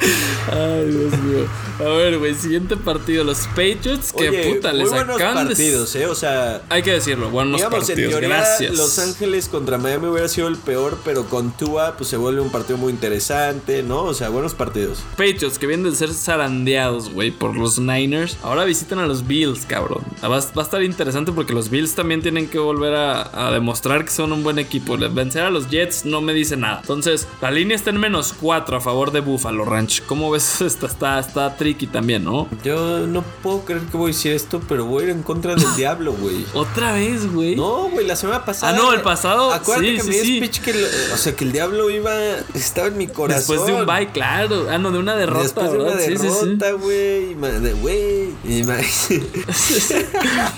Ay, 0.51 0.87
Dios 0.91 1.19
mío. 1.23 1.47
A 1.79 1.85
ver, 1.85 2.19
güey, 2.19 2.35
siguiente 2.35 2.77
partido. 2.77 3.25
Los 3.25 3.47
Patriots, 3.49 4.13
que 4.13 4.53
puta, 4.55 4.73
les 4.73 4.91
buenos 4.91 5.17
acaban 5.17 5.47
partidos, 5.47 5.95
eh, 5.97 6.07
o 6.07 6.15
sea, 6.15 6.63
Hay 6.69 6.83
que 6.83 6.93
decirlo, 6.93 7.31
buenos 7.31 7.57
Digamos, 7.57 7.89
en 7.89 7.97
partidos. 7.97 8.11
teoría, 8.11 8.29
Gracias. 8.29 8.75
Los 8.77 8.99
Ángeles 8.99 9.49
contra 9.49 9.79
Miami 9.79 10.07
hubiera 10.09 10.29
sido 10.29 10.49
el 10.49 10.57
peor, 10.57 10.99
pero 11.05 11.27
con 11.27 11.57
Tua, 11.57 11.95
pues 11.97 12.11
se 12.11 12.17
vuelve 12.17 12.41
un 12.41 12.51
partido 12.51 12.77
muy 12.79 12.93
interesante, 12.93 13.83
¿no? 13.83 14.03
O 14.03 14.15
sea, 14.15 14.29
buenos 14.29 14.55
partidos. 14.55 14.99
Patriots, 15.17 15.59
que 15.59 15.67
vienen 15.67 15.91
de 15.91 15.97
ser 15.97 16.13
zarandeados, 16.13 17.11
güey, 17.13 17.31
por 17.31 17.57
los 17.57 17.79
Niners. 17.79 18.37
Ahora 18.43 18.65
visitan 18.65 18.99
a 18.99 19.07
los 19.07 19.27
Bills, 19.27 19.65
cabrón. 19.67 20.03
Va, 20.23 20.29
va 20.29 20.37
a 20.37 20.63
estar 20.63 20.83
interesante 20.83 21.33
porque 21.33 21.53
los 21.53 21.71
Bills 21.71 21.95
también 21.95 22.23
tienen 22.23 22.49
que 22.49 22.59
volver 22.59 22.95
a, 22.95 23.49
a 23.49 23.53
demostrar 23.53 24.05
que 24.05 24.11
son 24.11 24.33
un 24.33 24.43
buen 24.43 24.59
equipo. 24.59 24.97
Vencer 24.97 25.43
a 25.43 25.51
los 25.51 25.69
Jets 25.71 26.05
no 26.05 26.21
me 26.21 26.33
dice 26.35 26.57
nada. 26.57 26.81
Entonces, 26.81 27.27
la 27.41 27.51
línea 27.51 27.77
está 27.77 27.91
en 27.91 27.99
menos 27.99 28.35
4 28.41 28.77
a 28.77 28.81
favor 28.81 29.11
de 29.13 29.21
Buffalo 29.21 29.65
Ranch. 29.65 29.92
¿Cómo 30.01 30.31
ves? 30.31 30.61
Está, 30.63 30.87
está, 30.87 31.19
está 31.19 31.57
tricky 31.57 31.87
también, 31.87 32.25
¿no? 32.25 32.49
Yo 32.65 33.07
no 33.07 33.23
puedo 33.43 33.65
creer 33.65 33.83
que 33.83 33.97
voy 33.97 34.11
a 34.11 34.15
decir 34.15 34.33
esto, 34.33 34.61
pero 34.69 34.85
voy 34.87 35.03
a 35.03 35.07
ir 35.07 35.11
en 35.13 35.23
contra 35.23 35.55
del 35.55 35.65
diablo, 35.77 36.13
güey. 36.15 36.45
Otra 36.55 36.93
vez, 36.93 37.31
güey. 37.33 37.57
No, 37.57 37.89
güey, 37.91 38.07
la 38.07 38.17
semana 38.17 38.45
pasada. 38.45 38.73
Ah, 38.73 38.77
no, 38.77 38.93
el 38.93 39.01
pasado, 39.03 39.53
Acuérdate 39.53 39.91
sí, 39.91 39.97
que 39.97 40.03
sí, 40.03 40.09
mi 40.09 40.15
sí. 40.15 40.37
speech 40.39 40.61
que. 40.61 40.71
el- 40.71 40.87
o 41.13 41.17
sea, 41.17 41.35
que 41.37 41.45
el 41.45 41.53
diablo 41.53 41.91
iba. 41.91 42.13
Estaba 42.55 42.89
en 42.89 42.97
mi 42.99 43.07
corazón. 43.09 43.57
Después 43.57 43.67
de 43.67 43.81
un 43.81 43.87
bye, 43.87 44.11
claro. 44.13 44.67
Ah, 44.71 44.79
no, 44.79 44.91
de 44.91 44.99
una 44.99 45.17
derrota, 45.17 45.43
Después 45.43 45.73
de 45.73 45.79
una 45.79 45.95
derrota, 45.95 46.73
güey. 46.73 47.35
Güey. 47.83 48.33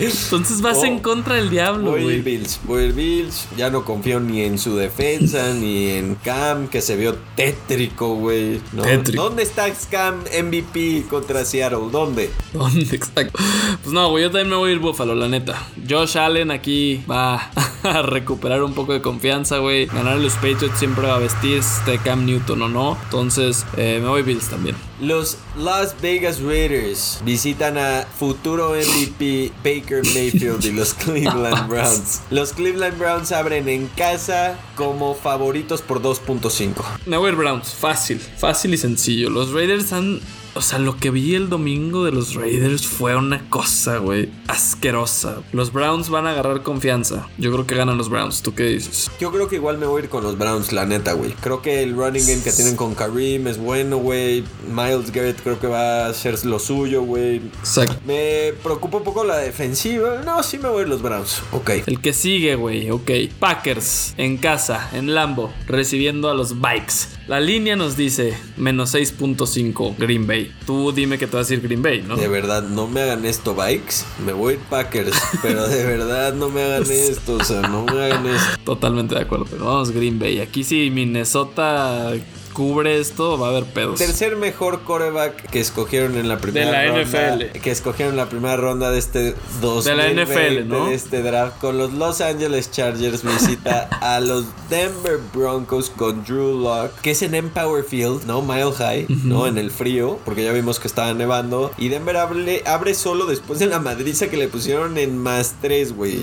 Entonces 0.01 0.61
vas 0.61 0.79
Oh. 0.79 0.85
en 0.85 0.99
contra 0.99 1.37
del 1.37 1.51
diablo, 1.51 1.93
Voy 1.93 2.01
a 2.01 2.03
güey. 2.05 2.17
ir 2.17 2.23
Bills, 2.25 2.61
voy 2.65 2.83
a 2.83 2.87
ir 2.87 2.93
Bills. 2.95 3.47
Ya 3.57 3.71
no 3.71 3.85
confío 3.85 4.19
ni 4.21 4.43
en 4.43 4.59
su 4.59 4.77
defensa, 4.77 5.53
ni 5.55 5.89
en 5.91 6.17
Cam, 6.17 6.69
que 6.69 6.81
se 6.83 6.97
vio 6.97 7.17
tétrico, 7.37 8.15
güey. 8.17 8.61
¿no? 8.73 8.83
Tétrico. 8.83 9.24
¿Dónde 9.25 9.43
está 9.43 9.73
Cam 9.91 10.19
MVP 10.19 11.07
contra 11.09 11.47
Seattle? 11.47 11.89
¿Dónde? 11.91 12.31
¿Dónde? 12.53 12.81
Exacto. 12.95 13.39
Pues 13.83 13.91
no, 13.91 14.11
güey, 14.11 14.25
yo 14.25 14.31
también 14.31 14.51
me 14.51 14.57
voy 14.57 14.69
a 14.69 14.73
ir 14.75 14.81
Buffalo, 14.81 15.15
la 15.15 15.29
neta. 15.29 15.67
Josh 15.89 16.19
Allen 16.19 16.51
aquí 16.51 17.03
va 17.11 17.51
a 17.83 18.03
recuperar 18.03 18.63
un 18.63 18.75
poco 18.75 18.93
de 18.93 19.01
confianza, 19.01 19.61
güey. 19.61 19.87
Ganar 19.87 20.13
a 20.13 20.17
los 20.17 20.35
Patriots 20.35 20.79
siempre 20.79 21.07
va 21.07 21.17
a 21.17 21.21
vestir 21.21 21.57
este 21.57 21.97
Cam 21.97 22.27
Newton 22.27 22.61
o 22.61 22.69
no. 22.69 22.99
Entonces, 23.05 23.65
eh, 23.79 23.99
me 24.03 24.11
voy 24.11 24.21
Bills 24.21 24.51
también. 24.51 24.77
Los 25.01 25.39
Las 25.59 26.01
Vegas 26.01 26.41
Raiders 26.41 27.21
visitan 27.25 27.77
a 27.79 28.03
futuro 28.19 28.75
MVP 28.75 29.53
Baker 29.65 30.05
Mayfield 30.15 30.65
y 30.65 30.73
los 30.73 30.95
Cleveland 31.05 31.69
Browns. 31.69 32.21
Los 32.31 32.53
Cleveland 32.53 32.99
Browns 32.99 33.33
abren 33.33 33.69
en 33.69 33.89
casa 33.89 34.59
como 34.77 35.15
favoritos 35.15 35.83
por 35.83 36.01
2.5. 36.01 36.75
Me 37.07 37.17
voy 37.17 37.27
a 37.27 37.33
ir 37.33 37.37
Browns. 37.37 37.75
Fácil, 37.75 38.21
fácil 38.21 38.75
y 38.75 38.79
sencillo. 38.79 39.31
Los 39.31 39.53
Raiders 39.53 39.93
han. 39.93 40.21
O 40.57 40.63
sea, 40.63 40.79
lo 40.79 40.97
que 40.97 41.11
vi 41.11 41.35
el 41.35 41.49
domingo 41.49 42.05
de 42.05 42.13
los 42.13 42.35
Raiders 42.35 42.87
fue 42.87 43.17
una 43.17 43.49
cosa, 43.51 43.99
güey, 43.99 44.31
asquerosa. 44.47 45.43
Los 45.53 45.73
Browns 45.73 46.11
van 46.11 46.29
a 46.29 46.31
agarrar 46.31 46.63
confianza. 46.63 47.27
Yo 47.39 47.53
creo 47.53 47.67
que 47.67 47.75
ganan 47.75 47.99
los 47.99 48.09
Browns. 48.09 48.41
¿Tú 48.41 48.55
qué 48.55 48.65
dices? 48.65 49.11
Yo 49.19 49.33
creo 49.33 49.49
que 49.49 49.57
igual 49.57 49.79
me 49.79 49.87
voy 49.87 50.03
a 50.03 50.05
ir 50.05 50.11
con 50.11 50.23
los 50.23 50.39
Browns, 50.39 50.71
la 50.71 50.87
neta, 50.87 51.15
güey. 51.15 51.33
Creo 51.41 51.61
que 51.61 51.83
el 51.83 51.97
running 51.97 52.25
game 52.25 52.43
que 52.43 52.53
tienen 52.53 52.77
con 52.77 52.95
Kareem 52.95 53.49
es 53.49 53.59
bueno, 53.59 53.97
güey. 53.97 54.45
Miles 54.69 55.11
Garrett 55.11 55.43
creo 55.43 55.59
que 55.59 55.67
va 55.67 56.07
a 56.07 56.09
hacer 56.11 56.45
lo 56.45 56.61
suyo, 56.61 57.03
güey. 57.03 57.39
Exacto. 57.59 57.97
Me 58.07 58.53
preocupa 58.63 58.99
un 58.99 59.05
poco 59.05 59.25
la 59.25 59.39
defensiva. 59.39 60.23
No, 60.25 60.41
sí 60.45 60.59
me 60.59 60.69
voy 60.69 60.81
a 60.81 60.83
ir 60.83 60.89
los 60.89 61.03
Browns. 61.03 61.43
Ok. 61.51 61.71
El 61.87 62.01
que 62.01 62.13
sigue, 62.13 62.55
güey, 62.55 62.91
ok. 62.93 63.11
Packers 63.41 64.15
en 64.19 64.37
casa, 64.37 64.89
en 64.93 65.15
Lambo, 65.15 65.53
recibiendo 65.67 66.31
a 66.31 66.35
los 66.35 66.61
Bikes. 66.61 67.09
La 67.27 67.41
línea 67.41 67.75
nos 67.75 67.97
dice 67.97 68.37
menos 68.59 68.95
6.5 68.95 69.97
Green 69.97 70.27
Bay. 70.27 70.53
Tú 70.67 70.93
dime 70.93 71.17
que 71.17 71.27
te 71.27 71.35
vas 71.35 71.49
a 71.49 71.55
ir 71.55 71.63
Green 71.63 71.81
Bay, 71.81 72.03
¿no? 72.03 72.17
De 72.17 72.29
verdad, 72.29 72.63
no 72.63 72.87
me 72.87 73.01
hagan 73.01 73.25
esto, 73.25 73.55
Bikes. 73.55 74.05
Me 74.27 74.35
voy 74.35 74.53
a 74.53 74.57
ir 74.57 74.63
Packers. 74.69 75.17
pero 75.43 75.67
de 75.67 75.87
verdad, 75.87 76.35
no 76.35 76.51
me 76.51 76.63
hagan 76.63 76.83
esto. 76.83 77.37
O 77.37 77.45
sea, 77.45 77.63
no 77.63 77.87
me 77.87 78.05
hagan 78.05 78.27
esto. 78.27 78.61
Totalmente 78.65 79.15
de 79.15 79.23
acuerdo. 79.23 79.47
Pero 79.51 79.65
vamos 79.65 79.91
Green 79.91 80.19
Bay. 80.19 80.41
Aquí 80.41 80.65
si 80.65 80.91
Minnesota 80.91 82.13
cubre 82.55 82.99
esto, 82.99 83.37
va 83.39 83.49
a 83.49 83.51
haber 83.51 83.65
pedos. 83.65 83.99
Tercer 83.99 84.37
mejor 84.37 84.83
coreback 84.85 85.51
que 85.51 85.61
escogieron 85.61 86.17
en 86.17 86.29
la 86.29 86.39
primera 86.39 86.71
la 86.71 86.87
ronda. 86.87 87.03
NFL. 87.03 87.59
Que 87.59 87.71
escogieron 87.71 88.15
en 88.15 88.17
la 88.17 88.29
primera 88.31 88.57
ronda 88.57 88.91
de 88.91 88.99
este 88.99 89.35
2020, 89.61 89.91
De 89.91 90.15
la 90.15 90.25
NFL, 90.25 90.69
¿no? 90.69 90.87
de 90.89 90.95
este 90.95 91.23
draft. 91.23 91.59
Con 91.59 91.77
los 91.77 91.93
Los 91.93 92.21
Angeles 92.23 92.71
Chargers 92.71 93.23
visita 93.23 93.89
a 94.01 94.21
los 94.21 94.47
Denver 94.71 95.19
Broncos 95.35 95.91
con 95.91 96.25
Drew 96.25 96.61
Lock. 96.63 96.93
Que 97.03 97.11
es 97.11 97.23
en 97.23 97.35
Empower 97.35 97.85
Field, 97.85 98.25
¿no? 98.27 98.41
Mile 98.41 98.73
High, 98.73 99.07
¿no? 99.25 99.47
En 99.47 99.59
el 99.59 99.71
frío. 99.71 100.19
Porque 100.25 100.45
ya 100.45 100.53
vimos 100.53 100.81
que 100.81 100.89
estaba 100.89 101.13
nevando. 101.13 101.73
Y 101.77 101.89
Denver 101.89 102.17
abre, 102.17 102.63
abre 102.67 102.95
solo 102.95 103.27
después 103.27 103.59
de 103.59 103.67
la 103.67 103.81
madriza 103.81 104.29
que 104.29 104.37
le 104.37 104.49
pusieron 104.49 104.97
en 104.97 105.19
más 105.19 105.57
3, 105.61 105.95
güey. 105.95 106.21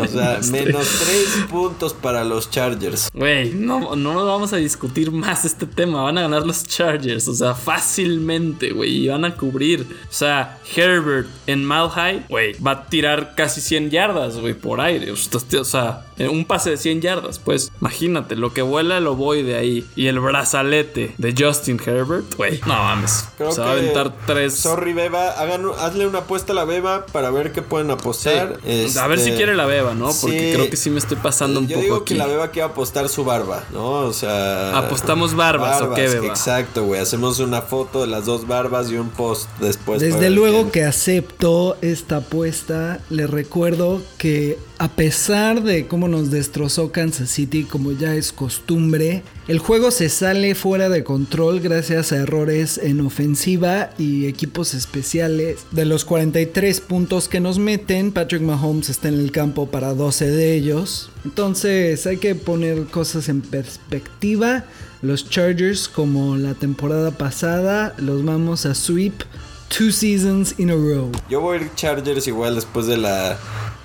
o 0.00 0.06
sea, 0.06 0.40
menos 0.50 0.88
3 1.04 1.46
puntos 1.50 1.92
para 1.92 2.24
los 2.24 2.50
Chargers. 2.50 3.10
Güey, 3.12 3.52
no, 3.52 3.94
no 3.94 4.24
vamos 4.24 4.52
a 4.52 4.56
discutir 4.56 5.10
más 5.18 5.44
este 5.44 5.66
tema. 5.66 6.02
Van 6.02 6.18
a 6.18 6.22
ganar 6.22 6.46
los 6.46 6.64
Chargers. 6.64 7.28
O 7.28 7.34
sea, 7.34 7.54
fácilmente, 7.54 8.70
güey. 8.70 9.04
Y 9.04 9.08
van 9.08 9.24
a 9.24 9.34
cubrir. 9.34 9.86
O 10.08 10.12
sea, 10.12 10.58
Herbert 10.74 11.28
en 11.46 11.66
Mile 11.66 12.24
güey, 12.28 12.54
va 12.60 12.72
a 12.72 12.86
tirar 12.86 13.34
casi 13.34 13.60
100 13.60 13.90
yardas, 13.90 14.36
güey, 14.36 14.54
por 14.54 14.80
aire. 14.80 15.12
O 15.12 15.64
sea, 15.64 16.07
un 16.18 16.44
pase 16.44 16.70
de 16.70 16.76
100 16.76 17.00
yardas. 17.00 17.38
Pues 17.38 17.70
imagínate, 17.80 18.34
lo 18.36 18.52
que 18.52 18.62
vuela 18.62 19.00
lo 19.00 19.14
voy 19.16 19.42
de 19.42 19.56
ahí. 19.56 19.86
Y 19.96 20.06
el 20.08 20.18
brazalete 20.20 21.14
de 21.18 21.34
Justin 21.38 21.80
Herbert, 21.84 22.34
güey. 22.36 22.60
No 22.66 22.74
mames. 22.74 23.28
Creo 23.36 23.52
Se 23.52 23.60
va 23.60 23.68
a 23.68 23.72
aventar 23.72 24.14
tres. 24.26 24.54
Sorry, 24.54 24.92
Beba. 24.92 25.30
Hagan, 25.32 25.66
hazle 25.78 26.06
una 26.06 26.20
apuesta 26.20 26.52
a 26.52 26.56
la 26.56 26.64
Beba 26.64 27.06
para 27.06 27.30
ver 27.30 27.52
qué 27.52 27.62
pueden 27.62 27.88
Sí. 27.88 27.92
apostar. 27.92 28.58
A 28.98 29.06
ver 29.06 29.18
si 29.18 29.24
Este, 29.30 29.36
quiere 29.36 29.54
la 29.54 29.66
beba, 29.66 29.94
¿no? 29.94 30.10
Porque 30.20 30.38
sí. 30.50 30.54
creo 30.54 30.70
que 30.70 30.76
sí 30.76 30.90
me 30.90 30.98
estoy 30.98 31.16
pasando 31.18 31.60
un 31.60 31.68
Yo 31.68 31.74
poco 31.76 31.84
digo 31.84 31.96
aquí. 31.96 32.14
que 32.14 32.18
la 32.18 32.26
Beba 32.26 32.48
quiere 32.50 32.68
apostar 32.68 33.08
su 33.08 33.24
barba, 33.24 33.64
¿no? 33.72 33.90
O 34.00 34.12
sea. 34.12 34.76
¿Apostamos 34.78 35.34
barbas 35.34 35.80
o 35.82 35.94
qué, 35.94 36.08
Beba? 36.08 36.26
Exacto, 36.26 36.84
güey. 36.84 37.00
Hacemos 37.00 37.38
una 37.38 37.62
foto 37.62 38.00
de 38.00 38.06
las 38.08 38.24
dos 38.26 38.46
barbas 38.46 38.90
y 38.90 38.96
un 38.96 39.10
post 39.10 39.48
después. 39.60 40.00
Desde 40.00 40.30
luego 40.30 40.62
quién- 40.62 40.70
que 40.70 40.84
acepto 40.84 41.76
esta 41.82 42.16
apuesta. 42.18 43.00
Le 43.10 43.26
recuerdo 43.26 44.00
que 44.18 44.58
a 44.78 44.88
pesar 44.88 45.62
de 45.62 45.86
cómo 45.86 46.07
nos 46.08 46.30
destrozó 46.30 46.90
Kansas 46.90 47.30
City, 47.30 47.64
como 47.64 47.92
ya 47.92 48.14
es 48.14 48.32
costumbre, 48.32 49.22
el 49.48 49.58
juego 49.58 49.90
se 49.90 50.10
sale 50.10 50.54
fuera 50.54 50.90
de 50.90 51.04
control 51.04 51.60
gracias 51.60 52.12
a 52.12 52.16
errores 52.16 52.76
en 52.76 53.00
ofensiva 53.00 53.90
y 53.96 54.26
equipos 54.26 54.74
especiales. 54.74 55.60
De 55.70 55.86
los 55.86 56.04
43 56.04 56.80
puntos 56.82 57.28
que 57.28 57.40
nos 57.40 57.58
meten, 57.58 58.12
Patrick 58.12 58.42
Mahomes 58.42 58.90
está 58.90 59.08
en 59.08 59.18
el 59.18 59.32
campo 59.32 59.70
para 59.70 59.94
12 59.94 60.30
de 60.30 60.54
ellos. 60.54 61.10
Entonces 61.24 62.06
hay 62.06 62.18
que 62.18 62.34
poner 62.34 62.84
cosas 62.86 63.30
en 63.30 63.40
perspectiva. 63.40 64.66
Los 65.00 65.30
Chargers, 65.30 65.88
como 65.88 66.36
la 66.36 66.52
temporada 66.54 67.12
pasada, 67.12 67.94
los 67.96 68.24
vamos 68.24 68.66
a 68.66 68.74
sweep 68.74 69.22
two 69.68 69.90
seasons 69.90 70.58
in 70.58 70.70
a 70.70 70.74
row. 70.74 71.10
Yo 71.30 71.40
voy 71.40 71.58
a 71.58 71.60
ir 71.62 71.70
Chargers 71.74 72.26
igual 72.26 72.54
después 72.54 72.86
de 72.86 72.96
la 72.96 73.38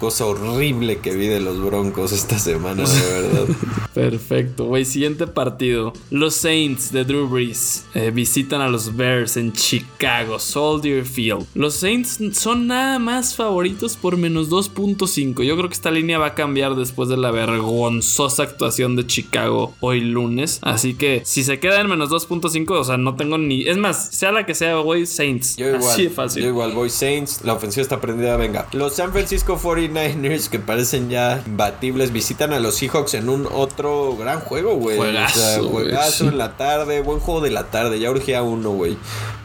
cosa 0.04 0.26
horrible 0.26 0.98
que 0.98 1.16
vi 1.16 1.28
de 1.28 1.40
los 1.40 1.64
Broncos 1.64 2.12
esta 2.12 2.38
semana, 2.38 2.84
de 2.84 3.22
verdad. 3.22 3.56
Perfecto, 3.94 4.66
güey. 4.66 4.84
Siguiente 4.84 5.28
partido. 5.28 5.94
Los 6.12 6.36
Saints 6.36 6.92
de 6.92 7.06
Drew 7.06 7.26
Brees 7.30 7.86
eh, 7.94 8.12
visitan 8.12 8.60
a 8.60 8.68
los 8.68 8.98
Bears 8.98 9.38
en 9.38 9.54
Chicago, 9.54 10.40
Soldier 10.40 11.06
Field. 11.06 11.46
Los 11.56 11.76
Saints 11.76 12.20
son 12.34 12.68
nada 12.68 13.00
más 13.00 13.34
favoritos 13.38 13.96
por 13.96 14.18
menos 14.18 14.50
2.5. 14.50 15.42
Yo 15.44 15.56
creo 15.56 15.70
que 15.70 15.74
esta 15.74 15.90
línea 15.90 16.20
va 16.20 16.28
a 16.28 16.36
cambiar 16.36 16.76
después 16.76 17.08
de 17.08 17.16
la 17.16 17.32
vergonzosa 17.32 18.44
actuación 18.44 18.98
de 18.98 19.08
Chicago 19.08 19.74
hoy 19.80 20.02
lunes. 20.02 20.60
Así 20.64 20.96
que 20.96 21.22
si 21.24 21.46
se 21.46 21.62
queda 21.62 21.80
en 21.80 21.88
menos 21.88 22.10
2.5, 22.10 22.72
o 22.72 22.84
sea, 22.84 22.98
no 22.98 23.16
tengo 23.16 23.38
ni. 23.38 23.70
Es 23.70 23.78
más, 23.78 24.10
sea 24.14 24.34
la 24.34 24.46
que 24.46 24.54
sea, 24.54 24.76
güey, 24.76 25.06
Saints. 25.06 25.56
Yo 25.56 25.68
igual, 25.68 25.94
Así 25.94 26.04
de 26.04 26.10
fácil. 26.10 26.44
yo 26.44 26.50
igual 26.50 26.74
voy 26.74 26.90
Saints, 26.90 27.40
la 27.46 27.54
ofensiva 27.54 27.84
está 27.84 28.02
prendida, 28.02 28.36
venga. 28.36 28.68
Los 28.74 28.96
San 28.96 29.14
Francisco 29.14 29.58
49ers 29.58 29.93
49ers, 29.94 30.50
que 30.50 30.60
parecen 30.60 31.10
ya 31.10 31.42
imbatibles, 31.46 32.12
visitan 32.12 32.54
a 32.54 32.60
los 32.60 32.76
Seahawks 32.76 33.14
en 33.14 33.30
un 33.30 33.48
otro 33.52 34.16
gran 34.16 34.40
juego, 34.40 34.76
güey. 34.76 34.98
Juegazo, 34.98 35.40
o 35.40 35.42
sea, 35.42 35.58
güey, 35.60 35.72
juegazo 35.72 36.24
sí. 36.24 36.28
en 36.28 36.38
la 36.38 36.58
tarde, 36.58 37.02
buen 37.02 37.20
juego 37.20 37.42
de 37.42 37.52
la 37.52 37.66
tarde. 37.66 38.00
Ya 38.00 38.12
urgía 38.12 38.44
uno, 38.44 38.72
güey. 38.72 38.98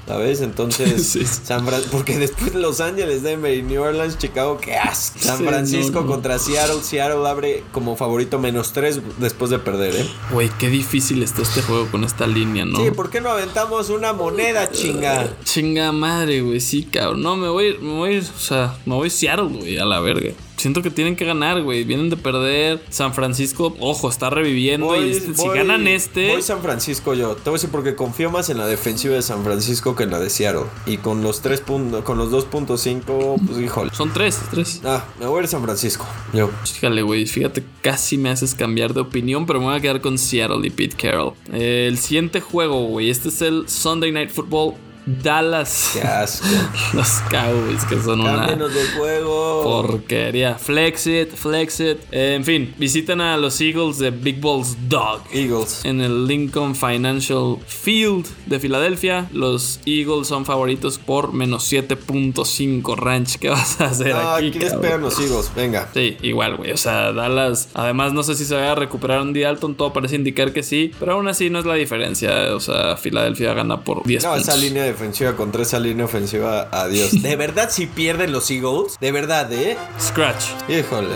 ¿Sabes? 0.09 0.41
Entonces, 0.41 1.07
Sí. 1.13 1.25
San 1.25 1.67
Fran- 1.67 1.83
porque 1.93 2.19
después 2.19 2.55
Los 2.55 2.81
Ángeles, 2.81 3.23
Denver 3.23 3.55
y 3.55 3.63
New 3.63 3.83
Orleans, 3.83 4.17
Chicago, 4.19 4.59
qué 4.59 4.75
asco. 4.77 5.19
San 5.21 5.39
Sí, 5.39 5.45
Francisco 5.45 6.01
no, 6.01 6.01
no. 6.01 6.07
contra 6.13 6.39
Seattle. 6.39 6.83
Seattle 6.83 7.29
abre 7.29 7.63
como 7.73 7.95
favorito 7.95 8.39
menos 8.39 8.73
tres 8.73 9.01
después 9.19 9.51
de 9.51 9.59
perder, 9.59 9.95
¿eh? 9.97 10.09
Güey, 10.33 10.49
qué 10.59 10.71
difícil 10.71 11.23
está 11.23 11.43
este 11.43 11.61
juego 11.63 11.87
con 11.91 12.05
esta 12.05 12.27
línea, 12.27 12.65
¿no? 12.65 12.83
Sí, 12.83 12.91
¿por 12.91 13.11
qué 13.11 13.21
no 13.21 13.31
aventamos 13.31 13.91
una 13.91 14.13
moneda, 14.15 14.71
chinga? 14.71 15.29
Chinga 15.45 15.93
madre, 15.93 16.41
güey, 16.41 16.61
sí, 16.61 16.85
cabrón. 16.85 17.23
No, 17.23 17.37
me 17.37 17.49
voy, 17.49 17.77
me 17.79 17.93
voy, 17.93 18.19
o 18.19 18.39
sea, 18.41 18.75
me 18.87 18.95
voy 18.95 19.11
Seattle, 19.11 19.49
güey, 19.59 19.79
a 19.79 19.85
la 19.85 20.01
verga. 20.01 20.33
Siento 20.59 20.83
que 20.83 20.91
tienen 20.91 21.17
que 21.17 21.25
ganar, 21.25 21.63
güey. 21.63 21.85
Vienen 21.85 22.11
de 22.11 22.17
perder. 22.17 22.83
San 22.91 23.15
Francisco, 23.15 23.75
ojo, 23.81 24.09
está 24.11 24.29
reviviendo. 24.29 24.95
y 25.03 25.15
si 25.15 25.33
voy- 25.33 25.57
ganan 25.57 25.87
este. 25.89 26.29
Voy 26.33 26.43
San 26.43 26.61
Francisco 26.61 27.15
yo. 27.15 27.35
Te 27.37 27.49
voy 27.49 27.53
a 27.53 27.59
decir 27.59 27.71
porque 27.71 27.95
confío 27.95 28.31
más 28.31 28.51
en 28.51 28.59
la 28.59 28.67
defensiva 28.67 29.15
de 29.15 29.23
San 29.23 29.45
Francisco 29.45 29.95
que 29.97 30.03
en 30.05 30.11
la 30.11 30.19
de 30.21 30.29
Seattle. 30.31 30.65
Y 30.87 30.99
con 30.99 31.23
los 31.23 31.41
tres 31.41 31.61
puntos, 31.61 32.03
con 32.05 32.19
los 32.19 32.31
2.5, 32.31 33.37
pues 33.47 33.59
híjole. 33.61 33.91
Son 33.95 34.13
tres, 34.13 34.39
tres. 34.51 34.81
Ah, 34.85 35.05
me 35.21 35.27
voy 35.27 35.37
a 35.37 35.41
ir 35.41 35.45
a 35.47 35.49
San 35.49 35.63
Francisco. 35.63 36.07
Yo. 36.33 36.51
Fíjale, 36.65 37.03
güey, 37.03 37.27
fíjate, 37.27 37.63
casi 37.83 38.19
me 38.19 38.31
haces 38.31 38.55
cambiar 38.55 38.95
de 38.95 39.01
opinión, 39.01 39.47
pero 39.47 39.61
me 39.61 39.67
voy 39.67 39.77
a 39.77 39.81
quedar 39.81 40.01
con 40.01 40.19
Seattle 40.19 40.67
y 40.67 40.71
Pete 40.71 40.97
Carroll. 40.97 41.35
Eh, 41.53 41.87
el 41.89 41.99
siguiente 41.99 42.41
juego, 42.41 42.85
güey, 42.87 43.11
este 43.11 43.29
es 43.29 43.41
el 43.43 43.69
Sunday 43.69 44.13
Night 44.13 44.31
Football 44.31 44.75
Dallas. 45.23 45.91
Qué 45.95 46.03
asco. 46.03 46.47
Los 46.95 47.09
Cowboys, 47.31 47.85
que 47.85 48.01
son 48.03 48.21
una 48.21 48.47
de 48.47 48.87
juego. 48.97 49.63
porquería. 49.63 50.57
Flex 50.57 51.07
it, 51.07 51.31
flex 51.35 51.81
it. 51.81 51.99
Eh, 52.13 52.35
en 52.37 52.45
fin, 52.45 52.75
visitan 52.79 53.21
a 53.21 53.37
los 53.37 53.61
Eagles 53.61 53.99
de 53.99 54.11
Big 54.11 54.41
Balls 54.41 54.77
Dog. 54.89 55.23
Eagles. 55.33 55.85
En 55.85 56.01
el 56.01 56.27
Lincoln 56.27 56.75
Financial 56.75 57.57
Field 57.67 58.27
de 58.47 58.61
Filadelfia, 58.61 59.29
los 59.33 59.81
Eagles 59.87 60.29
son 60.29 60.45
favoritos 60.45 60.99
por 60.99 61.33
menos 61.33 61.71
7.5 61.73 62.97
ranch. 62.97 63.37
¿Qué 63.39 63.49
vas 63.49 63.81
a 63.81 63.87
hacer 63.87 64.15
No, 64.15 64.31
aquí? 64.35 64.49
aquí 64.49 64.59
les 64.59 64.75
pegan 64.75 65.01
los 65.01 65.19
Eagles. 65.19 65.51
Venga. 65.55 65.89
Sí, 65.95 66.17
igual, 66.23 66.57
güey. 66.57 66.73
O 66.73 66.77
sea, 66.77 67.13
Dallas. 67.13 67.69
Además, 67.75 68.13
no 68.13 68.23
sé 68.23 68.35
si 68.35 68.45
se 68.45 68.55
vaya 68.55 68.73
a 68.73 68.75
recuperar 68.75 69.21
un 69.23 69.33
día 69.33 69.49
Alton. 69.49 69.75
Todo 69.77 69.93
parece 69.93 70.17
indicar 70.17 70.53
que 70.53 70.63
sí. 70.63 70.93
Pero 70.99 71.13
aún 71.15 71.29
así 71.29 71.51
no 71.51 71.59
es 71.59 71.65
la 71.67 71.75
diferencia. 71.75 72.55
O 72.55 72.61
sea, 72.61 72.97
Filadelfia 72.97 73.55
gana 73.55 73.81
por 73.85 74.05
10 74.05 74.25
No, 74.25 74.31
puntos. 74.31 74.49
esa 74.49 74.57
línea 74.57 74.85
defensiva 74.99 75.35
contra 75.37 75.63
esa 75.63 75.79
línea 75.79 76.05
ofensiva, 76.05 76.69
adiós. 76.73 77.23
De 77.23 77.37
verdad, 77.37 77.71
si 77.71 77.87
pierden 77.87 78.33
los 78.33 78.51
Eagles, 78.51 78.99
de 79.01 79.13
verdad, 79.13 79.53
¿eh? 79.53 79.77
Scratch. 80.01 80.45
Híjole. 80.69 81.15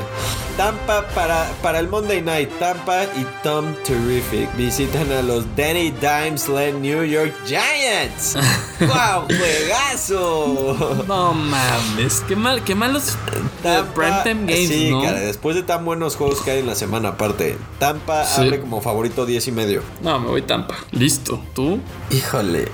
Tampa 0.56 1.06
para, 1.14 1.50
para 1.62 1.78
el 1.80 1.88
Monday 1.88 2.20
Night. 2.20 2.50
Tampa 2.58 3.04
y 3.04 3.26
Tom 3.42 3.74
Terrific 3.84 4.54
visitan 4.56 5.10
a 5.10 5.22
los 5.22 5.44
Danny 5.56 5.90
Dimes 5.92 6.48
led 6.48 6.74
New 6.74 7.02
York 7.04 7.32
Giants. 7.46 8.36
¡Wow! 8.80 9.26
¡Juegazo! 9.26 11.04
No 11.08 11.32
mames. 11.34 12.22
Qué 12.28 12.36
mal, 12.36 12.62
qué 12.64 12.74
malos 12.74 13.16
Tampa- 13.62 13.94
primetime 13.94 14.52
games, 14.52 14.68
sí, 14.68 14.90
¿no? 14.90 15.02
cara, 15.02 15.20
después 15.20 15.56
de 15.56 15.62
tan 15.62 15.84
buenos 15.84 16.16
juegos 16.16 16.40
que 16.42 16.50
hay 16.52 16.58
en 16.60 16.66
la 16.66 16.74
semana 16.74 17.10
aparte, 17.10 17.56
Tampa 17.78 18.24
Sí. 18.26 18.42
abre 18.42 18.60
como 18.60 18.80
favorito 18.80 19.24
10 19.26 19.48
y 19.48 19.52
medio. 19.52 19.82
No, 20.02 20.18
me 20.20 20.28
voy 20.28 20.42
Tampa. 20.42 20.76
Listo. 20.90 21.40
¿Tú? 21.54 21.80
Híjole, 22.10 22.68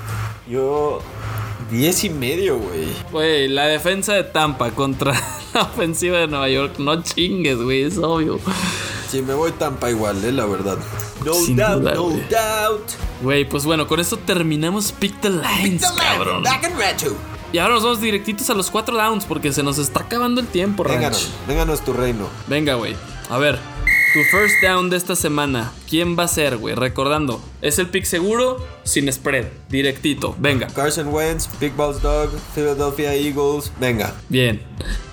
yo 0.49 0.99
10 1.71 2.03
y 2.05 2.09
medio, 2.09 2.57
güey. 2.57 2.87
Güey, 3.11 3.47
la 3.47 3.67
defensa 3.67 4.13
de 4.13 4.23
Tampa 4.23 4.71
contra 4.71 5.13
la 5.53 5.61
ofensiva 5.61 6.17
de 6.19 6.27
Nueva 6.27 6.49
York. 6.49 6.79
No 6.79 7.01
chingues, 7.03 7.57
güey. 7.57 7.83
Es 7.83 7.97
obvio. 7.97 8.39
Sí, 9.09 9.21
me 9.21 9.33
voy 9.33 9.51
Tampa 9.51 9.89
igual, 9.89 10.23
eh, 10.23 10.31
la 10.31 10.45
verdad. 10.45 10.77
No 11.25 11.33
Sin 11.33 11.55
doubt, 11.57 11.81
duda, 11.81 11.93
no 11.93 12.03
güey. 12.03 12.23
doubt. 12.29 12.89
Güey, 13.21 13.45
pues 13.49 13.65
bueno, 13.65 13.87
con 13.87 13.99
esto 13.99 14.17
terminamos 14.17 14.91
Pick 14.91 15.19
the 15.21 15.29
Lines, 15.29 15.85
cabrón. 15.85 16.43
Back 16.43 16.65
and 16.65 16.77
retro. 16.77 17.13
Y 17.51 17.57
ahora 17.57 17.73
nos 17.75 17.83
vamos 17.83 18.01
directitos 18.01 18.49
a 18.49 18.53
los 18.53 18.69
cuatro 18.69 18.95
downs 18.95 19.25
porque 19.25 19.51
se 19.51 19.63
nos 19.63 19.77
está 19.79 20.01
acabando 20.01 20.39
el 20.39 20.47
tiempo, 20.47 20.83
Ranch. 20.83 20.95
Vénganos, 20.97 21.29
vénganos 21.47 21.81
tu 21.81 21.93
reino. 21.93 22.27
Venga, 22.47 22.75
güey. 22.75 22.95
A 23.29 23.37
ver, 23.39 23.57
tu 24.13 24.19
first 24.31 24.55
down 24.61 24.89
de 24.91 24.97
esta 24.97 25.15
semana, 25.15 25.71
¿quién 25.89 26.17
va 26.17 26.23
a 26.23 26.27
ser, 26.27 26.57
güey? 26.57 26.75
Recordando, 26.75 27.41
es 27.61 27.77
el 27.79 27.87
pick 27.87 28.05
seguro, 28.05 28.65
sin 28.83 29.11
spread, 29.11 29.45
directito. 29.69 30.35
Venga. 30.39 30.67
Carson 30.67 31.07
Wentz, 31.09 31.49
Big 31.59 31.75
Balls 31.75 32.01
Dog, 32.01 32.29
Philadelphia 32.55 33.13
Eagles. 33.13 33.71
Venga. 33.79 34.13
Bien. 34.29 34.61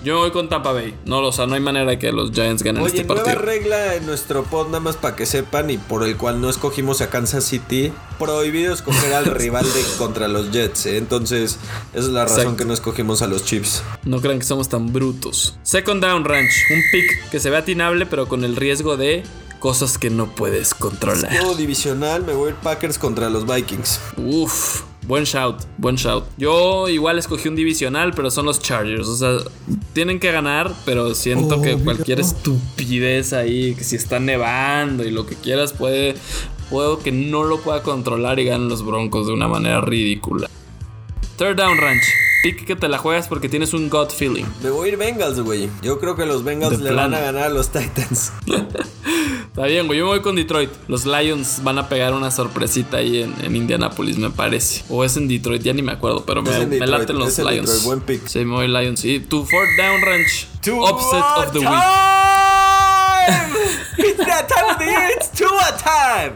Yo 0.03 0.19
voy 0.19 0.31
con 0.31 0.47
Tampa 0.47 0.71
Bay. 0.71 0.95
No, 1.05 1.19
o 1.19 1.31
sea, 1.33 1.45
no 1.45 1.55
hay 1.55 1.59
manera 1.59 1.89
de 1.89 1.99
que 1.99 2.11
los 2.13 2.31
Giants 2.31 2.63
ganen 2.63 2.81
Oye, 2.81 2.95
este 2.95 3.07
nueva 3.07 3.23
partido. 3.23 3.41
regla 3.45 3.95
en 3.95 4.05
nuestro 4.05 4.43
pod, 4.45 4.67
nada 4.67 4.79
más 4.79 4.95
para 4.95 5.15
que 5.17 5.25
sepan, 5.25 5.69
y 5.69 5.77
por 5.77 6.03
el 6.07 6.15
cual 6.15 6.39
no 6.39 6.49
escogimos 6.49 7.01
a 7.01 7.09
Kansas 7.09 7.43
City. 7.43 7.91
Prohibido 8.17 8.73
escoger 8.73 9.13
al 9.13 9.25
rival 9.35 9.65
de 9.65 9.83
contra 9.97 10.27
los 10.29 10.51
Jets, 10.51 10.85
¿eh? 10.85 10.97
Entonces, 10.97 11.59
esa 11.93 11.99
es 11.99 12.05
la 12.07 12.23
razón 12.23 12.39
Exacto. 12.39 12.57
que 12.57 12.65
no 12.65 12.73
escogimos 12.73 13.21
a 13.21 13.27
los 13.27 13.43
Chiefs. 13.43 13.83
No 14.05 14.21
crean 14.21 14.39
que 14.39 14.45
somos 14.45 14.69
tan 14.69 14.93
brutos. 14.93 15.57
Second 15.63 16.01
down, 16.01 16.23
Ranch. 16.23 16.53
Un 16.71 16.81
pick 16.91 17.29
que 17.29 17.39
se 17.41 17.49
ve 17.49 17.57
atinable, 17.57 18.05
pero 18.05 18.27
con 18.29 18.45
el 18.45 18.55
riesgo 18.55 18.95
de 18.95 19.23
cosas 19.59 19.97
que 19.97 20.09
no 20.09 20.27
puedes 20.35 20.73
controlar. 20.73 21.31
Juego 21.31 21.55
divisional, 21.55 22.23
me 22.23 22.33
voy 22.33 22.47
a 22.47 22.49
ir 22.51 22.55
Packers 22.57 22.97
contra 22.97 23.29
los 23.29 23.45
Vikings. 23.45 23.99
Uf, 24.17 24.83
buen 25.07 25.23
shout, 25.23 25.63
buen 25.77 25.95
shout. 25.95 26.25
Yo 26.37 26.87
igual 26.89 27.17
escogí 27.17 27.47
un 27.47 27.55
divisional, 27.55 28.13
pero 28.13 28.29
son 28.31 28.45
los 28.45 28.59
Chargers. 28.59 29.07
O 29.07 29.15
sea, 29.15 29.37
tienen 29.93 30.19
que 30.19 30.31
ganar, 30.31 30.73
pero 30.85 31.13
siento 31.15 31.61
que 31.61 31.73
Obvio. 31.73 31.83
cualquier 31.85 32.19
estupidez 32.19 33.33
ahí, 33.33 33.75
que 33.75 33.83
si 33.83 33.95
está 33.95 34.19
nevando 34.19 35.03
y 35.03 35.11
lo 35.11 35.25
que 35.25 35.35
quieras, 35.35 35.73
puede. 35.73 36.15
Puedo 36.69 36.99
que 36.99 37.13
no 37.13 37.45
lo 37.45 37.61
pueda 37.61 37.81
controlar 37.81 38.39
y 38.39 38.45
ganen 38.45 38.67
los 38.67 38.85
Broncos 38.85 39.27
de 39.27 39.33
una 39.33 39.47
manera 39.47 39.79
ridícula. 39.79 40.49
Third 41.37 41.55
down, 41.55 41.77
Ranch. 41.77 42.03
Pick 42.43 42.65
que 42.65 42.75
te 42.75 42.87
la 42.87 42.97
juegas 42.97 43.27
porque 43.27 43.49
tienes 43.49 43.73
un 43.73 43.89
gut 43.89 44.11
feeling. 44.11 44.45
Me 44.61 44.69
voy 44.69 44.89
a 44.89 44.91
ir 44.91 44.97
Bengals, 44.97 45.39
güey. 45.39 45.69
Yo 45.81 45.99
creo 45.99 46.15
que 46.15 46.25
los 46.25 46.43
Bengals 46.43 46.77
De 46.77 46.83
le 46.85 46.91
van 46.91 47.09
plano. 47.09 47.17
a 47.17 47.19
ganar 47.31 47.43
a 47.45 47.49
los 47.49 47.69
Titans. 47.69 48.31
Está 49.47 49.65
bien, 49.65 49.87
güey. 49.87 49.97
Yo 49.99 50.05
me 50.05 50.11
voy 50.11 50.21
con 50.21 50.35
Detroit. 50.35 50.69
Los 50.87 51.05
Lions 51.05 51.63
van 51.63 51.79
a 51.79 51.89
pegar 51.89 52.13
una 52.13 52.29
sorpresita 52.29 52.97
ahí 52.97 53.23
en, 53.23 53.33
en 53.43 53.55
Indianapolis, 53.55 54.17
me 54.19 54.29
parece. 54.29 54.83
O 54.89 55.03
es 55.03 55.17
en 55.17 55.27
Detroit, 55.27 55.63
ya 55.63 55.73
ni 55.73 55.81
me 55.81 55.91
acuerdo, 55.93 56.25
pero 56.25 56.43
me, 56.43 56.65
me 56.67 56.85
laten 56.85 57.17
los 57.17 57.37
Lions. 57.39 57.61
Detroit, 57.67 57.83
buen 57.83 58.01
pick. 58.01 58.27
Sí, 58.27 58.45
me 58.45 58.53
voy 58.53 58.67
Lions. 58.67 58.99
Sí, 58.99 59.19
tu 59.19 59.43
fourth 59.45 59.69
down 59.77 60.01
ranch. 60.03 60.47
Two 60.61 60.79
Upset 60.83 61.23
of 61.37 61.51
the 61.53 61.59
week. 61.59 61.67
time! 61.69 63.53
It's 63.97 64.17
that 64.25 64.47
time 64.47 64.69
of 64.73 64.77
the 64.77 64.85
year, 64.85 65.09
it's 65.17 65.29
two 65.31 65.47
a 65.47 65.71
time! 65.75 66.35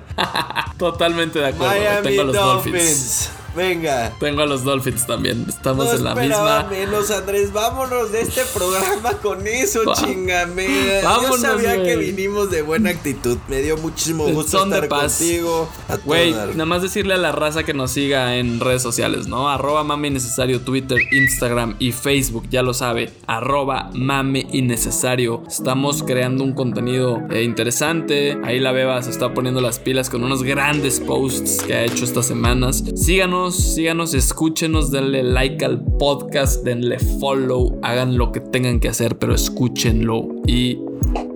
Totalmente 0.80 1.38
de 1.40 1.46
acuerdo. 1.48 1.76
Miami 1.76 2.08
Tengo 2.08 2.22
a 2.22 2.26
los 2.26 2.36
Dolphins. 2.36 2.74
Dolphins. 2.74 3.30
Venga. 3.56 4.14
Tengo 4.20 4.42
a 4.42 4.46
los 4.46 4.64
Dolphins 4.64 5.06
también. 5.06 5.46
Estamos 5.48 5.86
No 5.86 5.94
en 5.94 6.04
la 6.04 6.16
misma. 6.16 6.68
menos, 6.70 7.12
Andrés. 7.12 7.52
Vámonos 7.52 8.12
de 8.12 8.22
este 8.22 8.42
programa 8.54 9.12
con 9.22 9.46
eso, 9.46 9.82
Va- 9.88 9.94
chingame. 9.96 10.68
Yo 11.02 11.08
Vámonos, 11.10 11.40
sabía 11.42 11.82
que 11.84 11.98
vinimos 11.98 12.50
de 12.50 12.62
buena 12.62 12.90
actitud. 12.92 13.38
Me 13.50 13.62
dio 13.62 13.78
muchísimo 13.78 14.26
gusto 14.28 14.60
son 14.60 14.70
de 14.70 14.76
estar 14.78 14.90
paz. 14.90 15.18
contigo. 15.18 15.70
Güey, 16.06 16.32
nada 16.32 16.66
más 16.66 16.82
decirle 16.82 17.14
a 17.16 17.18
la 17.18 17.32
raza 17.32 17.64
que 17.64 17.74
nos 17.74 17.92
siga 17.92 18.38
en 18.38 18.60
redes 18.60 18.82
sociales, 18.82 19.28
¿no? 19.28 19.50
Arroba 19.50 19.84
mame 19.84 20.08
innecesario, 20.10 20.62
Twitter, 20.62 20.98
Instagram 21.12 21.76
y 21.80 21.92
Facebook, 21.92 22.46
ya 22.50 22.62
lo 22.64 22.74
sabe. 22.74 23.12
Arroba 23.28 23.90
mame 23.94 24.48
innecesario. 24.52 25.44
Estamos 25.48 26.04
creando 26.04 26.44
un 26.44 26.54
contenido 26.54 27.18
eh, 27.32 27.44
interesante. 27.44 28.38
Ahí 28.44 28.60
la 28.60 28.72
beba 28.72 29.02
se 29.04 29.10
está 29.10 29.34
poniendo 29.34 29.60
las 29.62 29.80
pilas 29.80 30.10
con 30.10 30.24
unos 30.24 30.44
grandes 30.44 31.00
posts 31.00 31.64
que 31.64 31.74
ha 31.74 31.84
hecho 31.84 32.06
estas 32.06 32.26
semanas. 32.28 32.84
Síganos, 32.96 33.41
síganos, 33.50 34.14
escúchenos, 34.14 34.92
denle 34.92 35.24
like 35.24 35.66
al 35.66 35.84
podcast, 35.98 36.64
denle 36.64 37.00
follow, 37.00 37.80
hagan 37.82 38.18
lo 38.18 38.32
que 38.32 38.40
tengan 38.40 38.80
que 38.80 38.90
hacer, 38.90 39.18
pero 39.18 39.34
escúchenlo. 39.34 40.28
Y 40.46 40.78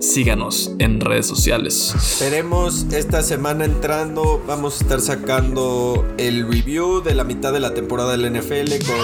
síganos 0.00 0.70
en 0.78 1.00
redes 1.00 1.26
sociales. 1.26 1.94
Esperemos 1.94 2.86
esta 2.92 3.22
semana 3.22 3.64
entrando. 3.64 4.42
Vamos 4.46 4.80
a 4.80 4.84
estar 4.84 5.00
sacando 5.00 6.04
el 6.18 6.46
review 6.50 7.02
de 7.02 7.14
la 7.14 7.24
mitad 7.24 7.52
de 7.52 7.60
la 7.60 7.74
temporada 7.74 8.16
del 8.16 8.30
NFL 8.32 8.70
con 8.86 8.96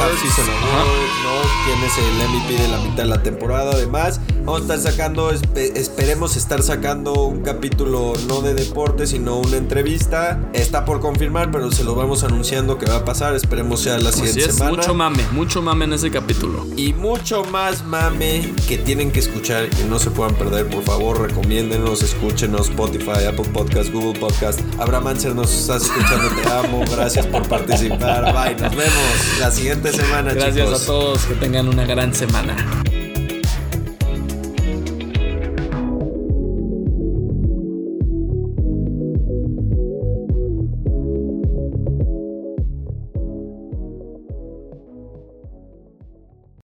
Half 0.00 0.20
Season 0.22 0.46
Award, 0.48 0.86
¿no? 1.24 1.40
Quién 1.66 1.84
es 1.84 1.98
el 1.98 2.28
MVP 2.28 2.62
de 2.62 2.68
la 2.68 2.78
mitad 2.78 3.02
de 3.02 3.08
la 3.08 3.22
temporada. 3.22 3.72
Además, 3.72 4.20
vamos 4.44 4.60
a 4.60 4.74
estar 4.74 4.92
sacando, 4.92 5.30
espe- 5.32 5.76
esperemos 5.76 6.36
estar 6.36 6.62
sacando 6.62 7.12
un 7.24 7.42
capítulo 7.42 8.12
no 8.28 8.40
de 8.40 8.54
deporte, 8.54 9.06
sino 9.06 9.36
una 9.38 9.56
entrevista. 9.56 10.40
Está 10.52 10.84
por 10.84 11.00
confirmar, 11.00 11.50
pero 11.50 11.70
se 11.72 11.84
lo 11.84 11.94
vamos 11.94 12.22
anunciando 12.24 12.78
que 12.78 12.86
va 12.86 12.96
a 12.96 13.04
pasar. 13.04 13.34
Esperemos 13.34 13.80
sea 13.80 13.98
la 13.98 14.10
Así 14.10 14.20
siguiente 14.20 14.50
es, 14.50 14.54
semana. 14.56 14.76
mucho 14.76 14.94
mame, 14.94 15.24
mucho 15.32 15.60
mame 15.62 15.84
en 15.86 15.92
ese 15.94 16.10
capítulo. 16.10 16.66
y 16.76 16.92
mucho 16.92 17.44
más 17.44 17.84
mame 17.84 18.52
que 18.68 18.78
tienen 18.78 19.10
que 19.10 19.20
escuchar 19.20 19.68
y 19.84 19.88
no 19.88 19.98
se 19.98 20.10
puedan 20.30 20.50
perder. 20.50 20.70
Por 20.70 20.82
favor, 20.84 21.20
recomiéndenos, 21.20 22.02
escúchenos 22.02 22.68
Spotify, 22.68 23.24
Apple 23.28 23.46
Podcast, 23.52 23.92
Google 23.92 24.18
Podcast. 24.18 24.60
Abraham 24.78 25.08
Anser 25.08 25.34
nos 25.34 25.52
estás 25.52 25.82
escuchando, 25.84 26.28
te 26.42 26.48
amo. 26.50 26.84
Gracias 26.90 27.26
por 27.26 27.46
participar. 27.48 28.32
Bye, 28.32 28.56
nos 28.60 28.74
vemos 28.74 29.38
la 29.40 29.50
siguiente 29.50 29.92
semana, 29.92 30.32
Gracias 30.32 30.66
chicos. 30.66 30.82
a 30.82 30.86
todos, 30.86 31.24
que 31.24 31.34
tengan 31.34 31.68
una 31.68 31.84
gran 31.84 32.14
semana. 32.14 32.56